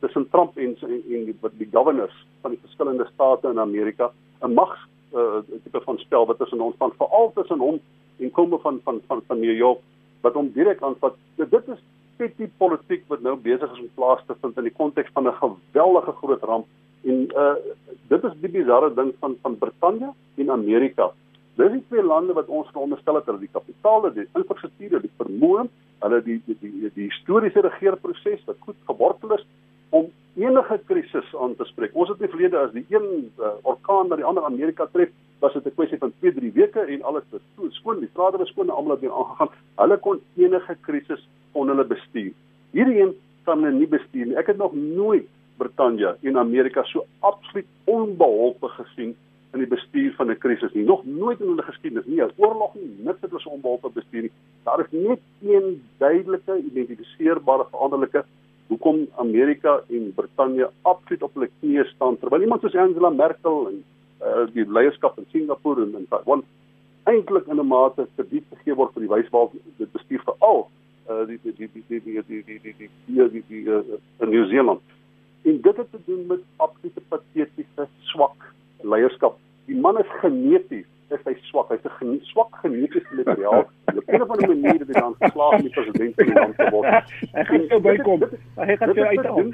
tussen 0.00 0.28
Trump 0.30 0.56
en 0.58 0.76
en, 0.80 1.02
en 1.14 1.24
die, 1.24 1.36
die 1.58 1.68
governors 1.72 2.26
van 2.42 2.50
die 2.50 2.60
verskillende 2.60 3.06
state 3.14 3.48
in 3.48 3.58
Amerika, 3.58 4.10
'n 4.42 4.54
mags 4.54 4.80
uh, 5.14 5.38
tipe 5.64 5.80
van 5.80 5.98
spel 5.98 6.26
wat 6.26 6.38
tussen 6.38 6.60
ons 6.60 6.74
van 6.78 6.92
veral 6.98 7.32
tussen 7.34 7.58
hom 7.58 7.80
en 8.18 8.30
komme 8.30 8.58
van 8.58 8.80
van 8.84 9.00
van 9.06 9.22
van 9.26 9.40
New 9.40 9.56
York 9.56 9.80
wat 10.20 10.34
hom 10.34 10.50
direk 10.54 10.82
aanvat. 10.82 11.14
Dit 11.36 11.68
is 11.68 11.82
petty 12.22 12.46
politiek 12.62 13.02
wat 13.10 13.22
nou 13.26 13.34
besig 13.46 13.70
is 13.74 13.82
om 13.82 13.90
plaas 13.96 14.22
te 14.28 14.36
vind 14.42 14.60
in 14.60 14.68
die 14.68 14.78
konteks 14.78 15.10
van 15.16 15.26
'n 15.26 15.40
geweldige 15.40 16.12
groot 16.20 16.42
ramp 16.50 16.66
en 17.12 17.26
uh 17.44 17.54
dit 18.12 18.24
is 18.28 18.34
die 18.44 18.52
bizarre 18.58 18.90
ding 18.94 19.10
van 19.20 19.36
van 19.42 19.58
Brittanje 19.58 20.12
en 20.36 20.50
Amerika. 20.50 21.10
Dis 21.56 21.72
die 21.72 21.84
twee 21.88 22.02
lande 22.02 22.32
wat 22.32 22.46
ons 22.46 22.68
veronderstel 22.72 23.14
het 23.18 23.26
hulle 23.26 23.38
die 23.38 23.54
kapitaal, 23.56 24.12
die 24.12 24.28
infrastruktuur, 24.38 25.00
die 25.00 25.16
vermoë, 25.22 25.66
hulle 26.04 26.22
die 26.28 26.38
die 26.46 26.56
die, 26.60 26.90
die 26.94 27.08
historiese 27.08 27.64
regeerproses 27.66 28.44
wat 28.46 28.56
goed 28.66 28.78
gewortel 28.90 29.34
is 29.38 29.44
om 29.90 30.10
enige 30.36 30.78
krisis 30.86 31.34
aan 31.36 31.56
te 31.56 31.64
spreek. 31.64 31.94
Ons 31.94 32.08
het 32.08 32.20
in 32.20 32.26
die 32.26 32.34
verlede 32.34 32.58
as 32.58 32.72
die 32.72 32.86
een 32.88 33.08
uh, 33.38 33.52
orkaan 33.62 34.08
na 34.08 34.16
die 34.16 34.28
ander 34.28 34.44
Amerika 34.48 34.86
tref, 34.92 35.10
was 35.40 35.52
dit 35.52 35.66
'n 35.66 35.74
kwessie 35.74 35.98
van 35.98 36.12
2-3 36.22 36.52
weke 36.54 36.80
en 36.80 37.02
alles 37.02 37.24
was 37.30 37.74
skoon, 37.76 38.00
die 38.00 38.08
strate 38.08 38.38
was 38.38 38.48
skoon 38.48 38.70
almal 38.70 38.96
het 38.96 39.00
weer 39.00 39.12
aangegaan. 39.12 39.50
Hulle 39.76 39.98
kon 39.98 40.20
enige 40.36 40.76
krisis 40.80 41.28
kon 41.52 41.68
hulle. 41.68 41.84
Hierdie 42.72 43.00
een 43.00 43.14
kan 43.44 43.62
hulle 43.62 43.76
nie 43.76 43.88
bestuur 43.90 44.26
nie. 44.26 44.38
Ek 44.40 44.46
het 44.52 44.60
nog 44.60 44.74
nooit 44.74 45.28
Brittanje 45.60 46.16
en 46.22 46.38
Amerika 46.40 46.84
so 46.88 47.04
absoluut 47.20 47.66
onbeholpe 47.84 48.68
gesien 48.78 49.14
in 49.52 49.60
die 49.60 49.68
bestuur 49.68 50.14
van 50.16 50.30
'n 50.30 50.38
krisis 50.38 50.72
nie. 50.72 50.84
Nog 50.84 51.04
nooit 51.04 51.40
in 51.40 51.46
hulle 51.46 51.62
geskiedenis 51.62 52.06
nie. 52.06 52.22
'n 52.22 52.32
Oorlog 52.36 52.74
nie, 52.74 52.94
niks 53.04 53.20
het 53.20 53.30
so 53.36 53.50
onbeholpe 53.50 53.90
bestuur 53.94 54.22
nie. 54.22 54.32
Daar 54.64 54.80
is 54.80 54.90
net 54.90 55.20
een 55.42 55.82
duidelike 55.98 56.58
identifiseerbare 56.58 57.66
veranderlike 57.70 58.24
hoekom 58.66 59.06
Amerika 59.16 59.80
en 59.88 60.12
Brittanje 60.14 60.70
absoluut 60.82 61.22
op 61.22 61.34
hulle 61.34 61.50
knieë 61.60 61.84
staan 61.94 62.18
terwyl 62.18 62.40
iemand 62.46 62.60
soos 62.60 62.74
Angela 62.74 63.10
Merkel 63.10 63.68
en 63.68 63.84
uh, 64.22 64.46
die 64.54 64.64
leierskap 64.64 65.18
in 65.18 65.26
Singapore 65.30 65.82
en 65.82 65.96
in 65.98 66.06
Taiwan 66.08 66.44
eintlik 67.10 67.46
in 67.46 67.60
'n 67.60 67.66
mate 67.66 68.06
krediet 68.16 68.46
gegee 68.54 68.74
word 68.74 68.94
vir 68.94 69.04
die 69.04 69.12
wyswaal 69.14 69.50
dit 69.78 69.92
bestuur 69.92 70.22
veral 70.24 70.68
uh, 71.10 71.26
die 71.26 71.38
die 71.42 71.52
die 71.52 71.70
die 71.72 71.84
die 71.88 72.00
die 72.00 72.22
die 72.26 72.42
die 72.44 72.60
die 72.62 72.90
die 73.06 73.30
die 73.30 73.44
die 73.48 74.00
in 74.18 74.28
New 74.28 74.46
Zealand. 74.48 74.80
En 75.42 75.60
dit 75.60 75.76
het 75.76 75.90
te 75.90 75.98
doen 76.04 76.26
met 76.26 76.40
absolute 76.56 77.00
patetiese 77.08 77.88
swak 78.00 78.54
leierskap. 78.82 79.38
Die 79.66 79.76
man 79.76 79.98
is 79.98 80.18
geneties 80.20 80.86
is 81.12 81.24
hy 81.26 81.34
swak. 81.48 81.70
Hy's 81.72 81.84
'n 81.84 81.96
gene 81.98 82.18
swak 82.30 82.54
genetiese 82.62 83.14
materiaal. 83.14 83.66
Op 83.86 84.08
'n 84.08 84.22
of 84.22 84.30
ander 84.30 84.48
manier 84.48 84.78
het 84.80 84.90
hy 84.92 85.00
dan 85.00 85.14
geslaag 85.18 85.52
om 85.58 85.62
die 85.66 85.74
president 85.76 86.14
van 86.14 86.26
die 86.26 86.34
land 86.34 86.56
te 86.56 86.68
word. 86.70 86.86
Hy 87.36 87.44
gaan 87.44 87.66
nou 87.66 87.80
bykom. 87.80 88.20
Hy 88.56 88.76
gaan 88.76 88.94
vir 88.94 89.06
uithaal. 89.06 89.50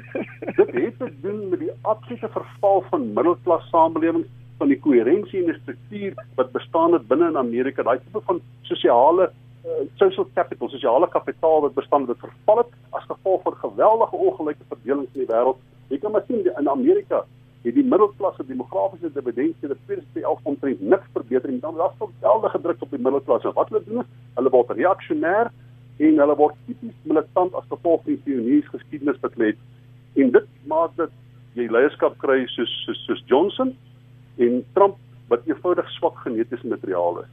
Dit 0.55 0.71
het 0.71 0.97
te 0.99 1.09
doen 1.21 1.49
met 1.49 1.59
die 1.59 1.71
absolute 1.81 2.29
verval 2.29 2.83
van 2.89 3.13
middelklas 3.13 3.69
samelewings 3.69 4.27
van 4.57 4.67
die 4.67 4.79
koherensie 4.79 5.39
en 5.39 5.51
die 5.51 5.59
struktuur 5.61 6.13
wat 6.35 6.51
bestaan 6.51 6.93
het 6.93 7.07
binne 7.07 7.29
in 7.31 7.37
Amerika, 7.37 7.83
daai 7.83 7.99
tipe 7.99 8.21
van 8.27 8.41
sosiale 8.61 9.31
uh, 9.65 9.81
social 9.95 10.27
capital, 10.33 10.69
sosiale 10.69 11.09
kapitaal 11.09 11.61
wat 11.61 11.73
bestaan 11.73 12.05
wat 12.05 12.21
verval 12.21 12.63
het 12.63 12.71
as 12.89 13.09
gevolg 13.09 13.43
van 13.43 13.59
geweldige 13.65 14.15
ongelyke 14.15 14.69
verdeling 14.69 15.07
in 15.13 15.25
die 15.25 15.31
wêreld 15.33 15.59
Jy 15.89 15.97
kan 15.97 16.11
maar 16.13 16.23
sien 16.27 16.45
in 16.45 16.69
Amerika 16.69 17.23
het 17.63 17.75
die 17.75 17.83
middelklasse 17.83 18.45
demografiese 18.45 19.09
dividend 19.13 19.63
in 19.65 19.71
die 19.73 19.77
2011 19.85 20.43
omtrent 20.51 20.81
niks 20.81 21.07
verbeter 21.13 21.51
nie. 21.51 21.59
Dan 21.59 21.75
was 21.75 21.95
daar 21.97 22.07
geweldige 22.19 22.61
druk 22.61 22.81
op 22.85 22.91
die 22.93 22.99
middelklasse. 22.99 23.53
Wat 23.53 23.69
hulle 23.69 23.81
doen 23.85 24.03
is, 24.03 24.11
hulle 24.37 24.51
word 24.53 24.75
reaksionêr 24.77 25.49
en 25.97 26.21
hulle 26.23 26.35
word 26.39 26.55
tipies 26.67 26.95
militant 27.09 27.57
as 27.57 27.67
gevolg 27.73 28.05
van 28.05 28.13
die 28.13 28.21
pioniersgeskiedenis 28.27 29.17
geskiedenis 29.17 29.21
wat 29.25 29.41
lê. 29.41 29.49
En 30.21 30.31
dit 30.37 30.47
maak 30.71 30.93
dat 31.01 31.15
jy 31.57 31.65
leierskap 31.73 32.15
kry 32.21 32.43
soos 32.53 32.71
soos 32.85 33.01
soos 33.07 33.25
Johnson 33.27 33.73
en 34.37 34.61
Trump 34.77 35.01
wat 35.29 35.47
eenvoudig 35.47 35.89
swak 35.97 36.19
genetiese 36.25 36.67
materiaal 36.67 37.23
is. 37.23 37.31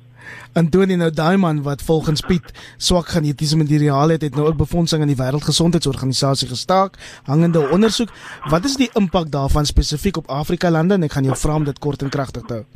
Antonie 0.55 0.97
nou 0.97 1.11
daai 1.11 1.37
man 1.37 1.63
wat 1.67 1.83
volgens 1.83 2.21
Piet 2.21 2.53
swak 2.77 3.11
genetiese 3.15 3.57
materiaal 3.57 4.15
het, 4.15 4.23
het 4.23 4.37
nou 4.37 4.49
ook 4.49 4.63
befondsing 4.63 5.03
aan 5.03 5.13
die 5.13 5.19
Wêreldgesondheidsorganisasie 5.19 6.49
gestaak, 6.49 6.97
hangende 7.27 7.69
ondersoek. 7.73 8.11
Wat 8.51 8.65
is 8.65 8.77
die 8.77 8.91
impak 8.95 9.31
daarvan 9.31 9.69
spesifiek 9.69 10.17
op 10.17 10.29
Afrika 10.29 10.71
lande 10.71 10.95
en 10.95 11.09
ek 11.09 11.19
gaan 11.19 11.29
jou 11.29 11.37
vra 11.37 11.61
om 11.61 11.65
dit 11.65 11.79
kort 11.79 12.03
en 12.03 12.13
kragtig 12.13 12.47
te 12.47 12.61
hou. 12.61 12.67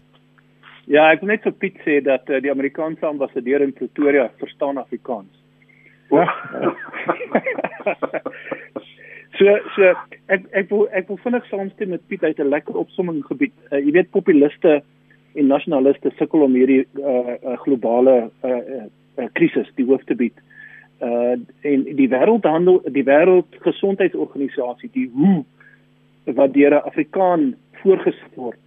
Ja, 0.91 1.07
ek 1.13 1.21
wil 1.23 1.31
net 1.31 1.45
vir 1.47 1.55
Piet 1.63 1.77
sê 1.87 2.01
dat 2.03 2.31
uh, 2.31 2.41
die 2.43 2.51
Amerikaanse 2.51 3.07
ambassadeur 3.07 3.63
in 3.63 3.75
Pretoria 3.77 4.27
verstaan 4.41 4.81
Afrikaans. 4.81 5.31
Ja. 6.11 6.25
so 9.39 9.55
so 9.77 9.93
ek 10.35 10.49
ek 10.51 10.73
wil 10.73 10.89
ek 10.91 11.07
wil 11.13 11.21
vinnig 11.23 11.47
saamstem 11.47 11.95
met 11.95 12.03
Piet 12.11 12.27
uit 12.27 12.43
'n 12.43 12.51
lekker 12.51 12.81
opsomming 12.83 13.23
gebied. 13.29 13.55
Uh, 13.71 13.79
jy 13.79 13.95
weet 14.01 14.11
populiste 14.11 14.81
en 15.35 15.47
nasionaliste 15.47 16.11
sukkel 16.19 16.43
om 16.43 16.55
hierdie 16.59 16.85
uh, 16.99 17.35
uh, 17.37 17.57
globale 17.65 18.31
krisis 19.33 19.67
uh, 19.67 19.71
uh, 19.71 19.77
die 19.77 19.87
hoof 19.87 20.05
te 20.09 20.17
bied. 20.19 20.37
Uh 21.01 21.39
en 21.65 21.85
die 21.97 22.09
wêreldhandel 22.13 22.83
die 22.93 23.05
wêreldgesondheidsorganisasie 23.09 24.91
die 24.93 25.09
WHO 25.15 25.45
wat 26.37 26.53
deur 26.53 26.75
'n 26.77 26.87
Afrikaan 26.91 27.55
voorgesit 27.83 28.35
word 28.37 28.59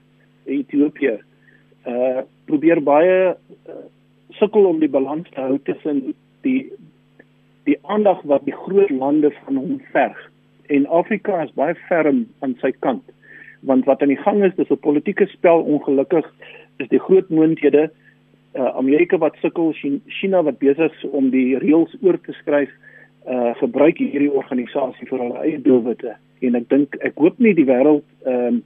Ethiopië 0.46 1.20
uh 1.86 2.22
probeer 2.46 2.82
baie 2.82 3.36
uh, 3.36 3.36
sukkel 4.40 4.66
om 4.66 4.80
die 4.80 4.90
balans 4.90 5.30
te 5.30 5.42
hou 5.42 5.60
tussen 5.64 6.14
die 6.42 6.72
die 7.64 7.78
aandag 7.84 8.22
wat 8.24 8.46
die 8.46 8.56
groot 8.66 8.90
lande 8.90 9.32
van 9.44 9.56
hom 9.56 9.82
verg 9.92 10.20
en 10.68 10.88
Afrika 10.88 11.44
is 11.44 11.54
baie 11.54 11.76
ferm 11.88 12.26
aan 12.40 12.58
sy 12.62 12.72
kant 12.80 13.04
want 13.64 13.86
wat 13.86 14.02
aan 14.02 14.12
die 14.14 14.24
gang 14.24 14.44
is 14.44 14.56
dis 14.56 14.70
'n 14.70 14.86
politieke 14.88 15.26
spel 15.32 15.62
ongelukkig 15.62 16.26
is 16.78 16.90
die 16.90 17.00
groot 17.00 17.30
moondhede 17.30 17.90
uh, 18.56 18.76
Amerika 18.78 19.18
wat 19.18 19.36
sukkel 19.42 19.74
China 20.08 20.44
wat 20.44 20.60
besig 20.60 20.92
is 20.92 21.10
om 21.10 21.30
die 21.30 21.58
reëls 21.58 21.96
oor 22.02 22.20
te 22.22 22.34
skryf 22.34 22.70
uh 23.28 23.56
gebruik 23.56 23.98
hierdie 23.98 24.32
organisasie 24.32 25.08
vir 25.08 25.20
hulle 25.20 25.40
eie 25.46 25.62
doelwitte 25.62 26.16
en 26.42 26.56
ek 26.56 26.70
dink 26.70 26.96
ek 27.00 27.16
hoop 27.16 27.40
nie 27.40 27.54
die 27.54 27.70
wêreld 27.70 28.04
ehm 28.26 28.48
um, 28.48 28.64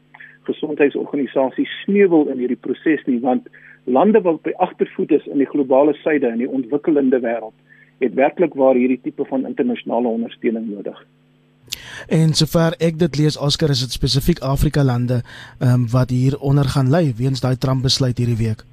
gesondheidsorganisasie 0.47 1.67
sneuwel 1.83 2.29
in 2.31 2.39
hierdie 2.39 2.63
proses 2.67 3.03
nie 3.05 3.19
want 3.19 3.49
lande 3.85 4.21
wat 4.21 4.41
by 4.43 4.53
agtervoet 4.57 5.11
is 5.11 5.27
in 5.27 5.37
die 5.43 5.51
globale 5.53 5.93
suide 5.93 6.27
in 6.27 6.41
die 6.43 6.49
ontwikkelende 6.59 7.19
wêreld 7.19 7.55
het 7.99 8.13
werklik 8.13 8.53
waar 8.53 8.75
hierdie 8.75 8.99
tipe 9.01 9.25
van 9.25 9.45
internasionale 9.45 10.07
ondersteuning 10.07 10.67
nodig. 10.69 10.97
En 12.07 12.33
sover 12.33 12.75
ek 12.79 12.99
dit 12.99 13.17
lees 13.17 13.37
Oscar 13.37 13.69
is 13.69 13.81
dit 13.85 13.91
spesifiek 13.91 14.39
Afrika 14.39 14.83
lande 14.83 15.21
um, 15.59 15.87
wat 15.91 16.09
hier 16.09 16.37
onder 16.39 16.65
gaan 16.75 16.91
lê 16.93 17.13
weens 17.17 17.41
daai 17.41 17.57
Trump 17.57 17.83
besluit 17.83 18.17
hierdie 18.17 18.37
week. 18.37 18.63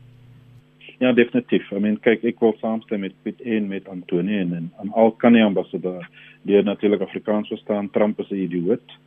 Ja, 0.99 1.13
definitief. 1.13 1.71
I 1.73 1.81
mean, 1.83 1.99
kyk, 2.01 2.23
ek 2.25 2.41
wil 2.41 2.55
saamstem 2.61 3.03
met 3.05 3.17
Piet 3.23 3.41
en 3.43 3.69
met 3.69 3.89
Antonie 3.89 4.39
en 4.41 4.55
en, 4.55 4.71
en 4.81 4.93
al 4.93 5.11
kan 5.21 5.35
nie 5.35 5.43
ambassadeur 5.45 6.07
die 6.45 6.63
natuurlik 6.63 7.03
Afrikaans 7.05 7.49
verstaan 7.49 7.91
Trump 7.91 8.21
is 8.21 8.31
'n 8.31 8.45
idioot. 8.47 8.99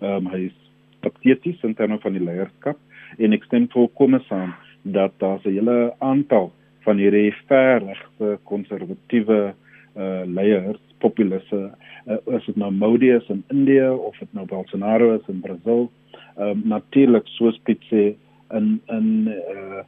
Ehm 0.00 0.26
um, 0.26 0.32
hy 0.32 0.46
is 0.50 0.58
pateties 1.00 1.62
in 1.62 1.74
terme 1.74 1.98
van 1.98 2.12
die 2.12 2.24
leierskap 2.24 2.78
en 3.18 3.32
ek 3.32 3.44
stem 3.44 3.68
volkome 3.72 4.20
saam 4.28 4.54
dat 4.82 5.12
daar 5.18 5.40
'n 5.44 5.52
hele 5.52 5.94
aantal 5.98 6.52
van 6.84 6.98
hierdie 6.98 7.34
verregte 7.46 8.38
konservatiewe 8.44 9.54
uh 9.96 10.22
leiers 10.26 10.82
populiste 10.98 11.70
uh, 12.06 12.36
is 12.36 12.44
dit 12.46 12.56
nou 12.56 12.70
Modi 12.72 13.10
is 13.10 13.28
in 13.28 13.44
Indië 13.50 13.90
of 13.90 14.18
dit 14.18 14.32
nou 14.32 14.46
Bolsonaro 14.46 15.14
is 15.14 15.28
in 15.28 15.40
Brasil 15.40 15.90
ehm 16.36 16.50
um, 16.50 16.62
natuurlik 16.68 17.26
soos 17.26 17.58
Piet 17.64 17.82
sê 17.90 18.14
in 18.54 18.80
in 18.86 19.28
uh 19.28 19.84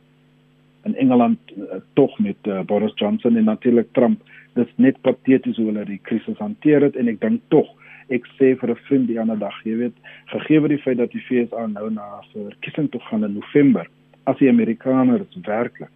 in 0.86 0.94
Engeland 0.96 1.38
uh, 1.56 1.80
tog 1.92 2.18
met 2.18 2.36
uh, 2.46 2.60
Boris 2.64 2.92
Johnson 2.94 3.36
en 3.36 3.44
natuurlik 3.44 3.92
Trump. 3.92 4.22
Dis 4.54 4.70
net 4.76 5.00
pateties 5.00 5.56
hoe 5.56 5.66
hulle 5.66 5.84
die 5.84 6.00
krisis 6.02 6.38
hanteer 6.38 6.86
het 6.86 6.96
en 6.96 7.08
ek 7.08 7.20
dink 7.20 7.42
tog 7.52 7.68
ek 8.08 8.24
sê 8.38 8.54
vir 8.56 8.70
'n 8.70 8.82
vriend 8.86 9.06
die 9.08 9.20
ander 9.20 9.38
dag 9.38 9.56
jy 9.64 9.76
weet 9.76 9.96
gegee 10.32 10.60
word 10.60 10.72
die 10.72 10.84
feit 10.84 10.98
dat 10.98 11.12
die 11.12 11.24
FSA 11.28 11.66
nou 11.66 11.90
na 11.90 12.22
verkiesing 12.32 12.88
toe 12.88 13.00
gaan 13.10 13.24
in 13.24 13.34
November 13.34 13.86
as 14.24 14.38
die 14.38 14.48
Amerikaners 14.48 15.36
werklik 15.44 15.92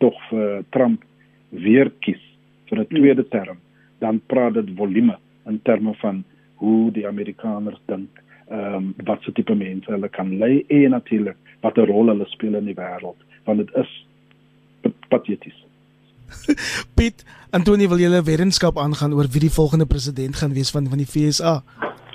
tog 0.00 0.16
vir 0.30 0.64
Trump 0.70 1.04
weer 1.50 1.90
kies 2.00 2.22
vir 2.70 2.80
'n 2.80 2.86
tweede 2.86 3.28
term 3.28 3.58
dan 4.00 4.20
praat 4.26 4.54
dit 4.54 4.76
volume 4.76 5.18
in 5.46 5.60
terme 5.62 5.94
van 6.00 6.24
hoe 6.62 6.92
die 6.92 7.06
Amerikaners 7.08 7.80
dink 7.86 8.22
ehm 8.48 8.74
um, 8.74 8.94
wat 9.08 9.22
so 9.24 9.32
tipe 9.32 9.54
mense 9.56 9.90
hulle 9.90 10.08
kan 10.08 10.38
lei 10.38 10.64
en 10.68 10.90
natuurlik 10.90 11.36
wat 11.60 11.78
'n 11.78 11.88
rol 11.88 12.12
hulle 12.12 12.26
speel 12.28 12.54
in 12.54 12.68
die 12.68 12.76
wêreld 12.76 13.20
want 13.44 13.58
dit 13.58 13.70
is 13.74 13.92
pateties. 15.08 15.64
Piet, 16.96 17.24
Antonie 17.50 17.88
wil 17.88 17.98
julle 18.02 18.22
wetenskap 18.22 18.78
aangaan 18.78 19.14
oor 19.14 19.28
wie 19.32 19.44
die 19.46 19.56
volgende 19.56 19.86
president 19.86 20.36
gaan 20.36 20.52
wees 20.52 20.70
van 20.70 20.88
van 20.88 21.00
die 21.00 21.08
FSA. 21.08 21.62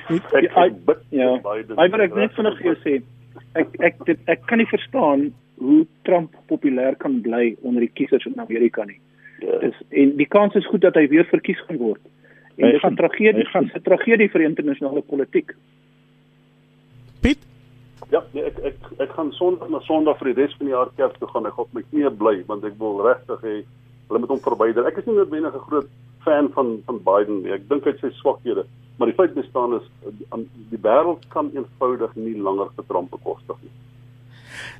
Ek 0.10 0.50
ek 0.58 0.80
bid 0.86 1.02
ja. 1.10 1.30
Ek 1.78 1.94
wil 1.94 2.06
net 2.18 2.34
vinnig 2.38 2.58
vir 2.62 2.70
jou 2.72 2.78
sê 2.86 2.96
ek 3.60 3.76
ek 3.90 4.06
dit, 4.06 4.20
ek 4.28 4.46
kan 4.50 4.62
nie 4.62 4.70
verstaan 4.70 5.30
hoe 5.60 5.86
Trump 6.08 6.36
populêr 6.48 6.98
kan 6.98 7.22
bly 7.22 7.56
onder 7.62 7.86
die 7.86 7.94
kiesers 7.94 8.26
in 8.26 8.40
Amerika 8.40 8.86
nie. 8.86 9.00
Ja. 9.42 9.60
Dis 9.66 9.78
en 9.90 10.16
die 10.18 10.30
kans 10.30 10.56
is 10.60 10.68
goed 10.72 10.82
dat 10.86 10.98
hy 11.00 11.08
weer 11.12 11.28
verkies 11.30 11.62
gaan 11.68 11.82
word. 11.82 12.02
En 12.60 12.68
dit 12.68 12.76
is 12.76 12.90
'n 12.90 12.96
tragedie, 12.96 13.48
'n 13.54 13.82
tragedie 13.84 14.30
vir 14.30 14.42
internasionale 14.42 15.02
politiek. 15.02 15.56
Piet? 17.22 17.40
Ja, 18.10 18.24
nee, 18.32 18.44
ek 18.44 18.58
ek 18.60 18.76
ek 18.98 19.12
gaan 19.12 19.32
Sondag 19.32 19.70
na 19.70 19.80
Sondag 19.80 20.18
vir 20.18 20.34
die 20.34 20.42
res 20.42 20.56
van 20.58 20.68
die 20.68 20.76
jaar 20.76 20.90
kerk 20.96 21.18
toe 21.18 21.28
gaan. 21.28 21.46
Ek 21.46 21.54
gaan 21.54 21.66
my 21.72 21.84
knie 21.92 22.10
bly 22.10 22.44
want 22.48 22.64
ek 22.64 22.74
wil 22.78 23.02
regtig 23.06 23.42
hê 23.42 23.64
hulle 24.08 24.20
moet 24.20 24.30
hom 24.30 24.42
verbyder. 24.42 24.88
Ek 24.88 24.98
is 24.98 25.06
nie 25.06 25.16
noodwendig 25.16 25.56
'n 25.56 25.68
groot 25.70 25.88
fan 26.26 26.50
van 26.54 26.82
van 26.86 27.00
Biden 27.04 27.44
nie. 27.44 27.52
Ek 27.52 27.70
dink 27.70 27.84
hy 27.84 27.92
het 27.92 28.00
sy 28.00 28.12
swakhede, 28.12 28.66
maar 28.98 29.08
die 29.08 29.16
feit 29.16 29.34
bestaan 29.34 29.74
is 29.74 29.86
die 30.70 30.82
wêreld 30.82 31.30
kan 31.30 31.52
eenvoudig 31.54 32.16
nie 32.16 32.36
langer 32.38 32.68
vir 32.76 32.86
Trump 32.88 33.12
bekostig 33.12 33.58
nie. 33.62 33.72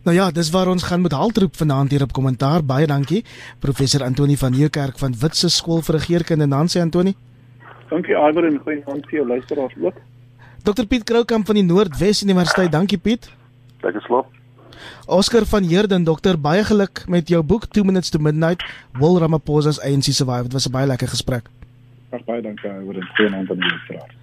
Nou 0.04 0.16
ja, 0.16 0.32
dis 0.32 0.50
waar 0.50 0.68
ons 0.68 0.84
gaan 0.84 1.02
met 1.02 1.12
haltroep 1.12 1.56
vanaand 1.56 1.92
hier 1.92 2.04
op 2.04 2.12
kommentaar. 2.12 2.64
Baie 2.64 2.88
dankie 2.88 3.24
professor 3.60 4.04
Antoni 4.04 4.38
van 4.38 4.52
Nieuwkerk 4.52 4.98
van 4.98 5.14
Witse 5.22 5.50
Skool 5.50 5.82
vir 5.82 5.96
Regeringskunde 5.96 6.48
Nancy 6.48 6.80
Antoni. 6.80 7.16
Dankie 7.90 8.16
Iver 8.16 8.46
en 8.46 8.60
goeie 8.64 8.84
aand 8.86 9.06
vir 9.10 9.20
jou 9.20 9.28
luisteraars 9.28 9.74
ook. 9.82 9.96
Dr 10.64 10.86
Piet 10.86 11.04
Kroukamp 11.04 11.46
van 11.46 11.56
die 11.56 11.64
Noordwes 11.64 12.24
Universiteit. 12.24 12.72
Dankie 12.72 12.98
Piet. 12.98 13.30
Lekker 13.82 14.02
slaap. 14.02 14.28
Oscar 15.08 15.46
van 15.46 15.64
Heerden 15.64 16.04
dokter, 16.04 16.38
baie 16.40 16.64
geluk 16.64 17.04
met 17.08 17.28
jou 17.28 17.42
boek 17.44 17.66
2 17.74 17.84
minutes 17.84 18.10
to 18.10 18.20
midnight. 18.20 18.64
Will 19.00 19.18
Ramaphosa's 19.20 19.82
ANC 19.82 20.14
survive. 20.14 20.44
Dit 20.44 20.54
was 20.54 20.68
'n 20.68 20.72
baie 20.72 20.88
lekker 20.88 21.08
gesprek. 21.08 21.50
Ag 22.12 22.24
baie 22.26 22.42
dankie 22.42 22.70
oor 22.70 22.96
'n 22.96 23.10
goeie 23.16 23.36
aand 23.36 23.50
aan 23.50 23.60
die 23.60 23.70
luisteraars. 23.70 24.14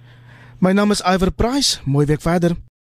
My 0.59 0.71
naam 0.71 0.91
is 0.91 1.01
Iver 1.01 1.31
Price. 1.31 1.79
Mooi 1.85 2.05
week 2.05 2.21
verder. 2.21 2.66